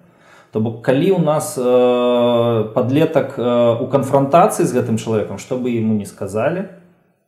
то 0.50 0.60
бок 0.60 0.80
калі 0.80 1.10
у 1.10 1.18
нас 1.18 1.58
э, 1.58 2.64
подлетак 2.72 3.36
э, 3.36 3.76
у 3.84 3.86
канфронтацыі 3.92 4.64
з 4.64 4.72
гэтым 4.72 4.96
чалавекам 4.96 5.36
чтобы 5.36 5.68
ему 5.76 5.92
не 5.92 6.06
сказали 6.06 6.72
то 6.72 6.83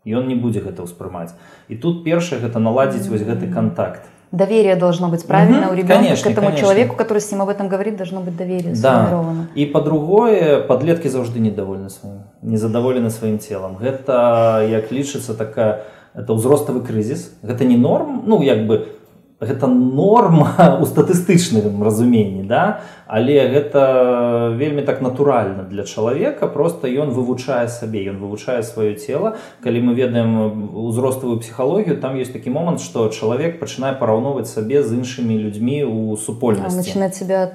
ён 0.05 0.27
не 0.27 0.35
будзе 0.35 0.61
гэта 0.61 0.81
ўспрымаць 0.81 1.33
і 1.69 1.77
тут 1.77 2.03
першае 2.03 2.41
гэта 2.41 2.57
наладзіць 2.59 3.07
вось 3.07 3.21
гэты 3.21 3.51
контакт 3.53 4.09
доверие 4.31 4.75
должно 4.75 5.09
быть 5.09 5.25
правильно 5.27 5.67
угу, 5.67 5.73
у 5.73 5.75
ребенка 5.75 6.03
конечно, 6.03 6.29
к 6.29 6.33
этому 6.33 6.47
конечно. 6.47 6.65
человеку 6.65 6.95
который 6.95 7.19
с 7.19 7.31
ним 7.31 7.41
об 7.41 7.49
этом 7.49 7.67
говорит 7.67 7.97
должно 7.97 8.21
быть 8.21 8.35
доверие 8.35 8.73
да. 8.75 9.23
и 9.55 9.65
по-другое 9.65 10.61
подлетки 10.61 11.07
заўжды 11.07 11.39
недовольны 11.39 11.89
сваім 11.89 12.23
незадаволены 12.41 13.09
сваім 13.09 13.37
телом 13.37 13.77
гэта 13.77 14.65
як 14.67 14.91
лічыцца 14.91 15.35
такая 15.35 15.83
это 16.15 16.33
ўзроставы 16.33 16.81
крызіс 16.81 17.35
гэта 17.43 17.65
не 17.65 17.77
норм 17.77 18.23
ну 18.25 18.41
як 18.41 18.65
бы 18.65 18.87
гэта 19.41 19.67
норма 19.67 20.77
у 20.81 20.85
статыстычным 20.85 21.83
разуменні 21.83 22.43
да 22.43 22.81
але 23.06 23.48
гэта 23.48 24.54
вельмі 24.56 24.82
так 24.82 25.02
натуральна 25.02 25.62
для 25.62 25.84
чалавека 25.84 26.46
просто 26.46 26.88
ён 26.88 27.10
вывучае 27.10 27.68
сабе 27.68 28.02
ён 28.10 28.18
вывучае 28.18 28.62
сваё 28.62 28.94
тело 28.94 29.36
калі 29.62 29.80
мы 29.80 29.94
ведаем 29.94 30.74
узроставую 30.74 31.38
псіхалогію 31.38 32.00
там 32.00 32.16
есть 32.16 32.32
такі 32.32 32.50
момант 32.50 32.80
что 32.80 33.08
чалавек 33.08 33.60
пачынае 33.60 33.94
параўноўваць 33.94 34.50
сабе 34.50 34.82
з 34.82 34.92
іншымі 34.94 35.38
людзьмі 35.38 35.84
у 35.84 36.16
супольнасці. 36.16 36.76
Начинать 36.76 37.14
себя 37.14 37.50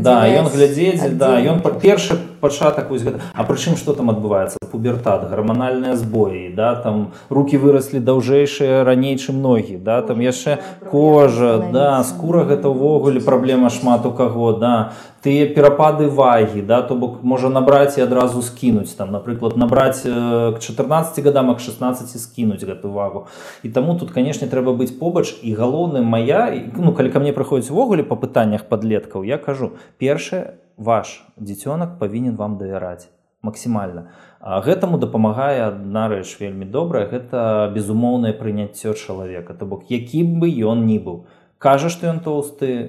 да, 0.00 0.28
ён 0.28 0.48
глядзець 0.48 1.16
да 1.16 1.40
ён 1.40 1.60
першы 1.80 2.16
пачатак 2.40 2.90
вось 2.90 3.02
гэта. 3.02 3.20
А 3.34 3.44
прычым 3.44 3.76
что 3.76 3.92
там 3.92 4.10
адбываецца? 4.10 4.58
Пубертат 4.70 5.28
гарманальныя 5.28 5.96
збоі 5.96 6.52
да 6.56 6.74
там 6.74 7.12
руки 7.28 7.56
выраслі 7.56 8.00
даўжэйшыя 8.00 8.84
раней 8.84 9.18
чым 9.18 9.42
ногі 9.42 9.76
да 9.76 10.00
там 10.02 10.20
яшчэ 10.20 10.58
кожа 10.90 11.58
да 11.72 12.04
скура 12.04 12.44
гэта 12.44 12.68
ўвогуле 12.68 13.20
праблема 13.20 13.70
шмат 13.70 14.06
у 14.06 14.12
каго 14.12 14.52
да 14.52 14.89
тыя 15.22 15.46
перапады 15.54 16.08
вагі 16.08 16.62
да 16.62 16.80
то 16.82 16.94
бок 16.94 17.22
можа 17.22 17.48
набраць 17.48 17.98
і 17.98 18.04
адразу 18.06 18.42
скінуць 18.42 18.94
там 18.96 19.12
напрыклад 19.12 19.56
набраць 19.56 20.02
к 20.02 20.58
14 20.58 21.24
годам 21.24 21.54
к 21.54 21.60
16 21.60 22.20
скінуць 22.20 22.64
гэту 22.64 22.90
вагу. 22.90 23.26
І 23.62 23.68
таму 23.68 23.98
тут 23.98 24.10
канешне 24.10 24.48
трэба 24.48 24.72
быць 24.72 24.96
побач. 24.98 25.34
І 25.42 25.54
галоўным 25.54 26.04
моя 26.04 26.50
ну 26.76 26.92
калі 26.92 27.10
ка 27.10 27.20
мне 27.20 27.32
прыходзіць 27.32 27.70
увогуле 27.70 28.02
па 28.02 28.16
пытаннях 28.16 28.68
подлеткаў 28.68 29.24
я 29.24 29.38
кажу 29.38 29.76
першае 29.98 30.58
ваш 30.76 31.22
дзіцёнак 31.36 31.98
павінен 31.98 32.36
вам 32.36 32.58
давяраць 32.58 33.08
максімальна. 33.42 34.08
Гэтаму 34.40 34.98
дапамагае 35.00 35.68
адна 35.68 36.08
рэч 36.08 36.40
вельмі 36.40 36.64
добрая 36.64 37.06
гэта 37.08 37.70
безумоўнае 37.74 38.32
прыняццё 38.32 38.94
чалавека. 38.94 39.54
То 39.54 39.66
бок 39.66 39.88
якім 39.92 40.40
бы 40.40 40.48
ён 40.48 40.84
ні 40.88 40.98
быў. 40.98 41.24
Кажа 41.58 41.92
што 41.92 42.08
ён 42.08 42.20
тоўсты 42.24 42.88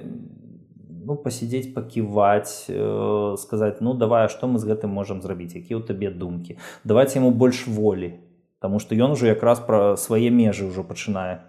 ну 1.06 1.16
пасядзець 1.16 1.74
паківаць 1.74 2.66
э, 2.68 3.34
сказаць 3.38 3.80
ну 3.80 3.94
давай 3.94 4.28
што 4.28 4.46
мы 4.46 4.58
з 4.58 4.68
гэтым 4.70 4.90
можам 4.90 5.22
зрабіць 5.22 5.54
якія 5.58 5.78
ў 5.78 5.86
табе 5.86 6.10
думкі 6.10 6.58
давайте 6.84 7.18
яму 7.18 7.30
больш 7.30 7.66
волі 7.66 8.14
Таму 8.62 8.78
што 8.78 8.94
ён 8.94 9.18
ужо 9.18 9.26
якраз 9.26 9.58
пра 9.58 9.98
свае 9.98 10.30
межы 10.30 10.70
ўжо 10.70 10.86
пачынае 10.86 11.42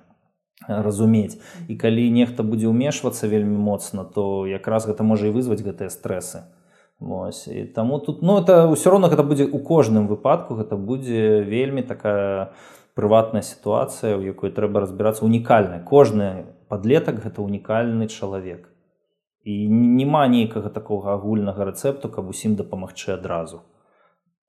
разумець 0.67 1.37
і 1.69 1.77
калі 1.77 2.09
нехта 2.09 2.41
будзе 2.41 2.71
ўмешвацца 2.71 3.29
вельмі 3.29 3.57
моцна 3.57 4.03
то 4.03 4.47
якраз 4.49 4.89
гэта 4.89 5.05
можа 5.05 5.29
і 5.29 5.35
вызваць 5.37 5.61
гэтыя 5.61 5.93
стрэсы 5.93 6.49
Вось. 6.99 7.47
і 7.47 7.65
таму 7.65 7.99
тут 7.99 8.21
ну 8.21 8.39
это 8.39 8.65
ўсё 8.65 8.89
роўна 8.89 9.13
гэта 9.13 9.23
будзе 9.27 9.45
у 9.45 9.59
кожным 9.59 10.07
выпадку 10.07 10.55
гэта 10.55 10.79
будзе 10.79 11.43
вельмі 11.45 11.83
такая 11.83 12.53
прыватная 12.95 13.41
сітуацыя 13.45 14.17
у 14.17 14.23
якой 14.25 14.49
трэба 14.49 14.81
разбірацца 14.87 15.25
унікальная 15.25 15.83
кожны 15.85 16.49
падлетак 16.69 17.21
гэта 17.21 17.45
унікальны 17.45 18.07
чалавек 18.07 18.72
і 19.43 19.67
няма 19.69 20.27
нейкага 20.27 20.69
такога 20.69 21.13
агульнага 21.13 21.67
рэцэпту 21.71 22.09
каб 22.09 22.29
усім 22.29 22.55
дапамагчы 22.55 23.13
адразу. 23.13 23.63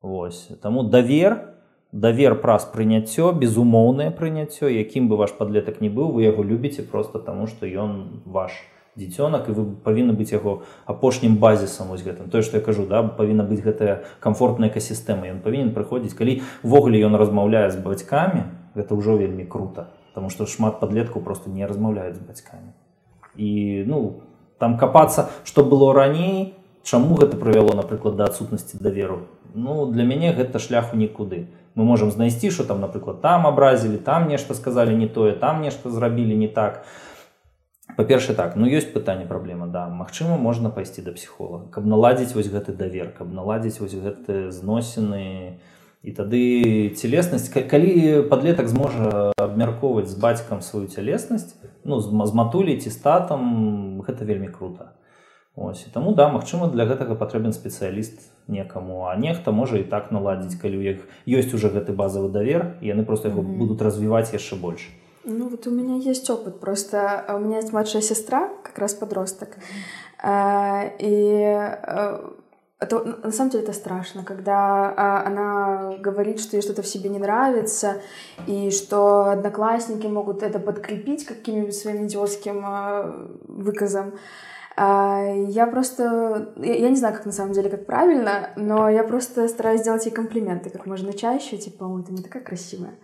Вось. 0.03 0.49
Таму 0.63 0.83
давер 0.83 1.55
давер 1.93 2.35
праз 2.43 2.67
прыняццё 2.75 3.33
безумоўнае 3.33 4.11
прыняццё 4.11 4.69
якім 4.69 5.09
бы 5.09 5.17
ваш 5.17 5.35
падлетак 5.39 5.81
не 5.81 5.89
быў 5.89 6.11
вы 6.15 6.25
яго 6.27 6.43
любіце 6.43 6.83
просто 6.83 7.19
таму 7.19 7.47
што 7.47 7.67
ён 7.67 8.23
ваш 8.27 8.53
дзіцёнак 8.99 9.49
і 9.49 9.53
вы 9.55 9.63
павінны 9.83 10.15
быць 10.19 10.35
яго 10.35 10.63
апошнім 10.87 11.39
базісам 11.43 11.91
вось 11.91 12.03
гэтым. 12.03 12.31
Тое 12.31 12.43
што 12.43 12.59
я 12.59 12.63
кажу 12.63 12.87
да 12.87 13.03
павінна 13.03 13.47
быць 13.47 13.63
гэтая 13.63 14.03
камфортная 14.21 14.71
экасістэма. 14.71 15.31
Ён 15.31 15.43
павінен 15.43 15.75
прыходзіць. 15.75 16.15
Калі 16.15 16.43
увогуле 16.63 17.03
ён 17.03 17.19
размаўляе 17.19 17.71
з 17.71 17.79
бацькамі 17.83 18.47
гэта 18.75 18.95
ўжо 18.95 19.19
вельмі 19.19 19.47
круто 19.47 19.91
Таму 20.15 20.31
што 20.31 20.47
шмат 20.47 20.79
падлеткаў 20.79 21.23
просто 21.27 21.51
не 21.51 21.67
размаўляюць 21.67 22.15
з 22.15 22.23
бацькамі. 22.23 22.71
І 23.35 23.83
ну 23.87 24.23
там 24.59 24.79
капацца 24.79 25.31
что 25.45 25.65
было 25.65 25.93
раней 25.95 26.55
чаму 26.83 27.17
гэта 27.17 27.37
прывяло 27.37 27.75
напрыклад 27.75 28.17
да 28.17 28.25
адсутнасці 28.25 28.79
даверу. 28.79 29.27
Ну 29.55 29.87
для 29.87 30.05
мяне 30.05 30.33
гэта 30.33 30.59
шляху 30.59 30.97
нікуды. 30.97 31.47
Мы 31.75 31.85
можемм 31.85 32.11
знайсці 32.11 32.51
что 32.51 32.65
там 32.65 32.81
напрыклад 32.81 33.21
там 33.21 33.47
абразілі 33.47 33.99
там 33.99 34.29
нешта 34.29 34.55
сказали 34.55 34.95
не 34.95 35.09
тое 35.09 35.33
там 35.33 35.63
нешта 35.63 35.91
зрабілі 35.91 36.37
не 36.37 36.49
так. 36.49 36.85
Па-перша 37.97 38.35
так 38.35 38.57
ну 38.57 38.67
ёсць 38.67 38.93
пытанне 38.93 39.27
праблема 39.27 39.67
да. 39.67 39.89
Мачыма 39.89 40.37
можна 40.37 40.71
пайсці 40.71 41.03
да 41.03 41.13
псіхолога 41.13 41.69
каб 41.71 41.87
наладзіць 41.87 42.35
вось 42.35 42.49
гэты 42.49 42.73
давер 42.73 43.13
каб 43.17 43.33
наладзіць 43.33 43.81
вось 43.81 43.95
гэты 43.95 44.51
зносіны 44.51 45.23
і 45.25 45.74
тады 46.13 46.91
целеснасць 46.97 47.49
калі 47.49 48.29
падлетак 48.29 48.69
зможа 48.69 49.33
абмяркоўваць 49.41 50.11
з 50.11 50.19
бацькам 50.21 50.61
сваю 50.61 50.87
цялеснасць 50.87 51.57
ну 51.85 52.01
з, 52.01 52.13
матулей 52.13 52.77
ці 52.77 52.91
статам 52.91 54.03
гэта 54.03 54.25
вельмі 54.25 54.49
круто 54.49 54.93
ось 55.57 55.87
і 55.87 55.91
таму 55.95 56.13
да 56.13 56.29
магчыма 56.29 56.69
для 56.69 56.85
гэтага 56.85 57.15
патрэбен 57.15 57.55
спецыяліст 57.55 58.35
некаму. 58.49 59.07
А 59.07 59.17
нехта 59.17 59.53
можа 59.53 59.79
і 59.79 59.85
так 59.85 60.11
наладзіць 60.13 60.59
калі 60.61 60.79
у 60.79 60.83
іх 60.83 60.99
ёсць 61.27 61.55
уже 61.55 61.71
гэты 61.71 61.95
базавы 61.95 62.29
давер 62.29 62.77
яны 62.83 63.05
просто 63.05 63.29
яго 63.29 63.43
mm 63.43 63.47
-hmm. 63.47 63.59
будуць 63.59 63.83
развіваць 63.83 64.35
яшчэ 64.35 64.61
больш. 64.61 64.91
Ну 65.25 65.49
вот 65.49 65.67
у 65.67 65.71
меня 65.71 65.97
есть 66.11 66.31
опыт. 66.31 66.61
Просто 66.61 67.25
у 67.29 67.39
меня 67.39 67.57
есть 67.57 67.73
младшая 67.73 68.03
сестра 68.03 68.51
как 68.63 68.79
раз 68.79 68.95
подросток. 68.95 69.57
А, 70.23 70.85
и 70.99 71.43
а, 71.43 72.21
это, 72.85 73.19
на 73.23 73.33
самом 73.33 73.51
деле 73.51 73.65
это 73.65 73.73
страшно, 73.73 74.25
когда 74.25 74.93
а, 74.97 75.27
она 75.27 75.97
говорит, 75.99 76.41
что 76.41 76.57
ей 76.57 76.63
что-то 76.63 76.83
в 76.83 76.87
себе 76.87 77.11
не 77.11 77.19
нравится, 77.19 78.03
и 78.47 78.71
что 78.71 79.31
одноклассники 79.31 80.07
могут 80.07 80.43
это 80.43 80.59
подкрепить 80.59 81.25
каким-нибудь 81.25 81.75
своим 81.75 82.07
идиотским 82.07 82.63
а, 82.65 83.29
выказом. 83.49 84.15
А, 84.77 85.23
я 85.49 85.67
просто, 85.67 86.53
я, 86.57 86.75
я 86.75 86.91
не 86.91 86.97
знаю, 86.97 87.15
как 87.15 87.27
на 87.27 87.33
самом 87.33 87.53
деле, 87.53 87.71
как 87.71 87.87
правильно, 87.87 88.51
но 88.57 88.89
я 88.89 89.05
просто 89.05 89.49
стараюсь 89.49 89.83
делать 89.83 90.07
ей 90.07 90.13
комплименты 90.13 90.71
как 90.71 90.87
можно 90.87 91.13
чаще, 91.13 91.57
типа, 91.57 91.85
ой, 91.85 92.03
ты 92.03 92.13
не 92.13 92.23
такая 92.23 92.43
красивая 92.43 92.95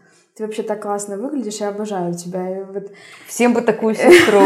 ты 0.41 0.47
вообще 0.47 0.62
так 0.62 0.80
классно 0.80 1.18
выглядишь, 1.18 1.61
я 1.61 1.68
обожаю 1.68 2.14
тебя. 2.14 2.61
И 2.61 2.64
вот... 2.64 2.91
Всем 3.26 3.53
бы 3.53 3.61
такую 3.61 3.95
сестру 3.97 4.41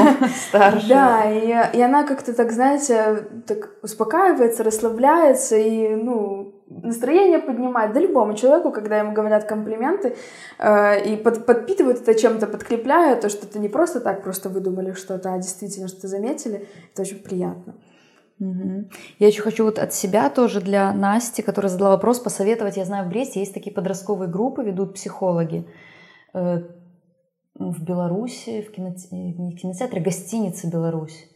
старшую. 0.48 0.88
Да, 0.88 1.30
и, 1.30 1.76
и 1.76 1.80
она 1.80 2.02
как-то 2.02 2.34
так, 2.34 2.50
знаете, 2.50 3.28
так 3.46 3.70
успокаивается, 3.80 4.64
расслабляется 4.64 5.56
и, 5.56 5.94
ну, 5.94 6.52
настроение 6.66 7.38
поднимает. 7.38 7.92
Да 7.92 8.00
любому 8.00 8.34
человеку, 8.34 8.72
когда 8.72 8.98
ему 8.98 9.12
говорят 9.12 9.44
комплименты 9.44 10.16
э, 10.58 11.04
и 11.04 11.16
под, 11.16 11.46
подпитывают 11.46 12.00
это 12.00 12.18
чем-то, 12.18 12.48
подкрепляют, 12.48 13.20
то, 13.20 13.28
что 13.28 13.46
это 13.46 13.60
не 13.60 13.68
просто 13.68 14.00
так, 14.00 14.24
просто 14.24 14.48
выдумали 14.48 14.94
что-то, 14.94 15.32
а 15.32 15.38
действительно 15.38 15.86
что-то 15.86 16.08
заметили, 16.08 16.66
это 16.92 17.02
очень 17.02 17.22
приятно. 17.22 17.74
Угу. 18.40 18.90
Я 19.18 19.26
еще 19.26 19.42
хочу 19.42 19.64
вот 19.64 19.78
от 19.78 19.94
себя 19.94 20.28
тоже 20.28 20.60
для 20.60 20.92
Насти, 20.92 21.42
которая 21.42 21.70
задала 21.70 21.90
вопрос, 21.90 22.18
посоветовать. 22.18 22.76
Я 22.76 22.84
знаю, 22.84 23.06
в 23.06 23.08
Бресте 23.08 23.40
есть 23.40 23.54
такие 23.54 23.74
подростковые 23.74 24.28
группы, 24.28 24.64
ведут 24.64 24.94
психологи. 24.94 25.66
Э, 26.32 26.62
в 27.54 27.84
Беларуси, 27.84 28.62
в, 28.62 28.72
киноте... 28.72 29.08
не 29.12 29.54
в 29.54 29.56
кинотеатре, 29.56 30.00
гостиница 30.00 30.68
Беларусь. 30.68 31.28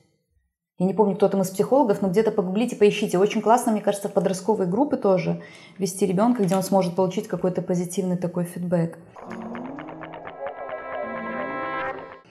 Я 0.79 0.87
не 0.87 0.95
помню, 0.95 1.17
кто 1.17 1.29
там 1.29 1.43
из 1.43 1.51
психологов, 1.51 2.03
но 2.03 2.09
где-то 2.09 2.31
погуглите, 2.31 2.77
поищите. 2.77 3.19
Очень 3.19 3.43
классно, 3.43 3.73
мне 3.73 3.81
кажется, 3.81 4.09
подростковые 4.09 4.69
группы 4.69 4.97
тоже 4.97 5.43
вести 5.77 6.07
ребенка, 6.07 6.45
где 6.45 6.55
он 6.55 6.63
сможет 6.63 6.95
получить 6.95 7.27
какой-то 7.27 7.63
позитивный 7.63 8.17
такой 8.17 8.45
фидбэк. 8.45 8.97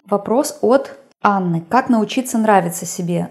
Вопрос 0.05 0.59
от 0.61 0.97
Анны. 1.21 1.61
Как 1.69 1.89
научиться 1.89 2.37
нравиться 2.37 2.85
себе? 2.85 3.29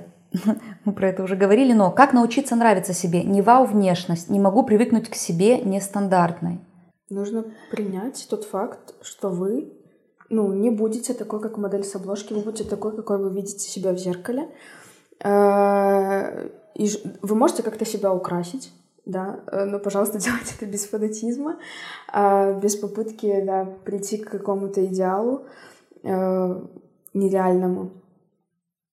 Мы 0.86 0.92
про 0.92 1.08
это 1.08 1.22
уже 1.22 1.36
говорили, 1.36 1.72
но 1.72 1.90
как 1.90 2.12
научиться 2.12 2.56
нравиться 2.56 2.94
себе? 2.94 3.22
Не 3.22 3.42
вау 3.42 3.66
внешность, 3.66 4.30
не 4.30 4.40
могу 4.40 4.62
привыкнуть 4.62 5.08
к 5.08 5.14
себе 5.14 5.60
нестандартной. 5.60 6.60
Нужно 7.10 7.44
принять 7.70 8.26
тот 8.30 8.44
факт, 8.44 8.94
что 9.02 9.28
вы 9.28 9.72
ну, 10.28 10.52
не 10.52 10.70
будете 10.70 11.14
такой, 11.14 11.40
как 11.40 11.56
модель 11.56 11.84
с 11.84 11.94
обложки, 11.94 12.32
вы 12.32 12.40
будете 12.40 12.64
такой, 12.64 12.94
какой 12.96 13.18
вы 13.18 13.30
видите 13.30 13.68
себя 13.68 13.92
в 13.92 13.98
зеркале. 13.98 14.48
Э, 15.22 16.48
и 16.74 16.88
вы 17.22 17.34
можете 17.36 17.62
как-то 17.62 17.84
себя 17.84 18.12
украсить, 18.12 18.72
да, 19.04 19.40
э, 19.46 19.64
но, 19.64 19.78
пожалуйста, 19.78 20.18
делайте 20.20 20.54
это 20.56 20.66
без 20.66 20.86
фанатизма, 20.86 21.58
а, 22.12 22.52
без 22.54 22.76
попытки, 22.76 23.42
да, 23.44 23.64
прийти 23.84 24.18
к 24.18 24.30
какому-то 24.30 24.84
идеалу 24.86 25.46
э, 26.02 26.60
нереальному. 27.14 27.92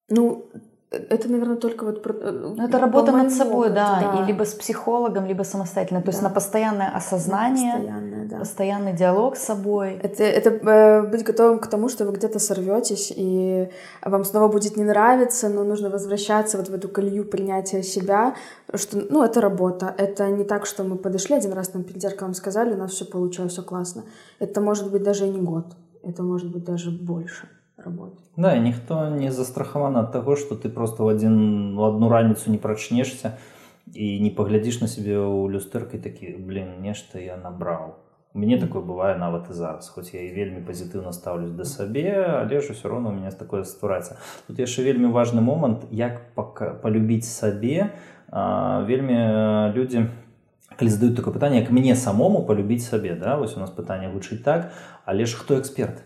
Ну, 0.09 0.45
это, 0.93 1.29
наверное, 1.29 1.55
только 1.55 1.85
вот... 1.85 2.03
Про... 2.03 2.13
Э, 2.13 2.31
ну, 2.31 2.63
это 2.63 2.79
работа 2.79 3.11
над 3.11 3.31
собой, 3.31 3.67
опыту, 3.67 3.75
да, 3.75 3.99
да, 3.99 4.23
и 4.23 4.27
либо 4.27 4.43
с 4.43 4.53
психологом, 4.53 5.25
либо 5.25 5.43
самостоятельно. 5.43 6.01
То 6.01 6.05
да. 6.05 6.11
есть 6.11 6.23
на 6.23 6.29
постоянное 6.29 6.89
осознание, 6.95 7.73
постоянное, 7.73 8.25
да. 8.27 8.37
постоянный 8.39 8.93
диалог 8.93 9.35
с 9.35 9.43
собой. 9.43 9.99
Это, 10.03 10.23
это 10.23 10.49
э, 10.49 11.01
быть 11.07 11.23
готовым 11.23 11.59
к 11.59 11.67
тому, 11.67 11.89
что 11.89 12.05
вы 12.05 12.13
где-то 12.13 12.39
сорветесь, 12.39 13.11
и 13.15 13.69
вам 14.03 14.23
снова 14.23 14.47
будет 14.47 14.77
не 14.77 14.83
нравиться, 14.83 15.49
но 15.49 15.63
нужно 15.63 15.89
возвращаться 15.89 16.57
вот 16.57 16.69
в 16.69 16.73
эту 16.73 16.89
колею 16.89 17.25
принятия 17.25 17.83
себя, 17.83 18.35
что, 18.75 18.97
ну, 19.09 19.23
это 19.23 19.41
работа. 19.41 19.93
Это 19.97 20.29
не 20.29 20.43
так, 20.43 20.65
что 20.65 20.83
мы 20.83 20.97
подошли 20.97 21.35
один 21.35 21.53
раз 21.53 21.73
нам 21.73 21.83
перед 21.83 22.01
зеркалом 22.01 22.33
сказали, 22.33 22.73
у 22.73 22.77
нас 22.77 22.91
все 22.91 23.05
получилось, 23.05 23.53
все 23.53 23.63
классно. 23.63 24.03
Это 24.39 24.61
может 24.61 24.91
быть 24.91 25.03
даже 25.03 25.25
и 25.25 25.29
не 25.29 25.41
год, 25.41 25.65
это 26.03 26.23
может 26.23 26.51
быть 26.51 26.63
даже 26.63 26.91
больше 26.91 27.47
работы. 27.76 28.18
Да, 28.36 28.56
и 28.56 28.60
ніхто 28.60 29.08
не 29.08 29.30
застрахаваны 29.32 29.98
ад 29.98 30.12
таго, 30.12 30.36
што 30.36 30.54
ты 30.54 30.68
просто 30.68 31.02
ў 31.02 31.14
адзін 31.14 31.78
у 31.78 31.84
адну 31.86 32.08
раніцу 32.08 32.50
не 32.50 32.58
прачнешся 32.58 33.38
і 33.94 34.20
не 34.20 34.30
паглядзіш 34.30 34.80
на 34.80 34.88
сябе 34.88 35.16
ў 35.16 35.48
люстэркай 35.48 36.00
такі 36.02 36.36
блин 36.42 36.82
нешта 36.82 37.18
я 37.18 37.36
набраў. 37.36 37.96
У 38.34 38.38
мяне 38.38 38.58
такое 38.60 38.82
бывае 38.82 39.16
нават 39.16 39.48
і 39.50 39.54
зараз 39.56 39.88
хоць 39.88 40.12
я 40.12 40.20
і 40.28 40.34
вельмі 40.36 40.60
пазітыўна 40.60 41.12
стаўлюсь 41.16 41.56
да 41.56 41.64
сабе 41.64 42.12
але 42.44 42.60
ж 42.60 42.76
усё 42.76 42.92
роўно 42.92 43.08
у 43.08 43.16
меня 43.16 43.30
такое 43.32 43.64
ствараецца 43.64 44.20
тут 44.46 44.58
яшчэ 44.60 44.84
вельмі 44.84 45.08
важны 45.08 45.40
момант 45.40 45.88
як 45.90 46.20
полюбіць 46.36 47.24
сабе 47.24 47.96
а, 48.28 48.84
вельмі 48.84 49.72
людзі 49.72 50.12
калі 50.76 50.92
задаюць 50.92 51.16
такое 51.16 51.32
пытанне 51.32 51.64
як 51.64 51.72
мне 51.72 51.96
самому 51.96 52.44
полюбіць 52.44 52.84
сабе 52.84 53.16
да 53.16 53.40
вось 53.40 53.56
у 53.56 53.60
нас 53.60 53.72
пытанне 53.72 54.12
гучыць 54.12 54.44
так 54.44 54.76
але 55.08 55.24
ж 55.24 55.34
хто 55.34 55.56
эксперт 55.56 56.04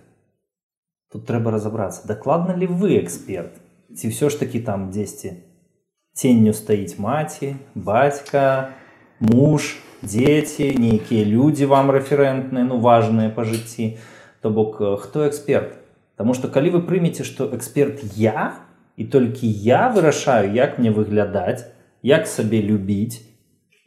Тут 1.11 1.25
трэба 1.25 1.51
разабрацца 1.51 2.07
дакладна 2.07 2.51
ли 2.51 2.67
вы 2.67 2.99
эксперт? 2.99 3.55
Ці 3.95 4.11
ўсё 4.11 4.27
ж 4.27 4.43
таки 4.43 4.59
там 4.59 4.91
дзесьці 4.91 5.39
ценню 6.11 6.51
стаіць 6.51 6.99
маці 6.99 7.55
бацька 7.75 8.75
муж 9.23 9.79
дзеці 10.03 10.67
нейкія 10.75 11.23
людзі 11.23 11.71
вам 11.71 11.95
рэферэнтныя 11.95 12.67
ну 12.67 12.81
важныя 12.83 13.31
па 13.31 13.47
жыцці 13.47 13.95
то 14.43 14.51
бок 14.51 14.83
хто 14.99 15.23
эксперт? 15.29 15.79
Таму 16.19 16.35
что 16.35 16.51
калі 16.51 16.75
вы 16.75 16.83
прымеце 16.83 17.23
што 17.23 17.47
эксперт 17.55 18.03
я 18.19 18.59
і 18.99 19.07
толькі 19.07 19.47
я 19.47 19.87
вырашаю 19.87 20.51
як 20.51 20.75
мне 20.75 20.91
выглядаць 20.91 21.71
як 22.03 22.27
сабе 22.27 22.59
любіць 22.59 23.23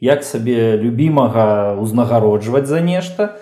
як 0.01 0.25
сабе 0.25 0.73
любімага 0.81 1.77
узнагароджваць 1.77 2.65
за 2.65 2.81
нешта 2.81 3.37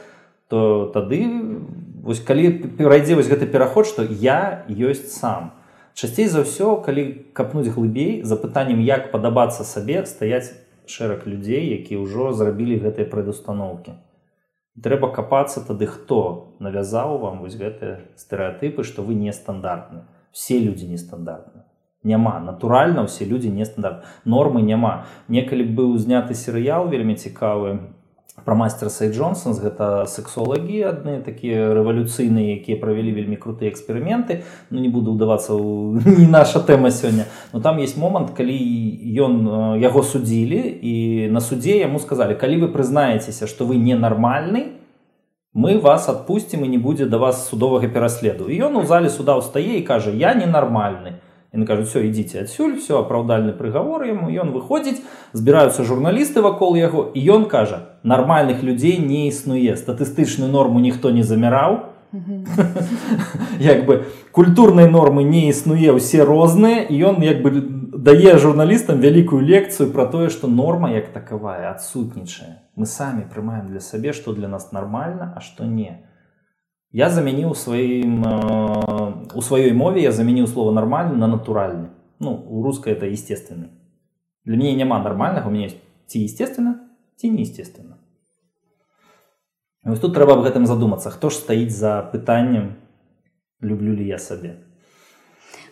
то 0.51 0.91
тады 0.91 1.23
вы 1.23 1.58
вось 2.03 2.19
калі 2.19 2.51
перайдзе 2.79 3.15
вось 3.15 3.31
гэты 3.31 3.47
пераход 3.47 3.87
што 3.87 4.03
я 4.03 4.65
ёсць 4.67 5.11
сам. 5.13 5.53
Часцей 5.93 6.27
за 6.27 6.43
ўсё 6.47 6.79
калі 6.83 7.31
капнуць 7.33 7.69
глыбей 7.69 8.21
за 8.23 8.35
пытаннем 8.35 8.79
як 8.79 9.11
падабацца 9.11 9.63
сабе 9.63 10.05
стаяць 10.05 10.51
шэраг 10.85 11.25
людзей 11.25 11.73
якія 11.79 11.99
ўжо 12.03 12.31
зрабілі 12.33 12.79
гэтыя 12.85 13.09
прадустановкі 13.09 13.99
трэба 14.83 15.11
капацца 15.13 15.61
тады 15.65 15.87
хто 15.87 16.55
навязаў 16.59 17.17
вам 17.23 17.41
вось 17.43 17.57
гэтыя 17.59 17.99
стэеатыпы 18.15 18.83
што 18.83 19.03
вы 19.03 19.15
нестандартны. 19.15 20.05
Все 20.31 20.59
людзі 20.59 20.87
нестандартны. 20.87 21.65
Няма. 22.03 22.39
Натуральна 22.39 23.03
ўсе 23.03 23.25
людзі 23.27 23.51
нестандарт 23.51 24.07
нормы 24.23 24.61
няма. 24.63 25.05
Некалі 25.27 25.67
быў 25.67 25.97
зняты 25.99 26.33
серыял 26.33 26.87
вельмі 26.87 27.19
цікавы 27.19 27.91
про 28.45 28.55
мастера 28.55 28.89
сей 28.89 29.11
джонсонс 29.11 29.59
гэта 29.59 30.05
сексолагі 30.07 30.81
адны 30.89 31.19
такія 31.25 31.73
рэвалюцыйныя 31.75 32.55
якія 32.57 32.79
правялі 32.79 33.11
вельмі 33.11 33.35
крутыя 33.35 33.69
эксперыменты 33.69 34.43
ну 34.69 34.79
не 34.79 34.89
буду 34.89 35.13
ўдавацца 35.13 35.53
ў 35.53 36.01
не 36.19 36.27
наша 36.27 36.59
тэма 36.59 36.91
сёння 36.91 37.25
но 37.53 37.61
там 37.61 37.77
есть 37.77 37.97
момант 37.97 38.31
калі 38.37 38.57
ён 39.19 39.77
яго 39.81 40.03
судзілі 40.03 40.61
і 40.81 40.95
на 41.31 41.41
суде 41.41 41.79
яму 41.79 41.99
сказалі 41.99 42.35
калі 42.35 42.65
вы 42.65 42.67
прызнаецеся 42.73 43.47
что 43.47 43.65
вы 43.65 43.77
ненармальны 43.77 44.79
мы 45.53 45.79
вас 45.79 46.09
адпусцім 46.09 46.65
і 46.65 46.69
не 46.69 46.77
будзе 46.77 47.05
да 47.05 47.17
вас 47.17 47.49
судовага 47.49 47.87
пераследу 47.87 48.49
і 48.49 48.61
ён 48.69 48.77
у 48.77 48.85
зале 48.85 49.09
суда 49.09 49.35
ўстае 49.41 49.81
і 49.81 49.87
кажа 49.87 50.13
я 50.13 50.33
ненармальны 50.33 51.19
яны 51.53 51.65
кажуць 51.65 51.89
все 51.89 52.05
ідзіце 52.05 52.45
адсюль 52.45 52.77
все 52.77 52.99
апраўдальны 53.01 53.53
прыгавор 53.57 54.05
яму 54.05 54.29
ён 54.29 54.53
выходзіць 54.53 55.01
збіраюцца 55.33 55.83
журналісты 55.83 56.45
вакол 56.45 56.77
яго 56.77 57.09
і 57.13 57.19
ён 57.37 57.45
кажа 57.49 57.97
нармальных 58.03 58.61
людзей 58.61 58.97
не 59.01 59.27
існуе 59.29 59.73
статыстычную 59.73 60.49
норму 60.51 60.79
ніхто 60.79 61.09
не 61.09 61.23
заміраў 61.23 61.89
як 63.59 63.85
бы 63.87 64.05
культурнай 64.31 64.89
нормы 64.89 65.23
не 65.23 65.49
існуе 65.49 65.93
ўсе 65.97 66.25
розныя 66.25 66.85
і 66.85 67.01
ён 67.13 67.21
як 67.25 67.41
бы 67.41 67.65
дае 67.97 68.37
журналістам 68.37 69.01
вялікую 69.01 69.41
лекцыю 69.41 69.89
про 69.89 70.05
тое 70.05 70.29
што 70.29 70.47
норма 70.47 70.93
як 70.93 71.09
такавая 71.13 71.73
адсутнічае 71.73 72.61
мы 72.75 72.85
самі 72.85 73.25
прымаем 73.25 73.73
для 73.73 73.81
сабе 73.81 74.13
што 74.13 74.33
для 74.33 74.47
нас 74.47 74.71
нармальна 74.71 75.33
а 75.37 75.41
што 75.41 75.65
не 75.65 76.01
я 76.90 77.10
заменил 77.10 77.54
своим 77.54 78.24
э, 78.24 79.34
у 79.34 79.42
своей 79.42 79.72
мове 79.72 80.02
я 80.02 80.12
заменил 80.12 80.46
слово 80.46 80.70
нормальный 80.70 81.16
на 81.16 81.26
натуральный 81.26 81.88
ну 82.18 82.44
у 82.48 82.62
русской 82.62 82.92
это 82.92 83.06
естественный 83.06 83.70
для 84.44 84.56
меня 84.56 84.74
няма 84.74 85.02
нормальных 85.02 85.46
у 85.46 85.50
меня 85.50 85.64
есть 85.64 85.78
ці 86.06 86.18
естественно 86.18 86.88
ці 87.16 87.30
неестественно 87.30 87.98
тут 90.00 90.14
трэба 90.14 90.34
об 90.34 90.44
гэтым 90.44 90.66
задуматься 90.66 91.10
хто 91.10 91.30
ж 91.30 91.36
стаіць 91.36 91.74
за 91.74 92.02
пытаннем 92.12 92.76
люблю 93.60 93.94
ли 93.94 94.06
я 94.06 94.18
сабе 94.18 94.60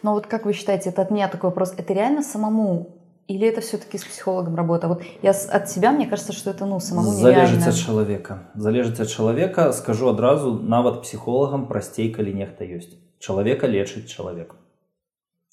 но 0.03 0.11
ну 0.11 0.13
вот 0.13 0.27
как 0.27 0.45
вы 0.45 0.53
считаете 0.53 0.91
это 0.91 1.03
от 1.03 1.11
меня 1.11 1.29
такой 1.29 1.51
вопрос 1.51 1.75
это 1.77 1.95
реально 1.95 2.23
самому 2.23 2.96
Или 3.28 3.46
это 3.46 3.60
все-таки 3.60 3.98
с 3.98 4.06
психологом 4.06 4.56
работа? 4.56 4.88
Вот 4.88 5.04
я 5.22 5.32
от 5.32 5.70
себя, 5.70 5.92
мне 5.92 6.08
кажется, 6.08 6.32
что 6.32 6.50
это 6.50 6.66
ну, 6.66 6.80
самому 6.80 7.12
Залежыць 7.12 7.58
нереально. 7.58 7.68
от 7.68 7.76
чалавека. 7.76 8.40
Залежыць 8.56 9.00
от 9.00 9.10
чалавека, 9.10 9.74
скажу 9.74 10.08
адразу, 10.08 10.54
нават 10.54 11.02
псіхолагам 11.02 11.68
прасцей, 11.68 12.10
калі 12.10 12.34
нехта 12.34 12.64
ёсць. 12.64 12.96
Чалавека 13.20 13.68
лечыць 13.68 14.08
чалавек. 14.08 14.56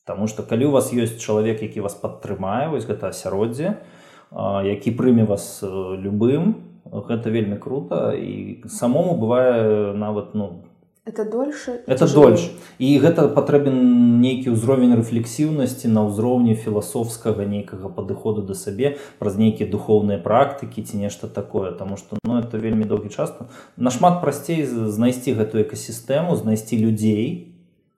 Таму 0.05 0.29
што 0.29 0.45
калі 0.45 0.67
у 0.67 0.71
вас 0.71 0.93
ёсць 0.93 1.19
чалавек, 1.19 1.63
які 1.63 1.81
вас 1.81 1.95
падтрымае, 1.95 2.69
вось 2.71 2.87
гэта 2.87 3.09
асяроддзе, 3.09 3.83
які 4.31 4.91
прыме 4.95 5.25
вас 5.27 5.59
э, 5.63 5.67
любым, 5.99 6.75
гэта 6.85 7.31
вельмі 7.31 7.57
крута 7.59 8.15
і 8.15 8.63
самому 8.69 9.17
бывае 9.19 9.95
нават 9.97 10.35
ну, 10.35 10.63
это 11.05 11.25
дольше 11.25 11.83
это 11.87 12.07
дольше. 12.15 12.51
І 12.79 12.99
гэта 12.99 13.29
патрэбен 13.29 14.21
нейкі 14.25 14.57
ўзровень 14.57 14.97
рэфлексіўнасці 14.97 15.89
на 15.93 16.09
ўзроўні 16.09 16.57
філасофскага 16.57 17.45
нейкага 17.45 17.93
падыходу 17.93 18.43
да 18.43 18.55
сабе 18.55 18.97
праз 19.19 19.37
нейкія 19.37 19.69
духоўныя 19.69 20.19
практыкі 20.19 20.83
ці 20.83 20.97
нешта 20.97 21.29
такое. 21.29 21.73
Тому 21.73 21.97
что 21.97 22.17
ну 22.25 22.39
это 22.41 22.57
вельмі 22.57 22.85
доўгі 22.85 23.13
часто 23.13 23.49
нашмат 23.77 24.21
прасцей 24.25 24.65
знайсці 24.65 25.37
гэтую 25.37 25.69
экасістэму 25.69 26.37
знайсці 26.37 26.81
людзей. 26.81 27.55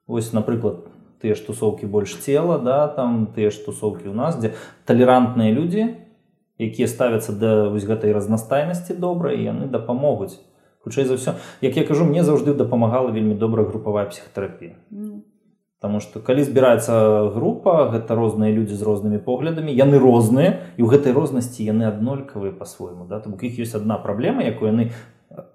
Ось 0.07 0.33
напрыклад 0.33 0.87
тыя 1.21 1.35
ж 1.35 1.41
тусоўкі 1.45 1.87
больш 1.87 2.15
цела 2.21 2.59
да 2.59 2.87
там 2.87 3.27
тыя 3.33 3.49
ж 3.49 3.63
тусоўкі 3.65 4.11
у 4.11 4.15
нас 4.17 4.37
дзе 4.37 4.53
талерантныя 4.85 5.51
людзі 5.55 5.97
якія 6.61 6.87
ставяцца 6.87 7.33
да 7.33 7.69
вось 7.73 7.87
гэтай 7.89 8.13
разнастайнасці 8.13 8.97
добрай 9.01 9.41
яны 9.41 9.65
дапамогуць 9.71 10.37
хутчэй 10.87 11.05
за 11.05 11.19
ўсё 11.19 11.35
як 11.61 11.75
я 11.75 11.83
кажу 11.83 12.07
мне 12.07 12.23
заўжды 12.23 12.55
дапамагала 12.55 13.11
вельмі 13.11 13.35
добрая 13.35 13.67
групавая 13.67 14.07
псіхатэрапія. 14.07 14.79
Таму 15.77 16.01
што 16.01 16.17
калі 16.19 16.41
збіраецца 16.41 17.29
група 17.37 17.93
гэта 17.93 18.17
розныя 18.17 18.49
людзі 18.49 18.73
з 18.73 18.81
рознымі 18.81 19.21
поглядамі 19.21 19.69
яны 19.69 20.01
розныя 20.01 20.73
і 20.73 20.81
ў 20.81 20.87
гэтай 20.89 21.13
рознасці 21.13 21.61
яны 21.67 21.85
аднолькавыя 21.85 22.55
па-свойму 22.55 23.05
да? 23.05 23.21
Там 23.21 23.37
іх 23.37 23.61
ёсць 23.61 23.77
адна 23.77 24.01
праблема 24.01 24.41
якую 24.41 24.73
яны 24.73 24.89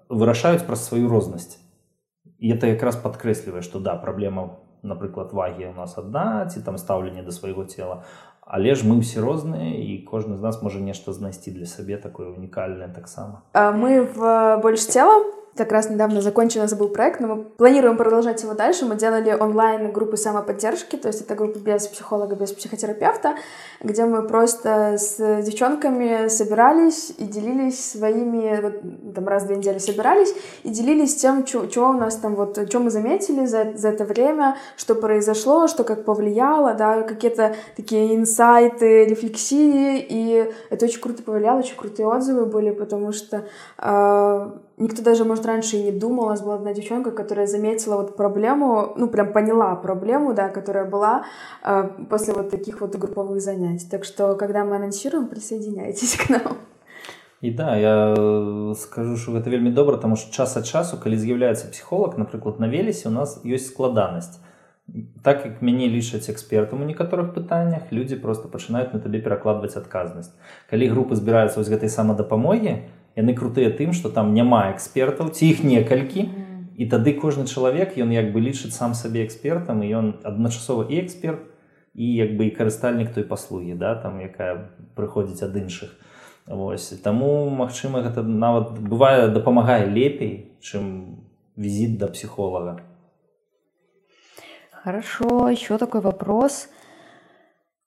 вырашаюць 0.07 0.63
праз 0.63 0.87
сваю 0.87 1.11
рознасць. 1.11 1.59
І 2.39 2.55
это 2.55 2.71
якраз 2.71 2.95
падкрэслівае 3.03 3.65
што 3.67 3.83
да 3.83 3.99
праблема 3.99 4.63
напрыклад 4.83 5.33
вагі 5.33 5.71
у 5.71 5.75
нас 5.75 5.97
адна 5.97 6.47
ці 6.47 6.63
там 6.63 6.77
стаўленне 6.77 7.23
да 7.23 7.31
свайго 7.31 7.67
цела 7.67 8.03
Але 8.48 8.72
ж 8.74 8.88
мы 8.88 9.04
ўсе 9.04 9.20
розныя 9.20 9.76
і 9.76 10.00
кожны 10.08 10.40
з 10.40 10.40
нас 10.40 10.62
можа 10.64 10.80
нешта 10.80 11.12
знайсці 11.12 11.52
для 11.52 11.68
сабе 11.68 12.00
такое 12.00 12.32
унікальнае 12.32 12.88
таксама. 12.88 13.44
Мы 13.52 14.08
в 14.08 14.56
больш 14.64 14.88
цела 14.88 15.20
как 15.55 15.71
раз 15.71 15.89
недавно 15.89 16.21
закончен 16.21 16.61
у 16.61 16.63
нас 16.63 16.73
был 16.73 16.89
проект, 16.89 17.19
но 17.19 17.27
мы 17.27 17.43
планируем 17.43 17.95
продолжать 17.95 18.41
его 18.41 18.53
дальше. 18.53 18.85
Мы 18.85 18.95
делали 18.95 19.37
онлайн 19.39 19.91
группы 19.91 20.17
самоподдержки, 20.17 20.95
то 20.95 21.09
есть 21.09 21.21
это 21.21 21.35
группа 21.35 21.59
без 21.59 21.87
психолога, 21.87 22.35
без 22.35 22.51
психотерапевта, 22.51 23.35
где 23.81 24.05
мы 24.05 24.27
просто 24.27 24.97
с 24.97 25.17
девчонками 25.43 26.27
собирались 26.27 27.13
и 27.17 27.25
делились 27.25 27.91
своими, 27.91 28.61
вот, 28.61 29.13
там 29.13 29.27
раз 29.27 29.43
в 29.43 29.47
две 29.47 29.57
недели 29.57 29.77
собирались, 29.77 30.33
и 30.63 30.69
делились 30.69 31.15
тем, 31.15 31.45
что 31.45 31.89
у 31.89 31.93
нас 31.93 32.15
там, 32.15 32.35
вот, 32.35 32.57
что 32.67 32.79
мы 32.79 32.89
заметили 32.89 33.45
за, 33.45 33.73
за 33.75 33.89
это 33.89 34.05
время, 34.05 34.57
что 34.75 34.95
произошло, 34.95 35.67
что 35.67 35.83
как 35.83 36.03
повлияло, 36.03 36.73
да, 36.73 37.03
какие-то 37.03 37.55
такие 37.75 38.15
инсайты, 38.15 39.05
рефлексии, 39.05 39.99
и 39.99 40.51
это 40.71 40.85
очень 40.85 40.99
круто 40.99 41.21
повлияло, 41.21 41.59
очень 41.59 41.75
крутые 41.75 42.07
отзывы 42.07 42.47
были, 42.47 42.71
потому 42.71 43.11
что 43.11 43.45
э, 43.77 44.51
никто 44.76 45.02
даже, 45.02 45.24
может, 45.24 45.46
раньше 45.46 45.76
и 45.76 45.82
не 45.82 45.92
думал. 45.92 46.26
У 46.26 46.28
нас 46.28 46.42
была 46.42 46.54
одна 46.54 46.74
девчонка, 46.74 47.10
которая 47.10 47.46
заметила 47.46 47.96
вот 47.96 48.16
проблему, 48.16 48.92
ну, 48.96 49.08
прям 49.08 49.32
поняла 49.32 49.74
проблему, 49.76 50.34
да, 50.34 50.48
которая 50.48 50.84
была 50.84 51.24
э, 51.64 51.88
после 52.10 52.34
вот 52.34 52.50
таких 52.50 52.80
вот 52.80 52.96
групповых 52.96 53.40
занятий. 53.40 53.88
Так 53.90 54.04
что, 54.04 54.34
когда 54.34 54.64
мы 54.64 54.76
анонсируем, 54.76 55.28
присоединяйтесь 55.28 56.16
к 56.16 56.30
нам. 56.30 56.56
І 57.40 57.50
да 57.50 57.76
я 57.76 58.14
э, 58.14 58.74
скажу 58.74 59.16
что 59.16 59.32
гэта 59.32 59.50
вельмі 59.50 59.70
добра 59.70 59.96
тому 59.96 60.16
что 60.16 60.32
час 60.32 60.56
ад 60.56 60.66
часу 60.66 60.98
калі 60.98 61.14
з'яўляецца 61.14 61.70
псіхолог 61.70 62.18
напрыклад 62.18 62.58
на 62.58 62.66
велесе 62.66 63.08
у 63.08 63.12
нас 63.12 63.38
ёсць 63.46 63.70
складанасць 63.70 64.42
так 65.22 65.44
як 65.46 65.62
мяне 65.62 65.86
лічаць 65.86 66.30
экспертам 66.30 66.82
у 66.82 66.88
некаторых 66.88 67.34
пытаннях 67.34 67.92
людзі 67.92 68.16
просто 68.16 68.48
пачынаюць 68.48 68.90
на 68.92 68.98
табе 68.98 69.22
перакладваць 69.22 69.76
адказнасць 69.76 70.34
калі 70.70 70.88
групы 70.88 71.14
збіраюцца 71.14 71.60
вось 71.60 71.70
гэтай 71.70 71.88
самадапамогі 71.88 72.90
яны 73.15 73.33
крутыя 73.33 73.69
тым 73.69 73.93
что 73.93 74.09
там 74.09 74.33
няма 74.33 74.71
экспертаў 74.73 75.29
ці 75.29 75.49
іх 75.49 75.63
некалькі 75.63 76.29
і 76.77 76.85
тады 76.89 77.13
кожны 77.13 77.45
чалавек 77.45 77.97
ён 77.97 78.13
як 78.13 78.33
бы 78.33 78.41
лічыць 78.41 78.73
сам 78.73 78.93
сабе 78.93 79.25
экспертам 79.25 79.83
і 79.83 79.91
ён 79.93 80.07
адначасова 80.23 80.89
і 80.89 81.01
эксперт 81.05 81.49
і 81.93 82.05
як 82.15 82.33
бы 82.37 82.49
і 82.49 82.55
карыстальнік 82.55 83.13
той 83.13 83.23
паслугі 83.23 83.77
да 83.77 83.95
там 83.95 84.19
якая 84.21 84.73
прыходзіць 84.97 85.45
ад 85.45 85.53
іншых. 85.57 85.93
Вось 86.47 86.89
таму 87.05 87.49
магчыма 87.49 88.01
гэта 88.01 88.23
нават 88.23 88.79
бывае 88.79 89.29
дапамагае 89.29 89.85
лепей 89.85 90.57
чым 90.59 91.21
візіт 91.55 91.97
да 91.97 92.07
психолога 92.07 92.81
Хорошо, 94.83 95.47
еще 95.47 95.77
такой 95.77 96.01
вопрос. 96.01 96.67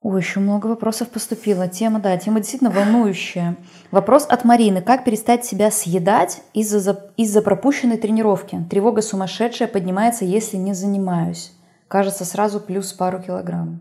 Ой, 0.08 0.20
еще 0.20 0.38
много 0.38 0.68
вопросов 0.68 1.08
поступило. 1.08 1.66
Тема, 1.66 1.98
да, 1.98 2.16
тема 2.16 2.38
действительно 2.38 2.70
волнующая. 2.70 3.56
Вопрос 3.90 4.24
от 4.28 4.44
Марины. 4.44 4.80
Как 4.80 5.02
перестать 5.02 5.44
себя 5.44 5.72
съедать 5.72 6.42
из-за 6.54 7.10
из 7.16 7.34
пропущенной 7.42 7.96
тренировки? 7.96 8.64
Тревога 8.70 9.02
сумасшедшая 9.02 9.66
поднимается, 9.66 10.24
если 10.24 10.58
не 10.58 10.74
занимаюсь. 10.74 11.52
Кажется, 11.88 12.24
сразу 12.24 12.60
плюс 12.60 12.92
пару 12.92 13.20
килограмм. 13.20 13.80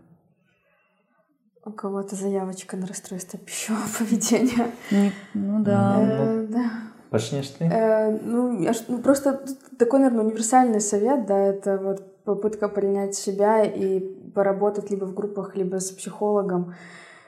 У 1.64 1.70
кого-то 1.70 2.16
заявочка 2.16 2.76
на 2.76 2.88
расстройство 2.88 3.38
пищевого 3.38 3.86
поведения. 3.96 4.72
Не, 4.90 5.12
ну 5.32 5.62
да. 5.62 5.96
Э, 5.96 6.46
да. 6.48 6.70
Почнешь 7.10 7.50
ты? 7.50 7.66
Э, 7.66 8.10
ну, 8.10 8.60
я, 8.60 8.72
ну, 8.88 8.98
просто 8.98 9.44
такой, 9.78 10.00
наверное, 10.00 10.24
универсальный 10.24 10.80
совет, 10.80 11.24
да, 11.26 11.38
это 11.38 11.78
вот 11.78 12.24
попытка 12.24 12.68
принять 12.68 13.14
себя 13.14 13.62
и 13.62 14.00
поработать 14.35 14.89
либо 14.91 15.05
в 15.05 15.13
группах, 15.13 15.55
либо 15.55 15.79
с 15.79 15.91
психологом. 15.91 16.73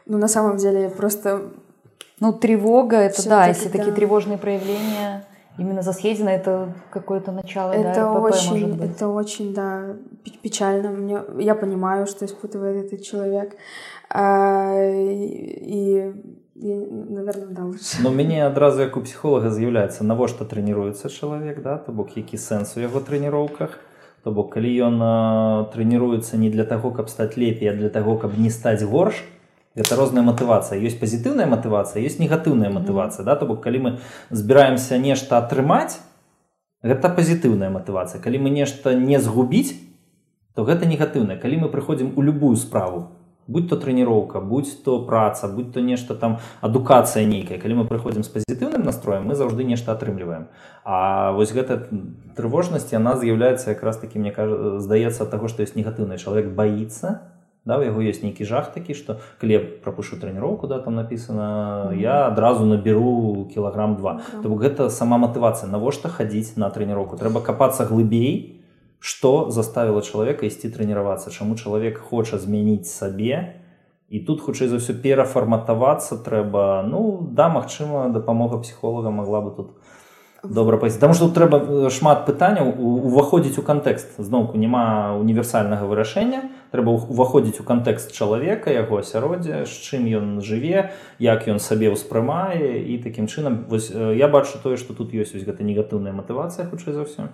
Ну, 0.06 0.18
на 0.18 0.28
самом 0.28 0.58
деле, 0.58 0.90
просто... 0.90 1.42
Ну, 2.20 2.32
тревога, 2.32 2.98
это 2.98 3.28
да, 3.28 3.48
если 3.48 3.70
да. 3.70 3.78
такие 3.78 3.94
тревожные 3.94 4.38
проявления, 4.38 5.26
именно 5.58 5.82
за 5.82 5.94
съедено, 5.94 6.30
это 6.30 6.74
какое-то 6.90 7.32
начало, 7.32 7.72
это 7.72 7.94
да, 7.96 8.14
РПП, 8.14 8.24
очень, 8.24 8.82
Это 8.82 9.08
очень, 9.08 9.54
да, 9.54 9.96
печально. 10.42 10.90
Мне, 10.90 11.22
я 11.40 11.56
понимаю, 11.56 12.08
что 12.08 12.26
испытывает 12.26 12.86
этот 12.86 13.04
человек. 13.04 13.56
А, 14.10 14.74
и 14.80 16.14
я, 16.56 16.76
наверное, 16.76 17.48
да, 17.48 17.66
лучше. 17.66 17.98
Но 18.04 18.10
мяне 18.12 18.46
адразу 18.46 18.82
як 18.82 18.98
у 18.98 19.02
псіхолага 19.02 19.50
з'яўляецца 19.50 20.04
навошта 20.04 20.46
трэніруецца 20.46 21.10
чалавек 21.10 21.64
да 21.64 21.78
то 21.78 21.92
бок 21.92 22.14
які 22.16 22.38
сэнс 22.38 22.78
у 22.78 22.80
яго 22.80 23.02
трэніроўках 23.02 23.80
То 24.25 24.33
бок 24.35 24.55
калі 24.55 24.71
ён 24.89 24.97
трэніруецца 25.73 26.37
не 26.37 26.51
для 26.51 26.65
таго, 26.65 26.91
каб 26.91 27.09
стаць 27.09 27.37
лепей, 27.37 27.71
а 27.71 27.75
для 27.75 27.89
таго, 27.89 28.17
каб 28.19 28.39
не 28.39 28.51
стаць 28.51 28.83
горш, 28.83 29.23
это 29.79 29.97
розная 29.97 30.23
матывацыя. 30.23 30.81
ёсць 30.81 30.99
пазітыўная 30.99 31.47
матывацыя, 31.47 32.03
ёсць 32.03 32.19
негатыўная 32.19 32.71
матывацыя. 32.71 33.25
Да? 33.25 33.37
То 33.37 33.47
бок 33.47 33.63
калі 33.63 33.79
мы 33.79 33.91
збіраемся 34.31 34.99
нешта 34.99 35.39
атрымаць, 35.39 36.03
гэта 36.83 37.09
пазітыўная 37.09 37.71
матывацыя. 37.71 38.21
Калі 38.21 38.39
мы 38.39 38.51
нешта 38.51 38.95
не 38.95 39.21
згубіць, 39.21 39.79
то 40.55 40.65
гэта 40.65 40.87
негатыўна. 40.87 41.39
Калі 41.39 41.63
мы 41.63 41.69
прыходзім 41.71 42.19
у 42.19 42.23
любую 42.23 42.57
справу, 42.57 43.18
будь 43.49 43.69
то 43.69 43.77
трэніроўка 43.77 44.41
будь 44.41 44.85
то 44.85 45.01
праца 45.05 45.49
будь 45.49 45.73
то 45.73 45.81
нешта 45.81 46.15
там 46.15 46.39
адукацыя 46.61 47.25
нейкая. 47.25 47.59
Калі 47.59 47.83
мы 47.83 47.85
прыходзім 47.89 48.23
з 48.23 48.29
пазітыўным 48.29 48.85
настроем 48.85 49.25
мы 49.25 49.35
заўжды 49.35 49.65
нешта 49.65 49.93
атрымліваем. 49.93 50.47
А 50.85 51.33
вось 51.33 51.53
гэта 51.53 51.89
трывожнасць 52.37 52.93
яна 52.93 53.17
з'яўляецца 53.17 53.73
якраз 53.73 53.97
таки 53.97 54.19
мне 54.21 54.31
кажа 54.31 54.79
здаецца 54.79 55.27
таго 55.27 55.49
што 55.49 55.65
ёсць 55.65 55.75
негатыўны 55.75 56.21
чалавек 56.21 56.53
боится 56.53 57.33
да 57.65 57.79
у 57.79 57.83
яго 57.83 58.05
ёсць 58.05 58.23
нейкі 58.23 58.45
жах 58.45 58.73
такі 58.77 58.95
што 58.95 59.19
калі 59.41 59.53
я 59.53 59.61
прапушу 59.85 60.21
трэніроўку 60.21 60.69
да 60.69 60.79
там 60.85 60.95
написано 60.95 61.93
я 61.97 62.29
адразу 62.29 62.65
наберу 62.65 63.49
кілаграм 63.53 63.97
два. 63.97 64.21
То 64.43 64.49
бок 64.49 64.61
гэта 64.61 64.91
сама 64.91 65.17
матывацыя. 65.17 65.69
Навошта 65.73 66.09
хадзіць 66.09 66.57
на 66.57 66.69
трэніроўку? 66.69 67.17
Трэба 67.17 67.41
капацца 67.41 67.85
глыбей 67.85 68.58
што 69.01 69.51
заставіла 69.51 70.03
чалавека 70.03 70.47
ісці 70.47 70.71
трэніравацца 70.75 71.31
чаму 71.31 71.55
чалавек 71.55 71.99
хоча 72.11 72.39
змяніць 72.39 72.91
сабе 72.91 73.63
і 74.09 74.21
тут 74.25 74.41
хутчэй 74.41 74.69
за 74.69 74.81
ўсё 74.81 74.97
перафарматавацца 75.05 76.19
трэба 76.25 76.83
ну 76.89 77.29
да 77.31 77.49
магчыма 77.53 78.09
дапамога 78.11 78.59
псіхолага 78.65 79.15
могла 79.15 79.41
бы 79.45 79.55
тут 79.55 79.77
добра 80.45 80.79
паісці 80.79 81.01
там 81.01 81.15
што 81.15 81.29
трэба 81.35 81.59
э, 81.59 81.91
шмат 81.91 82.23
пытанняў 82.27 82.71
уваходзіць 82.79 83.59
у 83.59 83.63
кантэкст 83.67 84.19
зноўку 84.23 84.59
няма 84.59 85.19
універсальнага 85.19 85.87
вырашэння. 85.91 86.43
Трэба 86.71 86.95
уваходзіць 86.95 87.59
у 87.61 87.67
кантэкст 87.67 88.15
чалавека 88.15 88.71
яго 88.71 89.03
асяроддзя 89.03 89.67
з 89.67 89.75
чым 89.83 90.07
ён 90.07 90.39
жыве 90.41 90.95
як 91.19 91.49
ён 91.49 91.59
сабе 91.59 91.91
ўспрымае. 91.91 92.87
І 92.87 93.03
такім 93.03 93.27
чынам 93.27 93.67
вось 93.69 93.91
э, 93.91 94.15
я 94.15 94.29
бачу 94.29 94.63
тое 94.63 94.79
што 94.79 94.95
тут 94.95 95.11
ёсць 95.11 95.35
вось 95.35 95.47
гэта 95.47 95.67
негатыўная 95.67 96.15
матывацыя 96.15 96.71
хутчэй 96.71 96.95
за 96.95 97.03
ўсё 97.03 97.29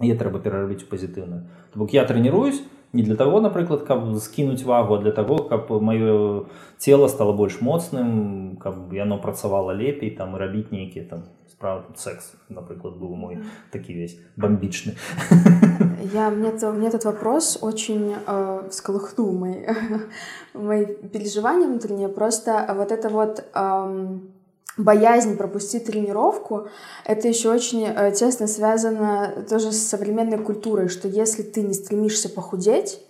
яе 0.00 0.14
трэба 0.18 0.38
перарабіць 0.38 0.82
у 0.82 0.90
пазітыўную 0.90 1.46
То 1.72 1.78
бок 1.78 1.94
я 1.94 2.04
трэніруюсь 2.04 2.62
не 2.94 3.02
для 3.02 3.16
таго 3.16 3.40
напрыклад 3.40 3.82
каб 3.82 4.16
скінуць 4.18 4.62
вагу 4.62 4.98
для 4.98 5.12
таго 5.12 5.38
каб 5.38 5.70
маё 5.70 6.46
цело 6.78 7.08
стало 7.08 7.32
больш 7.32 7.60
моцным 7.60 8.56
каб 8.56 8.92
яно 8.92 9.18
працавала 9.18 9.74
лепей 9.74 10.10
там 10.10 10.34
і 10.34 10.38
рабіць 10.38 10.70
нейкія 10.70 11.04
там 11.04 11.24
справа 11.50 11.84
секс 11.96 12.34
напрыклад 12.48 12.94
быў 12.94 13.14
мой 13.18 13.38
такі 13.70 13.94
весь 13.94 14.18
бомбічны 14.36 14.94
я 16.14 16.30
мне 16.30 16.52
то 16.52 16.72
мне 16.72 16.88
этот 16.88 17.04
вопрос 17.04 17.58
очень 17.62 18.14
э, 18.14 18.68
всколыхнул 18.70 19.32
мои 19.32 19.66
мои 20.54 20.86
переживания 20.86 21.66
внутренние 21.66 22.08
просто 22.08 22.66
вот 22.76 22.92
это 22.92 23.08
вот 23.08 23.44
э, 23.54 24.18
боязнь 24.77 25.37
пропустить 25.37 25.85
тренировку, 25.85 26.67
это 27.05 27.27
еще 27.27 27.51
очень 27.51 27.85
э, 27.85 28.11
тесно 28.11 28.47
связано 28.47 29.45
тоже 29.49 29.71
с 29.71 29.87
современной 29.87 30.37
культурой, 30.37 30.87
что 30.87 31.07
если 31.07 31.43
ты 31.43 31.61
не 31.61 31.73
стремишься 31.73 32.29
похудеть, 32.29 33.01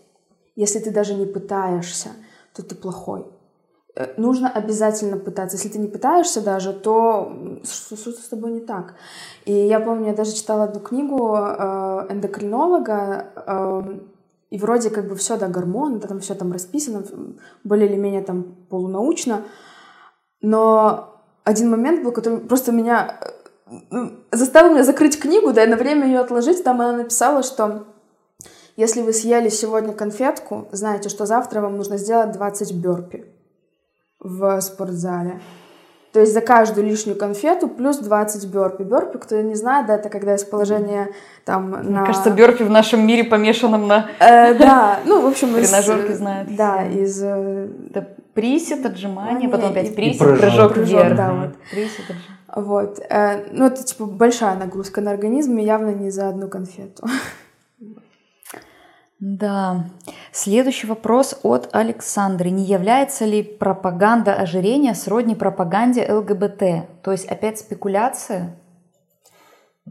если 0.55 0.79
ты 0.79 0.91
даже 0.91 1.13
не 1.13 1.25
пытаешься, 1.25 2.09
то 2.55 2.63
ты 2.63 2.75
плохой. 2.75 3.25
Э, 3.95 4.13
нужно 4.17 4.49
обязательно 4.49 5.17
пытаться. 5.17 5.57
Если 5.57 5.69
ты 5.69 5.79
не 5.79 5.87
пытаешься 5.87 6.41
даже, 6.41 6.73
то 6.73 7.31
что-то 7.63 8.21
с 8.21 8.27
тобой 8.29 8.51
не 8.51 8.61
так. 8.61 8.95
И 9.45 9.53
я 9.53 9.79
помню, 9.79 10.07
я 10.07 10.13
даже 10.13 10.33
читала 10.33 10.63
одну 10.63 10.79
книгу 10.79 11.35
э, 11.35 12.07
эндокринолога, 12.09 14.07
и 14.49 14.57
вроде 14.57 14.89
как 14.89 15.07
бы 15.07 15.15
все, 15.15 15.37
да, 15.37 15.47
гормон, 15.47 15.99
там 15.99 16.19
все 16.21 16.33
там 16.33 16.51
расписано, 16.51 17.03
более 17.63 17.87
или 17.87 17.97
менее 17.97 18.23
там 18.23 18.55
полунаучно, 18.67 19.43
но 20.41 21.08
один 21.49 21.69
момент 21.69 22.03
был, 22.03 22.11
который 22.11 22.39
просто 22.39 22.71
меня 22.71 23.19
э, 23.67 24.09
заставил 24.31 24.71
меня 24.71 24.83
закрыть 24.83 25.19
книгу, 25.19 25.51
да, 25.51 25.63
и 25.63 25.67
на 25.67 25.75
время 25.75 26.05
ее 26.05 26.19
отложить. 26.19 26.63
Там 26.63 26.79
она 26.81 26.93
написала, 26.93 27.43
что 27.43 27.87
если 28.75 29.01
вы 29.01 29.13
съели 29.13 29.49
сегодня 29.49 29.93
конфетку, 29.93 30.67
знаете, 30.71 31.09
что 31.09 31.25
завтра 31.25 31.61
вам 31.61 31.75
нужно 31.77 31.97
сделать 31.97 32.31
20 32.31 32.73
бёрпи 32.73 33.25
в 34.19 34.61
спортзале. 34.61 35.41
То 36.11 36.19
есть 36.19 36.33
за 36.33 36.41
каждую 36.41 36.87
лишнюю 36.87 37.17
конфету 37.17 37.67
плюс 37.67 37.97
20 37.97 38.45
бёрпи. 38.45 38.83
Бёрпи, 38.83 39.17
кто 39.17 39.39
не 39.41 39.55
знает, 39.55 39.87
да, 39.87 39.95
это 39.95 40.09
когда 40.09 40.35
из 40.35 40.43
положения 40.43 41.09
там 41.45 41.71
Мне 41.71 41.99
на... 41.99 42.05
кажется, 42.05 42.31
бёрпи 42.31 42.63
в 42.63 42.69
нашем 42.69 43.05
мире 43.05 43.23
помешанном 43.23 43.87
на... 43.87 44.09
Э, 44.19 44.53
да, 44.55 44.99
ну, 45.05 45.21
в 45.21 45.27
общем... 45.27 45.53
Тренажерки 45.53 46.13
знают. 46.13 46.55
Да, 46.55 46.83
из... 46.85 47.21
Это 47.21 48.07
Присед, 48.39 48.85
отжимание, 48.85 49.47
Отжимание 49.47 49.49
потом 49.49 49.69
и- 49.69 49.71
опять 49.73 49.91
и 49.91 49.95
присед, 49.95 50.19
прыжок. 50.19 50.39
прыжок 50.41 50.73
Прыжок, 50.73 51.03
вверх. 51.03 51.15
да, 51.17 51.33
вот. 51.33 51.55
Присед, 51.71 51.99
отжимание. 52.09 52.35
Вот. 52.55 52.99
э, 53.09 53.47
Ну, 53.51 53.65
это, 53.67 53.83
типа, 53.83 54.05
большая 54.05 54.55
нагрузка 54.57 55.01
на 55.01 55.11
организм, 55.11 55.57
и 55.57 55.63
явно 55.63 55.89
не 55.89 56.09
за 56.11 56.29
одну 56.29 56.47
конфету. 56.47 57.05
Да. 59.19 59.83
Следующий 60.31 60.87
вопрос 60.87 61.37
от 61.43 61.69
Александры. 61.73 62.51
Не 62.51 62.63
является 62.63 63.25
ли 63.25 63.43
пропаганда 63.43 64.33
ожирения 64.33 64.93
сродни 64.95 65.35
пропаганде 65.35 66.05
ЛГБТ? 66.09 67.03
То 67.03 67.11
есть 67.11 67.25
опять 67.27 67.59
спекуляция? 67.59 68.55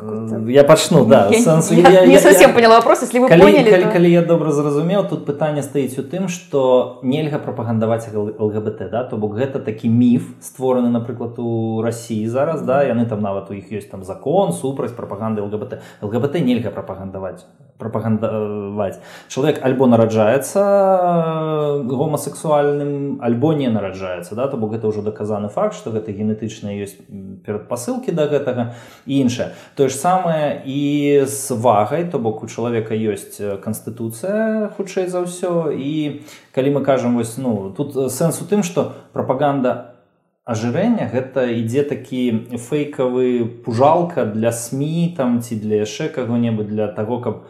М, 0.00 0.48
Я 0.48 0.64
пачну 0.64 1.04
да 1.06 1.28
я, 1.30 1.38
сэнс- 1.38 1.72
я 1.74 1.88
я- 1.90 2.06
не 2.06 2.12
я- 2.14 2.20
совсем 2.20 2.50
я- 2.50 2.54
поняла 2.54 2.76
вопрос, 2.76 3.02
если 3.02 3.20
вы 3.20 3.28
калі, 3.28 3.40
поняли, 3.42 3.70
калі, 3.70 3.82
то... 3.84 3.92
калі 3.92 4.10
я 4.10 4.22
добра 4.22 4.50
зразумеў 4.52 5.08
тут 5.08 5.24
пытанне 5.26 5.62
стаіць 5.62 5.98
у 5.98 6.02
тым 6.02 6.28
што 6.28 6.98
нельга 7.02 7.38
прапагандаваць 7.38 8.08
лгбт 8.14 8.90
да? 8.90 9.04
То 9.04 9.16
бок 9.16 9.34
гэта 9.34 9.58
такі 9.64 9.88
міф 9.88 10.22
створаны 10.40 10.88
напрыклад 10.90 11.38
у 11.38 11.82
Росіі 11.82 12.28
зараз 12.28 12.62
да? 12.62 12.84
Яны 12.84 13.08
там 13.08 13.20
нават 13.20 13.50
у 13.50 13.54
іх 13.54 13.72
ёсць 13.72 13.88
там 13.90 14.04
закон 14.04 14.52
супраць 14.52 14.92
прапаганды 14.92 15.40
лгбт 15.42 15.80
лгбт 16.02 16.34
нельга 16.40 16.70
прапагандаваць 16.70 17.44
прапагандаваць 17.78 18.98
чалавек 19.28 19.58
альбо 19.64 19.86
нараджаецца 19.86 20.60
э, 20.62 21.82
гомасексуальным 21.82 23.18
альбо 23.22 23.52
не 23.54 23.68
нараджаецца 23.68 24.34
да? 24.34 24.46
То 24.48 24.56
бок 24.56 24.72
гэта 24.72 24.86
ўжо 24.88 25.02
даказаны 25.02 25.48
факт 25.48 25.74
што 25.74 25.90
гэта 25.90 26.12
генетычныя 26.12 26.76
ёсць 26.84 26.96
перадпасылкі 27.44 28.12
да 28.12 28.26
гэтага 28.28 28.74
і 29.06 29.20
іншае 29.26 29.52
тое 29.76 29.88
ж 29.88 29.96
самае 29.96 30.62
і 30.66 31.24
з 31.26 31.56
вагай 31.56 32.04
то 32.10 32.18
бок 32.18 32.42
у 32.42 32.46
чалавека 32.46 32.94
ёсць 32.94 33.40
канстытуцыя 33.62 34.70
хутчэй 34.76 35.08
за 35.08 35.24
ўсё. 35.24 35.72
І 35.72 36.22
калі 36.52 36.78
мы 36.78 36.84
кажам 36.84 37.16
вось 37.16 37.38
ну 37.38 37.72
тут 37.76 37.94
сэнс 38.12 38.42
у 38.42 38.46
тым 38.46 38.62
што 38.62 38.92
прапаганда 39.12 39.96
ажырэння 40.44 41.08
гэта 41.12 41.46
ідзе 41.54 41.82
такі 41.86 42.58
фейкавы 42.58 43.46
пужалка 43.64 44.26
для 44.26 44.52
сМ 44.52 45.14
там 45.16 45.40
ці 45.40 45.56
для 45.56 45.86
яшчэ 45.86 46.08
каго-небудзь 46.10 46.68
для 46.68 46.88
таго 46.88 47.20
каб 47.22 47.46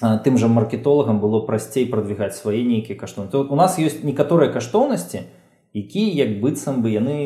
тым 0.00 0.36
жа 0.36 0.48
маркетолагам 0.48 1.20
было 1.20 1.40
прасцей 1.44 1.86
прадвігаць 1.86 2.36
свае 2.36 2.64
нейкія 2.64 2.98
каштоўнасці. 2.98 3.32
То 3.32 3.44
у 3.48 3.56
нас 3.56 3.78
ёсць 3.78 4.04
некаторыя 4.04 4.52
каштоўнасці 4.52 5.28
якія 5.76 6.24
як 6.24 6.40
быццам 6.40 6.80
бы 6.82 6.92
яны 6.92 7.16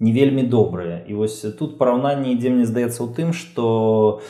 не 0.00 0.12
вельмі 0.12 0.42
добрыя 0.42 1.02
і 1.06 1.14
вось 1.14 1.40
тут 1.58 1.78
параўнанне 1.78 2.32
ідзе 2.34 2.50
мне 2.50 2.66
здаецца 2.66 3.02
ў 3.02 3.08
тым 3.14 3.32
што 3.34 4.20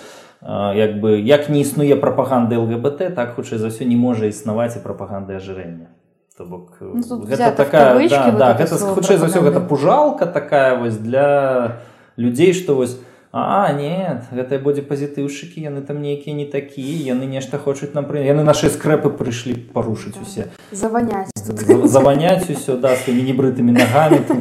як 0.41 1.01
бы 1.01 1.21
як 1.21 1.49
не 1.49 1.61
існуе 1.61 1.97
прапаганды 1.97 2.57
лгбт 2.57 3.15
так 3.15 3.35
хутчэй 3.37 3.59
за 3.59 3.69
ўсё 3.69 3.85
не 3.85 3.97
можа 3.97 4.27
існаваць 4.33 4.77
і 4.77 4.85
прапаганды 4.85 5.37
ажырэння 5.37 5.93
то 6.39 6.45
бок 6.45 6.79
Ну, 6.81 7.03
тут 7.03 7.27
гэта 7.29 7.53
такая 7.53 7.93
кавычки 7.93 8.31
да, 8.33 8.55
да, 8.55 8.55
гэта 8.55 8.79
хутчэй 8.79 9.19
за 9.19 9.27
ўсё 9.29 9.43
гэта 9.45 9.61
пужалка 9.61 10.25
такая 10.27 10.79
вось 10.79 10.97
для 10.97 11.83
людзей 12.17 12.55
што 12.55 12.75
вось 12.75 12.97
А 13.31 13.69
нет 13.77 14.25
гэтыя 14.33 14.57
бодзіпазітыўшчыкі 14.65 15.61
яны 15.61 15.85
там 15.85 16.01
нейкія 16.01 16.33
не 16.33 16.47
такія 16.49 17.13
яны 17.13 17.29
нешта 17.29 17.59
хочуць 17.61 17.93
нам 17.93 18.09
пры 18.09 18.25
яны 18.25 18.41
нашыя 18.41 18.73
скрэпы 18.73 19.13
прыйшлі 19.13 19.53
парушыць 19.77 20.17
усе 20.17 20.49
Завонять. 20.73 21.29
За- 21.37 21.87
заваняць 21.87 22.49
усё 22.49 22.81
да 22.81 22.97
сваімі 22.97 23.29
небрытымі 23.29 23.77
нагамі 23.77 24.25
там. 24.25 24.41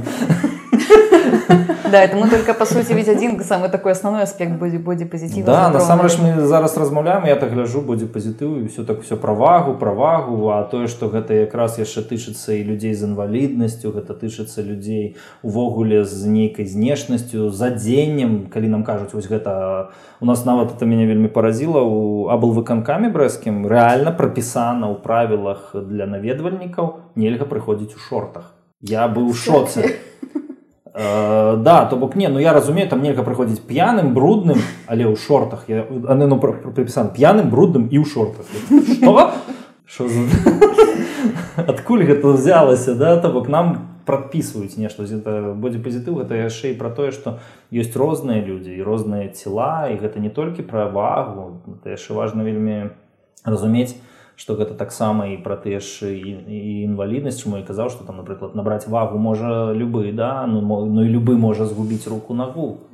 Да, 1.91 2.03
это 2.03 2.17
мы 2.17 2.29
только, 2.29 2.53
по 2.53 2.65
сути, 2.65 2.93
ведь 2.93 3.07
один 3.07 3.39
самый 3.43 3.69
такой 3.69 3.93
основной 3.93 4.23
аспект 4.23 4.51
боди, 4.53 4.77
бодипозитива. 4.77 5.45
Да, 5.45 5.71
затронули. 5.71 5.79
насамрэч 5.79 6.17
мы 6.19 6.47
зараз 6.47 6.77
размаўляем 6.77 7.25
я 7.25 7.35
так 7.35 7.51
гляжу 7.51 7.81
пазітыў 7.81 8.63
і 8.63 8.67
все 8.67 8.83
так 8.83 9.01
все 9.01 9.15
пра 9.15 9.33
вагу 9.33 9.73
пра 9.73 9.91
вагу 9.91 10.49
а 10.49 10.63
тое 10.63 10.87
што 10.87 11.07
гэта 11.07 11.33
якраз 11.33 11.79
яшчэ 11.79 12.01
тычыцца 12.01 12.53
і 12.53 12.63
людзей 12.63 12.93
з 12.93 13.03
інваліднасцю 13.03 13.91
гэта 13.91 14.13
тычыцца 14.13 14.63
людзей 14.63 15.15
увогуле 15.43 16.03
з 16.03 16.25
нейкай 16.25 16.65
знешнасцю 16.65 17.49
з 17.49 17.61
адзеннем 17.61 18.47
калі 18.49 18.67
нам 18.67 18.83
кажуць 18.83 19.13
вось 19.13 19.29
гэта 19.29 19.91
у 20.19 20.25
нас 20.25 20.45
нават 20.45 20.75
это 20.75 20.85
мяне 20.85 21.05
вельмі 21.05 21.27
паразіла 21.27 21.81
у 21.81 22.27
аблвыканкамі 22.27 23.09
брэскім 23.09 23.67
рэальна 23.67 24.11
прапісана 24.11 24.91
ў 24.91 24.99
правілах 24.99 25.71
для 25.73 26.05
наведвальнікаў 26.05 27.15
нельга 27.15 27.45
прыходзіць 27.45 27.95
у 27.95 27.99
шортах 27.99 28.53
я 28.81 29.07
быў 29.07 29.31
у 29.31 29.33
шоце 29.33 29.95
Э, 30.99 31.57
да 31.57 31.85
то 31.85 31.95
бок 31.95 32.15
не 32.15 32.27
ну 32.27 32.39
я 32.39 32.53
разумею 32.53 32.89
там 32.89 33.03
нельга 33.03 33.21
прыходзіць 33.21 33.61
п'яным 33.61 34.15
брудным 34.15 34.57
але 34.89 35.05
ў 35.05 35.13
шортах 35.13 35.69
я 35.69 35.85
яны 35.85 36.25
ну 36.25 36.41
прыпісаны 36.41 37.13
п'яным 37.13 37.53
брудным 37.53 37.85
і 37.85 38.01
ў 38.01 38.05
шортах 38.09 38.49
Што? 39.85 40.09
За... 40.09 40.25
адкуль 41.69 42.01
гэта 42.01 42.33
взялася 42.33 42.97
да 42.97 43.13
то 43.21 43.29
бок 43.29 43.45
нам 43.45 44.01
прадпісваюць 44.09 44.73
нешта 44.81 45.05
гэта 45.05 45.53
бодзіпазітыў 45.53 46.17
гэта 46.25 46.49
яшчэ 46.49 46.73
і 46.73 46.79
пра 46.81 46.89
тое 46.89 47.13
што 47.13 47.37
ёсць 47.69 47.93
розныя 47.93 48.41
людзі 48.41 48.73
і 48.73 48.81
розныя 48.81 49.29
цела 49.29 49.93
і 49.93 50.01
гэта 50.01 50.17
не 50.17 50.33
толькі 50.33 50.65
пра 50.65 50.89
вагу 50.89 51.61
это 51.77 51.93
яшчэ 51.93 52.17
важна 52.17 52.41
вельмі 52.41 52.89
разумець 53.45 53.93
што 54.37 54.53
гэта 54.55 54.77
таксама 54.77 55.27
і 55.33 55.37
пра 55.41 55.57
тыя 55.57 55.81
ж 55.81 56.13
і, 56.13 56.37
і 56.45 56.71
інваліднасць 56.85 57.41
чаму 57.41 57.57
я 57.57 57.65
казаў 57.65 57.89
што 57.89 58.05
там 58.05 58.21
напрыклад 58.21 58.53
набраць 58.53 58.85
вагу 58.85 59.17
можа 59.17 59.73
любы 59.73 60.13
да? 60.13 60.45
Ну, 60.45 60.61
ну 60.61 61.01
і 61.01 61.09
любы 61.09 61.35
можа 61.41 61.65
згубіць 61.65 62.07
руку 62.07 62.37
нагу. 62.37 62.85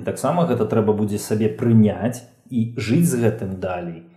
І 0.00 0.02
таксама 0.02 0.48
гэта 0.48 0.64
трэба 0.64 0.96
будзе 0.96 1.20
сабе 1.20 1.52
прыняць 1.52 2.24
і 2.48 2.72
жыць 2.80 3.06
з 3.12 3.20
гэтым 3.20 3.60
далей 3.60 4.08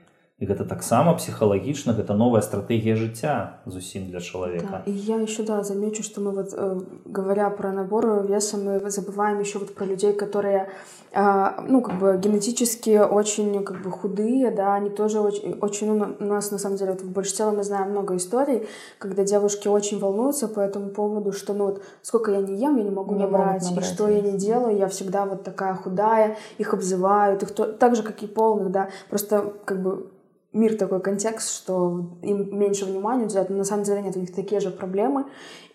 і 0.42 0.46
гэта 0.50 0.64
таксама 0.66 1.14
псіхалагічна 1.14 1.94
гэта 1.94 2.14
новая 2.18 2.42
стратэгія 2.42 2.96
жыцця 2.98 3.62
зусім 3.70 4.11
для 4.11 4.18
Да, 4.18 4.24
чалавека 4.24 4.82
и 4.84 4.90
я 4.90 5.16
еще, 5.22 5.44
да, 5.44 5.62
замечу, 5.62 6.02
что 6.02 6.20
мы 6.20 6.32
вот, 6.32 6.50
э, 6.52 6.80
говоря 7.07 7.50
про 7.50 7.70
набор 7.72 8.26
веса, 8.26 8.57
мы 8.59 8.80
забываем 8.90 9.38
еще 9.38 9.61
вот 9.61 9.74
про 9.76 9.86
людей, 9.86 10.12
которые, 10.12 10.66
а, 11.14 11.62
ну, 11.68 11.80
как 11.80 12.00
бы 12.00 12.18
генетически 12.18 12.98
очень, 12.98 13.62
как 13.62 13.80
бы, 13.82 13.92
худые, 13.92 14.50
да, 14.50 14.74
они 14.74 14.90
тоже 14.90 15.20
очень, 15.20 15.57
очень 15.61 15.86
ну, 15.92 15.94
на- 15.94 16.16
у 16.18 16.24
нас, 16.24 16.50
на 16.50 16.59
самом 16.59 16.78
деле, 16.78 16.92
вот 16.92 17.02
в 17.02 17.12
большинстве 17.12 17.46
мы 17.52 17.62
знаем 17.62 17.90
много 17.92 18.16
историй, 18.16 18.66
когда 18.98 19.22
девушки 19.22 19.68
очень 19.68 20.00
волнуются 20.00 20.48
по 20.48 20.59
этому 20.59 20.90
поводу, 20.90 21.30
что, 21.32 21.55
ну, 21.55 21.66
вот, 21.66 21.82
сколько 22.02 22.32
я 22.32 22.40
не 22.40 22.57
ем, 22.59 22.76
я 22.76 22.82
не 22.82 22.90
могу 22.90 23.14
Не 23.14 23.20
могут 23.20 23.30
набрать, 23.38 23.62
и 23.62 23.66
набрать 23.66 23.86
что 23.86 24.09
я 24.09 24.20
вес. 24.20 24.32
не 24.32 24.38
делаю, 24.38 24.76
я 24.76 24.88
всегда 24.88 25.26
вот 25.26 25.44
такая 25.44 25.74
худая, 25.74 26.36
их 26.59 26.74
обзывают, 26.74 27.42
их 27.44 27.52
то, 27.55 27.66
так 27.72 27.94
же, 27.94 28.02
как 28.02 28.20
и 28.24 28.26
полных, 28.26 28.72
да, 28.72 28.88
просто, 29.09 29.52
как 29.64 29.80
бы, 29.80 30.07
мир 30.53 30.77
такой 30.77 30.99
контекст, 30.99 31.49
что 31.53 32.09
им 32.23 32.57
меньше 32.57 32.85
внимания 32.85 33.25
уделяют, 33.25 33.49
но 33.49 33.57
на 33.57 33.63
самом 33.63 33.83
деле 33.83 34.01
нет, 34.01 34.15
у 34.17 34.19
них 34.19 34.33
такие 34.33 34.59
же 34.61 34.71
проблемы, 34.71 35.25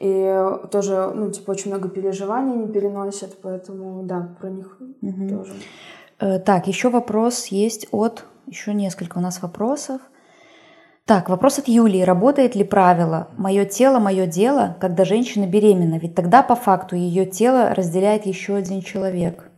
и 0.01 0.41
тоже, 0.71 1.13
ну, 1.15 1.31
типа, 1.31 1.53
очень 1.53 1.71
много 1.71 1.89
переживаний 1.89 2.55
они 2.55 2.67
переносят, 2.73 3.39
поэтому, 3.43 4.03
да, 4.03 4.37
про 4.41 4.51
них 4.51 4.77
Мгм. 5.01 5.29
тоже. 5.29 5.53
Э, 6.21 6.39
Так, 6.39 6.67
еще 6.67 6.91
вопрос 6.91 7.47
есть 7.47 7.87
от... 7.93 8.25
Еще 8.47 8.75
несколько 8.75 9.19
у 9.19 9.21
нас 9.21 9.41
вопросов. 9.43 10.01
Так, 11.07 11.29
вопрос 11.29 11.59
от 11.59 11.69
Юлии. 11.69 12.03
Работает 12.03 12.55
ли 12.55 12.65
правило 12.65 13.29
«моё 13.37 13.65
тело, 13.65 13.99
мое 13.99 14.27
дело», 14.27 14.77
когда 14.81 15.05
женщина 15.05 15.47
беременна? 15.47 15.99
Ведь 15.99 16.15
тогда 16.15 16.43
по 16.43 16.55
факту 16.55 16.97
ее 16.97 17.27
тело 17.27 17.75
разделяет 17.75 18.27
еще 18.27 18.55
один 18.55 18.81
человек. 18.83 19.51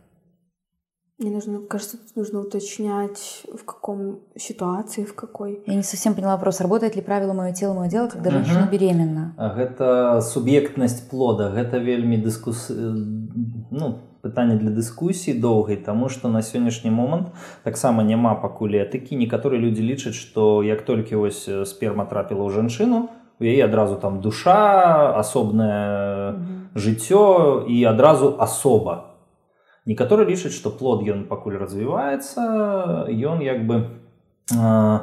Мне 1.19 1.31
нужно, 1.31 1.61
кажется, 1.67 1.97
тут 1.97 2.15
нужно 2.15 2.41
уточнять, 2.41 3.41
в 3.51 3.65
каком 3.65 4.19
ситуации, 4.35 5.03
в 5.03 5.15
какой. 5.15 5.63
Я 5.65 5.73
не 5.73 5.81
совсем 5.81 6.13
поняла 6.13 6.35
вопрос. 6.35 6.61
Работает 6.61 6.95
ли 6.95 7.01
правило 7.01 7.33
«моё 7.33 7.53
тело, 7.55 7.73
мое 7.73 7.89
дело», 7.89 8.07
когда 8.07 8.29
Мгм. 8.29 8.45
женщина 8.45 8.69
беременна? 8.71 9.33
А 9.37 9.49
гэта 9.49 10.21
суб'ектнасць 10.21 11.01
плода 11.09 11.49
гэта 11.49 11.79
вельмі 11.79 12.17
дыскус 12.21 12.69
ну 12.69 13.99
пытанне 14.21 14.57
для 14.59 14.69
дыскусіі 14.69 15.39
доўгай 15.41 15.77
таму 15.77 16.09
што 16.09 16.29
на 16.29 16.41
сённяшні 16.41 16.91
момант 16.91 17.27
таксама 17.63 18.03
няма 18.03 18.35
пакуль 18.35 18.77
этыкі 18.77 19.15
некаторыя 19.17 19.57
людзі 19.59 19.81
лічаць 19.81 20.13
што 20.13 20.61
як 20.61 20.85
толькі 20.85 21.15
вось 21.15 21.47
э, 21.49 21.65
сперма 21.65 22.05
трапіла 22.05 22.45
ў 22.45 22.53
жанчыну 22.53 23.09
у 23.39 23.43
яе 23.43 23.65
адразу 23.65 23.95
там 23.95 24.21
душа 24.21 25.17
асобнае 25.17 26.35
жыццё 26.75 27.65
і 27.67 27.83
адразу 27.85 28.35
асоба 28.39 29.16
некаторы 29.86 30.24
лічаць 30.24 30.54
што 30.54 30.70
плод 30.70 31.02
ён 31.08 31.26
пакуль 31.26 31.58
развіваецца 31.58 33.08
ён 33.10 33.42
як 33.42 33.66
бы 33.66 33.86
э, 34.54 34.98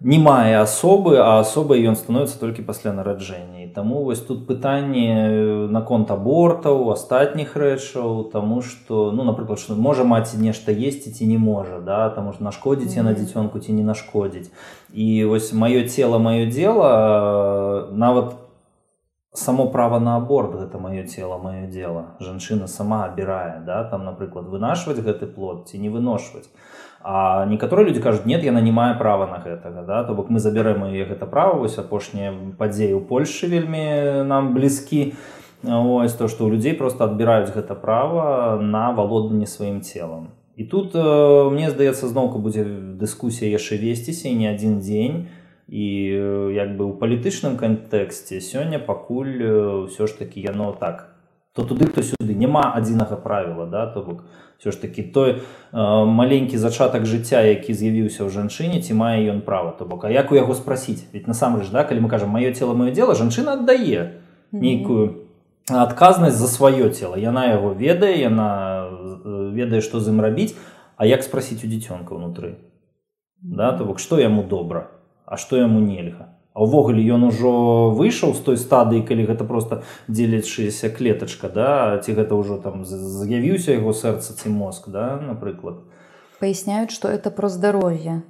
не 0.00 0.18
мае 0.18 0.58
асобы 0.58 1.18
а 1.22 1.40
асобай 1.40 1.84
ён 1.86 1.94
становіцца 1.94 2.40
толькі 2.40 2.62
пасля 2.62 2.92
нараджэння 2.92 3.62
І 3.62 3.74
таму 3.74 4.02
вось 4.04 4.20
тут 4.20 4.46
пытанне 4.48 5.08
э, 5.12 5.68
наконт 5.70 6.10
абортаў 6.10 6.90
астатніх 6.90 7.54
рэчаў 7.56 8.32
таму 8.32 8.62
што 8.62 9.12
ну 9.12 9.24
напрыклад 9.24 9.60
што 9.60 9.74
можа 9.76 10.04
маці 10.04 10.40
нешта 10.42 10.72
есці 10.72 11.12
ці 11.12 11.26
не 11.26 11.38
можа 11.38 11.78
да 11.80 12.10
таму 12.10 12.32
што 12.32 12.44
нашкодзіць 12.44 12.96
яна 12.96 13.12
Мгм. 13.12 13.20
дзіцёнку 13.20 13.60
ці 13.60 13.72
не 13.72 13.84
нашкодзіць 13.84 14.50
і 14.92 15.24
вось 15.24 15.52
маё 15.52 15.86
цела 15.88 16.18
маё 16.18 16.50
дело 16.50 17.88
нават 17.92 18.34
само 19.37 19.69
права 19.69 19.99
на 19.99 20.17
аборт 20.17 20.55
гэта 20.57 20.79
маё 20.81 21.05
тело 21.05 21.37
маё 21.37 21.67
дело. 21.69 22.17
Жанчына 22.19 22.67
сама 22.67 23.05
абірае 23.05 23.61
да 23.65 23.83
там 23.83 24.05
напрыклад 24.05 24.47
вынашваць 24.49 24.97
гэты 24.97 25.27
плод 25.27 25.69
ці 25.69 25.77
не 25.77 25.89
выношваць 25.89 26.49
а 27.01 27.45
некаторыя 27.45 27.87
людзі 27.87 28.01
кажуць 28.01 28.25
нет 28.25 28.43
яна 28.43 28.61
не 28.61 28.71
мае 28.71 28.97
права 28.97 29.27
на 29.27 29.37
гэтага 29.37 29.85
да 29.85 30.03
то 30.03 30.13
бок 30.13 30.29
мы 30.29 30.39
забярэм 30.39 30.89
яе 30.89 31.05
гэта 31.05 31.29
права 31.29 31.53
вось 31.61 31.77
апошнія 31.77 32.33
падзеі 32.57 32.97
ў 32.97 33.05
польльшы 33.05 33.47
вельмі 33.47 34.25
нам 34.25 34.53
блізкі. 34.57 35.13
Ось 35.63 36.13
то 36.13 36.27
што 36.27 36.45
ў 36.45 36.57
людзей 36.57 36.73
просто 36.73 37.05
адбіраюць 37.05 37.53
гэта 37.53 37.77
права 37.77 38.57
на 38.61 38.91
валоданне 38.91 39.45
сваім 39.45 39.81
целам 39.81 40.33
і 40.57 40.63
тут 40.63 40.95
э, 40.95 41.49
мне 41.53 41.69
здаецца 41.69 42.09
зноўку 42.09 42.41
будзе 42.41 42.65
дыскусія 42.97 43.53
яшчэ 43.53 43.77
весціся 43.77 44.29
і 44.29 44.35
не 44.41 44.49
адзін 44.49 44.81
дзень 44.81 45.29
і 45.67 45.85
як 46.55 46.79
бы 46.79 46.87
ў 46.87 46.95
палітычным 46.95 47.59
кантэксце 47.59 48.39
сёння 48.39 48.79
пакуль 48.79 49.87
ўсё 49.91 50.07
ж 50.07 50.15
таки 50.15 50.39
яно 50.39 50.71
так. 50.71 51.11
То 51.51 51.63
туды 51.63 51.89
хто 51.89 52.01
сюды. 52.01 52.37
Няма 52.37 52.71
адзінага 52.77 53.17
правіла 53.19 53.65
да 53.65 53.87
то 53.91 54.01
бок. 54.01 54.23
Все 54.57 54.71
ж 54.71 54.81
таки 54.81 55.03
той 55.03 55.43
э, 55.73 56.05
маленькі 56.05 56.57
зачатак 56.57 57.05
жыцця 57.05 57.43
які 57.43 57.73
з'явіўся 57.73 58.23
ў 58.23 58.31
жанчыне 58.31 58.79
ці 58.79 58.93
мае 58.93 59.27
ён 59.27 59.41
права 59.41 59.75
то 59.75 59.85
бок. 59.85 60.05
А 60.05 60.09
як 60.09 60.31
у 60.31 60.35
яго 60.35 60.55
спрасіць? 60.55 61.03
Ведь 61.11 61.27
насамрэч 61.27 61.67
да 61.67 61.83
калі 61.83 62.07
мы 62.07 62.09
кажам 62.09 62.31
маё 62.31 62.53
тело 62.55 62.71
маё 62.71 62.95
дело 62.95 63.15
жанчына 63.15 63.59
аддае 63.59 64.23
нейкую 64.51 65.27
адказнасць 65.67 66.39
за 66.39 66.47
сваё 66.47 66.87
тело 66.95 67.19
яна 67.19 67.51
яго 67.51 67.75
ведае 67.75 68.15
яна 68.15 68.87
ведае 69.51 69.81
што 69.81 69.99
з 69.99 70.15
ім 70.15 70.21
рабіць. 70.21 70.55
А 70.95 71.05
як 71.05 71.27
спрасіць 71.27 71.65
у 71.65 71.67
дзіцёнка 71.67 72.15
ўнутры? 72.15 72.55
Да 73.41 73.75
то 73.75 73.83
бок 73.83 73.99
што 73.99 74.15
яму 74.15 74.47
добра 74.47 74.96
а 75.27 75.35
што 75.35 75.59
яму 75.59 75.83
нельга? 75.83 76.31
А 76.57 76.65
ўвогуле 76.65 77.03
ён 77.13 77.27
ужо 77.29 77.51
выйшаў 77.93 78.33
з 78.33 78.41
той 78.41 78.57
стадыі 78.57 79.03
калі 79.05 79.27
гэта 79.29 79.45
просто 79.45 79.83
дзеляшыся 80.07 80.89
клетачка 80.89 81.51
да? 81.53 81.99
Ці 82.01 82.17
гэта 82.17 82.33
ўжо 82.33 82.57
там 82.63 82.81
з'явіўся 82.81 83.77
яго 83.77 83.93
сэрца 83.93 84.33
ці 84.33 84.49
мозг 84.49 84.89
да 84.89 85.19
напрыклад? 85.21 85.85
Паясняюць 86.39 86.95
что 86.95 87.11
это 87.11 87.29
про 87.29 87.51
здароўе. 87.51 88.23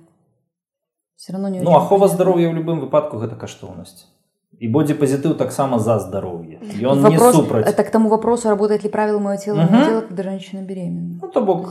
Все 1.16 1.34
равно 1.34 1.48
не 1.48 1.62
ну 1.62 1.72
ахова 1.78 2.12
здароўя 2.12 2.52
ў 2.52 2.58
любым 2.58 2.84
выпадку 2.84 3.22
гэта 3.22 3.40
каштоўнасць. 3.40 4.12
І 4.58 4.68
бодзе 4.74 4.98
пазітыў 4.98 5.38
таксама 5.38 5.78
за 5.78 6.00
здароўе. 6.02 6.58
Ён 6.82 7.00
вопрос, 7.06 7.36
не 7.36 7.42
супраць. 7.42 7.68
это 7.68 7.84
к 7.84 7.92
тому 7.92 8.10
вопросу 8.10 8.50
работает 8.50 8.84
ли 8.84 8.90
правила 8.90 9.20
моего 9.20 9.38
тела 9.38 9.64
угу. 9.64 9.86
дело 9.86 10.02
когда 10.02 10.24
женщина 10.24 10.62
беременна? 10.62 11.20
Ну, 11.22 11.28
то 11.28 11.42
бок 11.42 11.70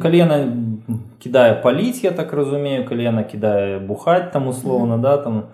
калі 0.00 0.16
яна 0.16 0.38
кідае 1.18 1.62
паліць 1.62 2.04
я 2.04 2.10
так 2.10 2.32
разумею 2.32 2.84
калі 2.88 3.02
яна 3.02 3.22
кідае 3.22 3.78
бухаць 3.78 4.30
там 4.32 4.48
условно 4.48 4.98
да 4.98 5.16
там 5.16 5.48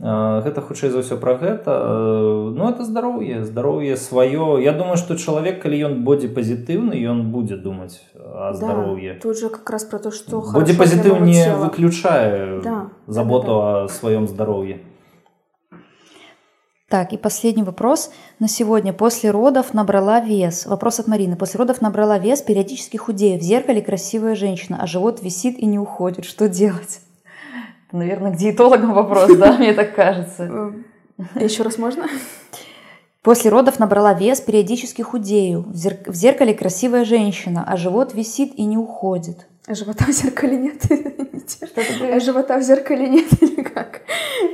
гэта 0.00 0.60
хутчэй 0.60 0.90
за 0.90 1.00
ўсё 1.00 1.16
пра 1.22 1.38
гэта. 1.38 1.70
Ну 2.50 2.68
это 2.68 2.84
здароўе 2.84 3.44
здароўе 3.44 3.96
сваё. 3.96 4.58
Я 4.58 4.72
думаю 4.72 4.96
что 4.96 5.16
чалавек 5.16 5.62
калі 5.62 5.78
ён 5.86 5.94
будзе 6.04 6.28
пазітыўны 6.28 6.98
ён 6.98 7.30
будзе 7.30 7.56
думаць 7.56 8.02
о 8.18 8.52
здароўе 8.52 9.14
да, 9.14 9.20
тут 9.20 9.38
же 9.38 9.48
как 9.48 9.70
раз 9.70 9.84
про 9.84 9.98
то 9.98 10.10
что 10.10 10.42
будзе 10.52 10.74
пазітыў 10.74 11.22
не 11.22 11.46
выключае 11.56 12.60
да, 12.60 12.90
заботу 13.06 13.46
да, 13.46 13.54
да, 13.54 13.84
о 13.84 13.88
сваём 13.88 14.26
здароўе 14.26 14.80
Так, 16.94 17.12
и 17.12 17.16
последний 17.16 17.64
вопрос 17.64 18.12
на 18.38 18.46
сегодня. 18.46 18.92
После 18.92 19.32
родов 19.32 19.74
набрала 19.74 20.20
вес. 20.20 20.64
Вопрос 20.64 21.00
от 21.00 21.08
Марины. 21.08 21.34
После 21.34 21.58
родов 21.58 21.80
набрала 21.80 22.20
вес, 22.20 22.40
периодически 22.40 22.96
худею. 22.96 23.40
В 23.40 23.42
зеркале 23.42 23.82
красивая 23.82 24.36
женщина, 24.36 24.78
а 24.80 24.86
живот 24.86 25.20
висит 25.20 25.58
и 25.58 25.66
не 25.66 25.76
уходит. 25.76 26.24
Что 26.24 26.48
делать? 26.48 27.00
Это, 27.88 27.96
наверное, 27.96 28.30
к 28.30 28.36
диетологам 28.36 28.94
вопрос, 28.94 29.36
да? 29.36 29.58
Мне 29.58 29.72
так 29.72 29.96
кажется. 29.96 30.72
Э, 31.34 31.42
Еще 31.42 31.64
раз 31.64 31.78
можно? 31.78 32.06
После 33.22 33.50
родов 33.50 33.80
набрала 33.80 34.14
вес, 34.14 34.40
периодически 34.40 35.02
худею. 35.02 35.64
В 35.66 36.14
зеркале 36.14 36.54
красивая 36.54 37.04
женщина, 37.04 37.64
а 37.66 37.76
живот 37.76 38.14
висит 38.14 38.54
и 38.54 38.64
не 38.64 38.78
уходит. 38.78 39.48
А 39.66 39.74
живота 39.74 40.04
в 40.04 40.12
зеркале 40.12 40.56
нет? 40.56 40.82
А 42.12 42.20
живота 42.20 42.58
в 42.58 42.62
зеркале 42.62 43.08
нет 43.08 43.42
или 43.42 43.62
как? 43.74 44.02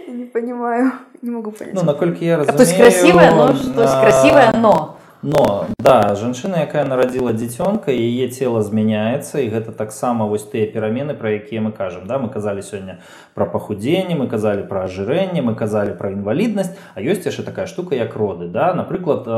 Не 0.09 0.25
понимаю, 0.25 0.93
не 1.23 1.31
могу 1.31 1.51
понять. 1.51 1.75
Ну, 1.75 1.83
наколькі 1.83 2.25
я 2.25 2.37
разумею... 2.37 2.57
То 2.57 2.63
есть 2.63 2.77
красивая, 2.77 3.35
но... 3.35 3.49
То 3.49 3.83
есть 3.83 4.01
красивая, 4.01 4.53
но... 4.53 4.97
Но 5.23 5.66
да 5.79 6.14
жанчына 6.16 6.64
якая 6.64 6.87
нарадзіла 6.89 7.37
дзіцёнка 7.37 7.93
яе 7.93 8.29
тело 8.33 8.64
змяняецца 8.64 9.45
і 9.45 9.53
гэта 9.53 9.77
таксама 9.77 10.25
вось 10.25 10.49
тыя 10.49 10.64
перамены 10.64 11.12
пра 11.12 11.37
якія 11.37 11.61
мы 11.61 11.77
кажам 11.77 12.09
да? 12.09 12.16
Мы 12.16 12.33
казалі 12.33 12.64
сёння 12.64 13.05
пра 13.37 13.45
пахудзенне 13.45 14.16
мы 14.16 14.33
казалі 14.33 14.64
пра 14.64 14.89
ажырэнне 14.89 15.45
мы 15.45 15.53
казалі 15.53 15.93
пра 16.01 16.16
інваліднасць 16.16 16.73
а 16.97 17.05
ёсць 17.05 17.29
яшчэ 17.29 17.45
такая 17.45 17.68
штука 17.68 17.93
як 18.01 18.16
роды 18.16 18.49
да? 18.49 18.73
Напрыклад 18.73 19.29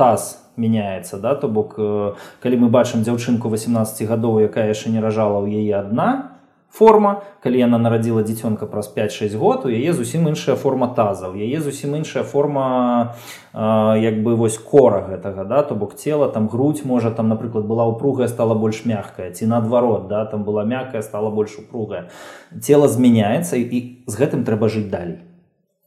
таз 0.00 0.40
мяняецца 0.56 1.20
да? 1.20 1.36
То 1.36 1.52
бок 1.52 1.76
калі 1.76 2.56
мы 2.56 2.72
бачым 2.72 3.04
дзяўчынку 3.04 3.52
18 3.52 4.08
гадоў 4.08 4.40
якая 4.48 4.72
яшчэ 4.72 4.88
не 4.88 5.04
ражала 5.04 5.44
ў 5.44 5.68
яе 5.68 5.84
адна 5.84 6.39
форма. 6.70 7.22
Калі 7.42 7.58
яна 7.58 7.78
нарадзіла 7.78 8.22
дзіцёнка 8.22 8.66
праз 8.66 8.92
5-6 8.94 9.36
год 9.36 9.64
у 9.64 9.70
яе 9.72 9.92
зусім 9.92 10.28
іншая 10.28 10.56
форма 10.56 10.92
таза 10.94 11.28
у 11.28 11.36
яе 11.36 11.60
зусім 11.60 11.96
іншая 11.96 12.24
форма 12.24 13.16
э, 13.54 14.00
як 14.00 14.22
бы 14.22 14.36
вось 14.36 14.58
кора 14.58 15.00
гэтага 15.08 15.44
да 15.44 15.62
то 15.62 15.74
бок 15.74 15.94
цела 15.94 16.28
там 16.28 16.48
грудь 16.48 16.84
можа 16.84 17.10
там 17.10 17.28
напрыклад 17.28 17.64
была 17.64 17.86
упругая 17.86 18.28
стала 18.28 18.54
больш 18.54 18.84
мягкая 18.84 19.30
ці 19.32 19.46
наадварот 19.46 20.08
да 20.08 20.24
там 20.24 20.44
была 20.44 20.64
мяккая 20.64 21.02
стала 21.02 21.30
больш 21.30 21.58
упругая. 21.58 22.10
Тело 22.62 22.88
змяняецца 22.88 23.56
і, 23.56 23.62
і 23.62 23.78
з 24.06 24.14
гэтым 24.14 24.44
трэба 24.44 24.68
жыць 24.68 24.90
далей. 24.90 25.24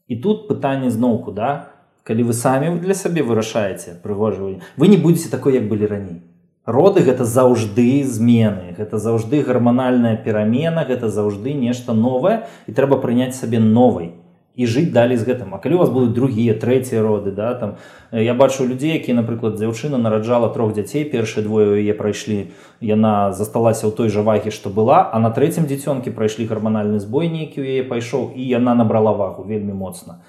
І 0.07 0.15
тут 0.15 0.47
пытанне 0.49 0.89
зноўку 0.89 1.31
да. 1.31 1.69
Калі 2.03 2.23
вы 2.23 2.33
самі 2.33 2.79
для 2.83 2.93
сабе 2.93 3.23
вырашаеце 3.23 4.01
прыгожванне 4.03 4.59
вы 4.75 4.87
не 4.87 4.97
будете 4.97 5.29
такой 5.29 5.53
як 5.53 5.69
былі 5.69 5.87
раней 5.87 6.32
роды 6.65 7.03
гэта 7.03 7.25
заўжды 7.25 8.03
змены 8.07 8.73
гэта 8.77 8.97
заўжды 8.97 9.43
гарманальная 9.43 10.15
перамена 10.15 10.85
гэта 10.87 11.09
заўжды 11.09 11.53
нешта 11.53 11.93
новае 11.93 12.47
і 12.67 12.71
трэба 12.71 12.97
прыняць 13.03 13.35
сабе 13.35 13.59
новай 13.59 14.13
і 14.55 14.65
жыць 14.69 14.93
далей 14.93 15.17
з 15.17 15.25
гэтым. 15.25 15.55
А 15.55 15.57
калі 15.57 15.75
у 15.75 15.77
вас 15.81 15.89
будуць 15.89 16.13
другія 16.13 16.53
трэція 16.53 17.01
роды 17.01 17.31
да 17.31 17.53
там 17.55 17.75
я 18.11 18.33
бачу 18.33 18.65
людзей 18.65 18.93
які 18.93 19.13
напрыклад 19.13 19.57
дзяўчына 19.57 19.97
нараджала 19.97 20.53
трох 20.53 20.73
дзяцей 20.73 21.03
першыя 21.09 21.43
двое 21.43 21.81
яе 21.81 21.93
прайшлі 21.97 22.53
яна 22.79 23.33
засталася 23.33 23.89
ў 23.89 23.91
той 23.97 24.13
жа 24.13 24.21
вагі 24.21 24.53
што 24.53 24.69
была 24.69 25.09
а 25.09 25.19
на 25.19 25.33
трэцім 25.33 25.65
дзіцёнкі 25.65 26.13
прайшлі 26.13 26.45
гарманальны 26.45 27.01
збой 27.01 27.33
нейкі 27.33 27.65
ў 27.65 27.81
яе 27.81 27.83
пайшоў 27.89 28.37
і 28.37 28.45
яна 28.45 28.77
набрала 28.77 29.17
вагу 29.17 29.43
вельмі 29.43 29.73
моцна 29.73 30.21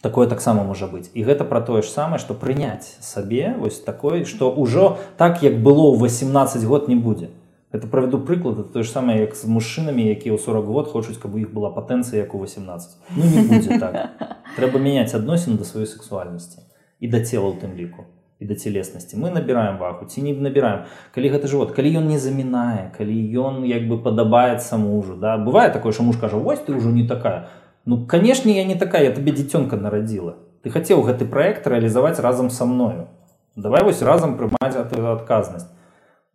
такое 0.00 0.26
таксама 0.26 0.64
можа 0.64 0.86
быць 0.86 1.10
і 1.14 1.24
гэта 1.24 1.44
пра 1.44 1.60
тое 1.60 1.82
ж 1.82 1.88
самае 1.92 2.18
што 2.18 2.34
прыняць 2.34 2.96
сабе 3.04 3.54
вось 3.58 3.80
такое 3.80 4.24
што 4.24 4.48
ўжо 4.52 4.96
так 5.16 5.42
як 5.42 5.60
было 5.60 5.92
ў 5.92 6.08
18 6.08 6.64
год 6.64 6.88
не 6.88 6.96
будзе 6.96 7.28
это 7.72 7.86
правяду 7.86 8.18
прыклад 8.18 8.72
тое 8.72 8.82
ж 8.82 8.88
самае 8.90 9.20
як 9.20 9.36
з 9.36 9.44
мужчынамі 9.44 10.08
якія 10.08 10.34
ў 10.34 10.40
40 10.40 10.64
год 10.64 10.88
хочуць 10.88 11.20
каб 11.20 11.36
іх 11.36 11.52
была 11.52 11.70
патэнцыя 11.76 12.24
як 12.24 12.34
у 12.34 12.40
18 12.40 12.96
ну, 13.16 13.24
не 13.24 13.44
будзе, 13.44 13.78
так. 13.78 14.16
трэба 14.56 14.80
мяняць 14.80 15.12
адносіны 15.14 15.60
да 15.60 15.68
сваёй 15.68 15.86
сексуальнасці 15.86 16.64
і 17.00 17.06
да 17.12 17.20
цела 17.20 17.52
ў 17.52 17.60
тым 17.60 17.76
ліку 17.76 18.08
і 18.40 18.48
да 18.48 18.56
целеснасці 18.56 19.20
мы 19.20 19.28
набіраем 19.28 19.76
вагу 19.76 20.08
ці 20.08 20.24
не 20.24 20.32
набіраем 20.32 20.88
калі 21.12 21.28
гэта 21.36 21.44
жывот 21.44 21.76
калі 21.76 21.92
ён 22.00 22.08
не 22.08 22.16
замінае 22.16 22.88
калі 22.96 23.16
ён 23.36 23.68
як 23.68 23.84
бы 23.84 24.00
падабаецца 24.00 24.80
мужу 24.80 25.20
да. 25.20 25.36
Бывае 25.36 25.68
такое 25.68 25.92
що 25.92 26.08
муж 26.08 26.16
кажа 26.16 26.40
вось 26.40 26.64
ты 26.64 26.72
ўжо 26.72 26.88
не 26.88 27.04
такая 27.04 27.52
Ну 27.90 28.06
канешне 28.06 28.54
я 28.56 28.64
не 28.64 28.76
такая 28.78 29.02
я 29.02 29.10
табе 29.10 29.32
дзіцёнка 29.34 29.74
нарадзіла 29.74 30.36
ты 30.62 30.70
хацеў 30.70 31.02
гэты 31.02 31.26
праект 31.26 31.66
рэалізаваць 31.66 32.20
разам 32.22 32.50
са 32.54 32.62
мною. 32.68 33.08
Давай 33.56 33.82
вось 33.82 34.02
разам 34.06 34.36
прымаць 34.38 34.76
адказнасць 34.78 35.66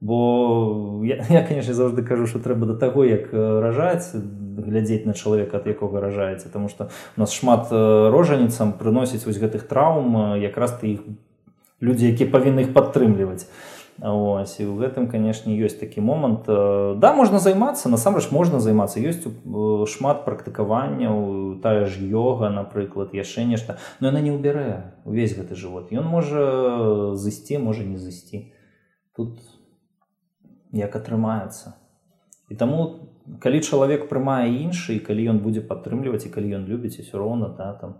бо 0.02 1.02
я, 1.06 1.24
я 1.30 1.48
конечно 1.48 1.74
заўжды 1.74 2.04
кажу 2.04 2.28
что 2.28 2.40
трэба 2.40 2.66
да 2.66 2.76
таго 2.76 3.06
як 3.06 3.32
ражаць 3.32 4.12
глядзець 4.12 5.06
на 5.06 5.14
чалавека 5.14 5.64
ад 5.64 5.68
якога 5.72 6.02
ражаеце 6.02 6.52
тому 6.52 6.68
что 6.68 6.90
у 7.16 7.22
нас 7.24 7.32
шмат 7.32 7.72
рожаніцам 7.72 8.74
прыносіць 8.74 9.24
вось 9.26 9.40
гэтых 9.40 9.64
траўм 9.72 10.36
якраз 10.36 10.76
ты 10.82 11.00
іх 11.00 11.08
людзі 11.80 12.12
які 12.12 12.28
павінны 12.36 12.68
іх 12.68 12.74
падтрымліваць 12.76 13.48
Ось, 14.02 14.60
і 14.60 14.68
ў 14.68 14.76
гэтым 14.76 15.08
канешне 15.08 15.56
ёсць 15.56 15.80
такі 15.80 16.04
момант 16.04 16.44
да 17.00 17.10
можна 17.16 17.40
займацца 17.40 17.88
насамрэч 17.88 18.28
можна 18.28 18.60
займацца 18.60 19.00
ёсць 19.00 19.24
шмат 19.88 20.28
практыкаванняў 20.28 21.64
тая 21.64 21.88
ж 21.88 22.04
йога 22.04 22.52
напрыклад 22.52 23.16
яшчэ 23.16 23.48
нешта 23.48 23.80
но 24.04 24.12
яна 24.12 24.20
не 24.20 24.36
ўбярэ 24.36 25.08
увесь 25.08 25.32
гэты 25.40 25.56
жывот 25.56 25.96
ён 25.96 26.12
можа 26.12 27.16
зысці 27.16 27.56
можа 27.64 27.88
не 27.88 27.96
зысці 27.96 28.52
тут 29.16 29.40
як 30.76 30.92
атрымаецца 31.00 31.80
і 32.52 32.60
таму 32.60 33.08
калі 33.40 33.64
чалавек 33.64 34.12
прымае 34.12 34.52
іншы 34.60 35.00
калі 35.00 35.32
ён 35.32 35.40
будзе 35.40 35.64
падтрымліваць 35.64 36.28
і 36.28 36.34
калі 36.36 36.60
ён 36.60 36.68
любіць 36.68 37.00
усё 37.00 37.16
роўна 37.16 37.48
да 37.48 37.72
там. 37.80 37.96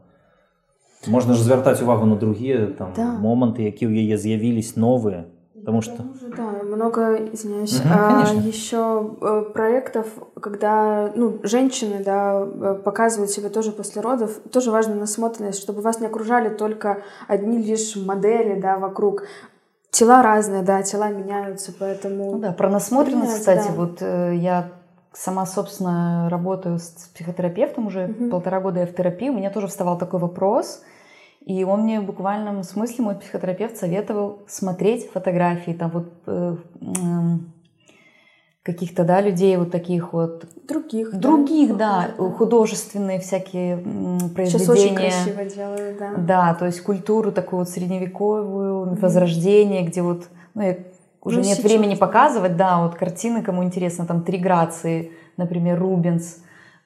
Можна 1.08 1.34
ж 1.34 1.44
звяртаць 1.46 1.80
увагу 1.80 2.06
на 2.06 2.20
другія 2.20 2.68
там 2.76 2.92
да. 3.00 3.16
моманты 3.16 3.64
які 3.64 3.88
ў 3.88 4.04
яе 4.04 4.20
з'явілись 4.20 4.76
новыя 4.76 5.32
Потому 5.66 5.82
что... 5.82 6.06
Да, 6.38 6.64
много, 6.64 7.16
извиняюсь, 7.34 7.80
угу, 7.80 7.90
а, 7.92 8.32
еще 8.36 9.16
э, 9.20 9.46
проектов, 9.52 10.06
когда 10.40 11.12
ну, 11.16 11.40
женщины 11.42 12.04
да, 12.04 12.46
э, 12.46 12.76
показывают 12.76 13.32
себя 13.32 13.50
тоже 13.50 13.72
после 13.72 14.04
родов, 14.04 14.38
тоже 14.52 14.70
важна 14.70 14.94
насмотренность, 14.94 15.60
чтобы 15.60 15.82
вас 15.82 16.00
не 16.00 16.06
окружали 16.06 16.50
только 16.50 17.02
одни 17.28 17.58
лишь 17.58 17.96
модели 17.96 18.60
да, 18.60 18.78
вокруг. 18.78 19.24
Тела 19.90 20.22
разные, 20.22 20.62
да, 20.62 20.84
тела 20.84 21.10
меняются, 21.10 21.74
поэтому... 21.78 22.34
Ну 22.34 22.40
да, 22.40 22.52
про 22.52 22.70
насмотренность, 22.70 23.34
кстати, 23.34 23.68
да. 23.70 23.74
вот 23.74 24.02
э, 24.02 24.36
я 24.36 24.70
сама, 25.14 25.48
собственно, 25.48 26.28
работаю 26.30 26.78
с 26.78 27.10
психотерапевтом 27.16 27.88
уже 27.88 28.06
угу. 28.06 28.30
полтора 28.30 28.60
года 28.60 28.82
я 28.82 28.86
в 28.86 28.94
терапии, 28.94 29.30
у 29.30 29.34
меня 29.34 29.50
тоже 29.50 29.66
вставал 29.66 29.98
такой 29.98 30.20
вопрос– 30.20 30.84
и 31.46 31.64
он 31.64 31.82
мне 31.84 32.00
в 32.00 32.06
буквальном 32.06 32.64
смысле, 32.64 33.06
мой 33.06 33.16
психотерапевт, 33.16 33.78
советовал 33.78 34.40
смотреть 34.48 35.12
фотографии 35.12 35.72
там 35.72 35.92
вот 35.92 36.12
э, 36.26 36.58
э, 36.82 36.96
каких-то, 38.64 39.04
да, 39.04 39.22
людей 39.22 39.56
вот 39.56 39.70
таких 39.70 40.12
вот. 40.12 40.46
Других. 40.68 41.14
Других, 41.14 41.78
да, 41.78 42.10
да, 42.18 42.24
художественные 42.32 43.20
всякие 43.20 43.78
произведения. 43.78 44.50
Сейчас 44.50 44.70
очень 44.70 44.96
красиво 44.96 45.46
делают, 45.46 46.00
да. 46.00 46.14
Да, 46.18 46.54
то 46.56 46.66
есть 46.66 46.82
культуру 46.82 47.32
такую 47.32 47.60
вот 47.60 47.70
средневековую, 47.70 48.88
mm-hmm. 48.88 49.00
возрождение, 49.00 49.84
где 49.84 50.02
вот, 50.02 50.24
ну, 50.56 50.64
я, 50.64 50.78
уже 51.22 51.38
ну, 51.38 51.46
нет 51.46 51.58
сейчас, 51.58 51.64
времени 51.64 51.94
показывать, 51.94 52.58
да, 52.58 52.82
вот 52.82 52.96
картины, 52.96 53.44
кому 53.44 53.64
интересно, 53.64 54.08
там 54.08 54.24
«Три 54.24 54.40
грации», 54.40 55.12
например, 55.38 55.80
Рубенс– 55.80 56.38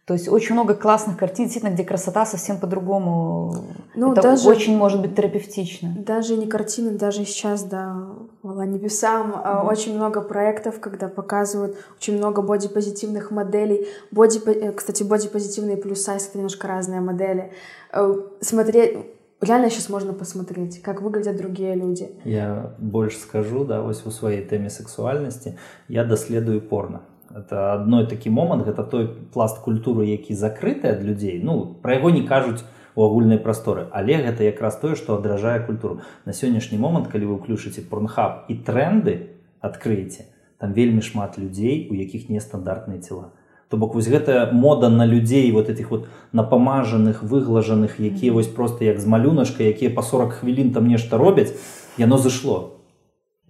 то 0.10 0.14
есть 0.14 0.28
очень 0.28 0.56
много 0.56 0.74
классных 0.74 1.18
картин, 1.18 1.46
действительно, 1.46 1.72
где 1.72 1.84
красота 1.84 2.26
совсем 2.26 2.60
по-другому. 2.60 3.54
Ну, 3.94 4.14
Это 4.14 4.24
даже, 4.24 4.50
очень 4.50 4.76
может 4.76 5.02
быть 5.02 5.16
терапевтично. 5.16 5.94
Даже 6.00 6.36
не 6.36 6.48
картины, 6.48 6.98
даже 6.98 7.26
сейчас, 7.26 7.62
да, 7.62 8.08
хвала 8.42 8.66
небесам, 8.66 9.34
mm-hmm. 9.34 9.68
очень 9.68 9.96
много 9.96 10.22
проектов, 10.22 10.80
когда 10.80 11.10
показывают 11.10 11.78
очень 11.96 12.18
много 12.18 12.42
бодипозитивных 12.42 13.30
моделей. 13.30 13.88
Боди, 14.10 14.40
кстати, 14.72 15.04
бодипозитивные 15.04 15.78
плюс 15.78 16.02
сайз— 16.02 16.28
это 16.30 16.40
немножко 16.40 16.68
разные 16.68 17.02
модели. 17.02 17.52
Э, 17.94 18.12
смотреть 18.42 18.98
реально 19.42 19.70
сейчас 19.70 19.90
можно 19.90 20.14
посмотреть, 20.14 20.82
как 20.82 21.04
выглядят 21.04 21.38
другие 21.38 21.76
люди. 21.76 22.10
Я 22.26 22.74
больше 22.80 23.20
скажу, 23.20 23.64
да, 23.64 23.84
вось 23.84 24.04
у 24.08 24.10
своей 24.10 24.44
теме 24.44 24.72
сексуальности 24.72 25.60
я 25.88 26.04
доследую 26.04 26.62
порно 26.62 27.04
это 27.36 27.74
адной 27.74 28.08
такі 28.08 28.30
момант 28.30 28.66
гэта 28.66 28.84
той 28.84 29.08
пласт 29.34 29.60
культуры 29.60 30.06
які 30.06 30.34
закрыты 30.34 30.90
ад 30.90 31.04
людзей. 31.04 31.40
Ну 31.44 31.78
пра 31.82 32.00
яго 32.00 32.10
не 32.10 32.24
кажуць 32.28 32.64
у 32.96 33.06
агульнай 33.06 33.38
прасторы 33.38 33.88
але 33.92 34.18
гэта 34.18 34.44
якраз 34.44 34.78
тое 34.78 34.96
што 34.96 35.18
адражае 35.18 35.60
культуру. 35.66 36.02
На 36.26 36.34
сённяшні 36.34 36.78
момант 36.78 37.08
калі 37.08 37.26
вы 37.26 37.38
ўключыце 37.38 37.86
порнхаб 37.86 38.50
і 38.50 38.58
тренды 38.66 39.38
адкрыеце 39.62 40.26
там 40.58 40.74
вельмі 40.74 41.02
шмат 41.02 41.38
людзей 41.38 41.88
у 41.92 41.96
якіх 41.96 42.30
нестандартныя 42.30 43.00
цела. 43.02 43.32
То 43.70 43.78
бок 43.78 43.94
вось 43.94 44.10
гэта 44.10 44.50
мода 44.52 44.90
на 44.90 45.06
людзей 45.06 45.52
вот 45.52 45.70
этих 45.70 45.92
вот 45.92 46.08
напамажаных 46.34 47.22
выглажаных 47.22 48.02
якія 48.02 48.34
вось 48.34 48.48
просто 48.48 48.86
як 48.86 49.00
з 49.00 49.06
малюнашка 49.06 49.64
якія 49.64 49.94
па 49.94 50.02
40 50.02 50.34
хвілін 50.42 50.74
там 50.74 50.88
нешта 50.88 51.18
робяць 51.18 51.54
яно 51.98 52.18
зашло 52.18 52.79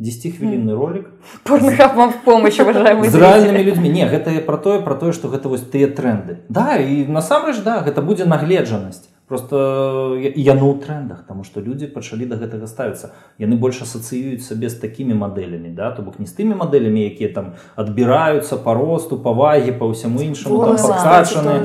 10хвілінны 0.00 0.74
ролик 0.74 1.06
порнхаб 1.44 1.94
вам 1.94 2.10
в 2.10 2.24
помощь 2.24 2.58
уважаемый 2.58 3.08
з 3.08 3.14
рэальнымі 3.14 3.62
людзьмі 3.62 3.88
не 3.94 4.06
гэта 4.10 4.34
про 4.42 4.58
тое 4.58 4.82
про 4.82 4.94
тое 4.98 5.12
что 5.12 5.28
гэта 5.28 5.48
вось 5.48 5.62
тыя 5.62 5.86
тренды 5.86 6.42
да 6.48 6.76
і 6.82 7.06
насамрэч 7.06 7.62
да 7.62 7.78
гэта 7.86 8.02
будзе 8.02 8.26
нагледжанасць 8.26 9.06
просто 9.29 10.17
яно 10.35 10.73
ў 10.73 10.81
трендах 10.81 11.23
тому 11.27 11.43
что 11.43 11.61
люди 11.61 11.85
пачалі 11.85 12.25
до 12.25 12.35
гэтага 12.35 12.65
ставіцца 12.65 13.13
яны 13.37 13.55
больш 13.61 13.81
асацыююць 13.85 14.41
сабе 14.41 14.73
з 14.73 14.81
такімі 14.81 15.13
мадэлямі 15.13 15.69
да 15.69 15.91
то 15.93 16.01
бок 16.01 16.17
не 16.19 16.25
з 16.25 16.33
тымі 16.33 16.57
мадэлямі 16.57 17.05
якія 17.05 17.29
там 17.33 17.53
адбіраюцца 17.77 18.57
по 18.57 18.73
росту 18.73 19.21
павагі 19.21 19.77
по 19.77 19.93
ўсяму 19.93 20.25
іншаму 20.25 20.73
пакачаны 20.81 21.61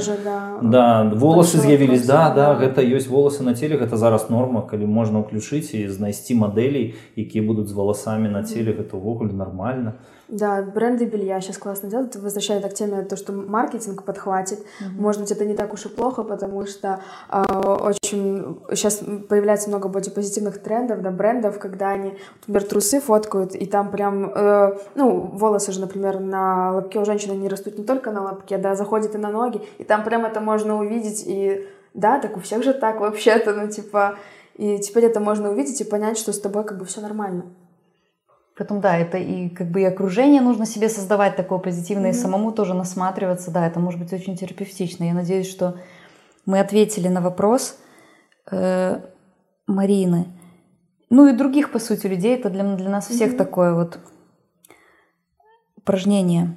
да, 0.61 1.09
да 1.09 1.17
волосы 1.17 1.57
з'явілись 1.65 2.05
да 2.05 2.29
да 2.37 2.53
гэта 2.53 2.85
ёсць 2.85 3.09
волосы 3.09 3.41
на 3.43 3.57
теле 3.57 3.81
гэта 3.81 3.97
зараз 3.97 4.29
норма 4.29 4.61
калі 4.69 4.85
можна 4.85 5.25
ўключыць 5.25 5.73
і 5.73 5.89
знайсці 5.89 6.37
мадэлей 6.37 6.95
якія 7.17 7.41
будуць 7.41 7.73
з 7.73 7.73
валасамі 7.73 8.29
на 8.29 8.45
теле 8.45 8.77
гэта 8.77 9.01
увогуле 9.01 9.33
нормально 9.33 9.97
то 9.97 10.15
Да, 10.29 10.63
бренды 10.63 11.05
белья 11.05 11.41
сейчас 11.41 11.59
классно 11.59 11.91
делают. 11.91 12.17
Возвращаясь 12.17 12.65
к 12.65 12.75
теме, 12.75 13.03
то, 13.03 13.17
что 13.17 13.33
маркетинг 13.33 14.05
подхватит. 14.05 14.61
Mm-hmm. 14.61 15.01
Может 15.01 15.21
быть, 15.21 15.31
это 15.31 15.45
не 15.45 15.55
так 15.55 15.73
уж 15.73 15.87
и 15.87 15.89
плохо, 15.89 16.23
потому 16.23 16.67
что 16.67 17.01
э, 17.31 17.43
очень 17.43 18.59
сейчас 18.71 19.03
появляется 19.29 19.69
много 19.69 19.89
бодипозитивных 19.89 20.63
трендов, 20.63 21.03
да, 21.03 21.11
брендов, 21.11 21.59
когда 21.59 21.91
они, 21.91 22.17
например, 22.47 22.69
трусы 22.69 23.01
фоткают, 23.01 23.55
и 23.55 23.67
там 23.67 23.91
прям, 23.91 24.33
э, 24.35 24.79
ну, 24.95 25.21
волосы 25.21 25.73
же, 25.73 25.81
например, 25.81 26.21
на 26.21 26.73
лобке 26.73 26.99
у 26.99 27.05
женщины 27.05 27.33
не 27.33 27.49
растут 27.49 27.79
не 27.79 27.85
только 27.85 28.11
на 28.11 28.23
лобке, 28.23 28.59
да, 28.59 28.75
заходят 28.75 29.15
и 29.15 29.19
на 29.19 29.31
ноги, 29.31 29.61
и 29.79 29.85
там 29.85 30.05
прям 30.05 30.25
это 30.25 30.41
можно 30.41 30.79
увидеть, 30.79 31.25
и 31.27 31.69
да, 31.93 32.19
так 32.19 32.37
у 32.37 32.41
всех 32.41 32.63
же 32.65 32.73
так 32.73 33.01
вообще-то, 33.01 33.53
ну, 33.53 33.69
типа, 33.69 34.17
и 34.57 34.79
теперь 34.79 35.05
это 35.05 35.21
можно 35.21 35.51
увидеть 35.51 35.81
и 35.81 35.85
понять, 35.85 36.19
что 36.19 36.33
с 36.33 36.41
тобой 36.41 36.65
как 36.65 36.79
бы 36.79 36.85
все 36.85 37.01
нормально. 37.01 37.45
Потом, 38.57 38.81
да, 38.81 38.97
это 38.97 39.19
и 39.19 39.49
как 39.49 39.69
бы 39.71 39.81
и 39.81 39.85
окружение 39.85 40.41
нужно 40.41 40.65
себе 40.65 40.89
создавать 40.89 41.35
такое 41.35 41.59
позитивное, 41.59 42.13
mm-hmm. 42.13 42.17
и 42.17 42.21
самому 42.21 42.53
тоже 42.53 42.75
насматриваться, 42.75 43.51
да, 43.51 43.67
это 43.67 43.81
может 43.81 43.99
быть 43.99 44.13
очень 44.13 44.37
терапевтично. 44.37 45.05
Я 45.05 45.15
надеюсь, 45.15 45.51
что 45.51 45.81
мы 46.47 46.61
ответили 46.61 47.09
на 47.09 47.21
вопрос 47.21 47.77
э, 48.51 49.01
Марины. 49.67 50.27
Ну 51.11 51.27
и 51.27 51.33
других, 51.37 51.73
по 51.73 51.81
сути, 51.81 52.07
людей. 52.07 52.37
Это 52.37 52.49
для, 52.49 52.63
для 52.77 52.91
нас 52.91 53.09
всех 53.09 53.33
mm-hmm. 53.33 53.37
такое 53.37 53.75
вот 53.75 53.99
упражнение. 55.77 56.57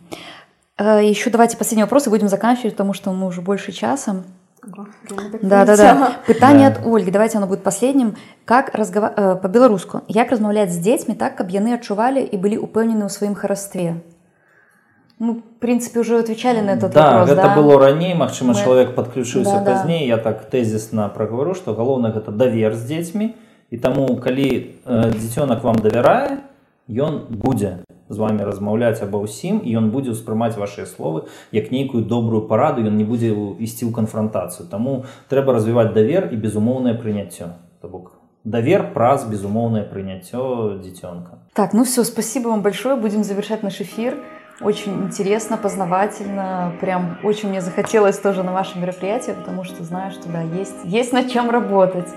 Э, 0.78 1.04
еще 1.04 1.32
давайте 1.32 1.58
последний 1.58 1.84
вопрос 1.84 2.06
и 2.06 2.12
будем 2.12 2.28
заканчивать, 2.28 2.74
потому 2.74 2.94
что 2.94 3.12
мы 3.12 3.26
уже 3.26 3.42
больше 3.42 3.72
часа. 3.72 4.24
Да, 5.42 5.66
да, 5.66 5.78
да. 5.78 6.12
Пытанне 6.28 6.68
ад 6.68 6.82
Ольгі 6.86 7.12
давайте 7.12 7.38
оно 7.38 7.48
будет 7.48 7.64
последнім 7.64 8.16
как 8.46 8.76
разгава... 8.76 9.14
Э, 9.16 9.36
по-беларуску 9.36 10.02
як 10.08 10.32
размаўляць 10.32 10.72
з 10.72 10.80
дзецьмі 10.80 11.16
так 11.16 11.36
каб 11.36 11.50
яны 11.50 11.74
адчувалі 11.74 12.20
і 12.20 12.36
былі 12.38 12.58
упэўнены 12.60 13.08
ў 13.08 13.10
сваім 13.10 13.36
харастве? 13.36 14.04
Ну 15.20 15.42
прынцыпе 15.60 16.00
уже 16.00 16.20
отвечалі 16.20 16.62
на 16.62 16.76
этот 16.76 16.94
да, 16.94 17.24
вопрос, 17.24 17.30
гэта 17.30 17.48
да? 17.48 17.56
было 17.56 17.80
раней. 17.80 18.14
Мачыма 18.14 18.54
Мы... 18.54 18.60
чалавек 18.60 18.96
подключыўся 18.96 19.60
да, 19.60 19.66
пазней 19.66 20.08
да. 20.08 20.16
я 20.16 20.18
так 20.18 20.50
тэзісна 20.50 21.10
прагавару 21.10 21.56
што 21.56 21.74
галоўна 21.74 22.12
гэта 22.12 22.32
давер 22.32 22.76
з 22.76 22.84
дзецьмі 22.86 23.36
і 23.72 23.78
таму 23.78 24.08
калі 24.20 24.78
э, 24.86 25.12
дзіцёнак 25.16 25.64
вам 25.64 25.76
давярае 25.76 26.44
ён 26.88 27.24
будзе 27.30 27.84
з 28.09 28.19
вами 28.19 28.45
размаўляць 28.45 29.01
аба 29.03 29.23
ўсім 29.25 29.61
і 29.65 29.73
ён 29.81 29.91
будзе 29.91 30.13
ўспрымаць 30.13 30.57
вашыя 30.61 30.87
словы 30.87 31.29
як 31.53 31.71
нейкую 31.73 32.05
добрую 32.05 32.45
параду 32.49 32.85
ён 32.85 32.97
не 32.97 33.05
будзе 33.05 33.33
ісці 33.33 33.89
ў 33.89 33.93
канфронтацыю 33.93 34.69
Таму 34.69 35.05
трэба 35.33 35.57
развіваць 35.57 35.93
давер 35.97 36.29
і 36.33 36.37
безумоўнае 36.37 36.95
прыняццё 37.01 37.57
то 37.81 37.89
бок 37.89 38.13
давер 38.45 38.93
праз 38.93 39.25
безумоўнае 39.25 39.85
прыняццё 39.89 40.79
дзіцёнка 40.83 41.41
так 41.55 41.73
ну 41.73 41.85
все 41.85 42.05
спасибо 42.05 42.49
вам 42.49 42.63
большое 42.63 42.97
будем 42.97 43.25
завершать 43.25 43.63
наш 43.63 43.81
эфир 43.81 44.19
очень 44.61 44.93
интересно 45.05 45.57
познавательно 45.57 46.73
прям 46.81 47.19
очень 47.23 47.49
мне 47.49 47.61
захотелось 47.61 48.19
тоже 48.19 48.43
на 48.43 48.53
ваше 48.53 48.79
мероприятие 48.79 49.35
потому 49.35 49.65
что 49.65 49.85
знаю 49.85 50.11
что 50.11 50.29
да 50.29 50.43
есть 50.43 50.85
есть 50.85 51.13
над 51.13 51.31
чем 51.31 51.51
работать 51.51 52.09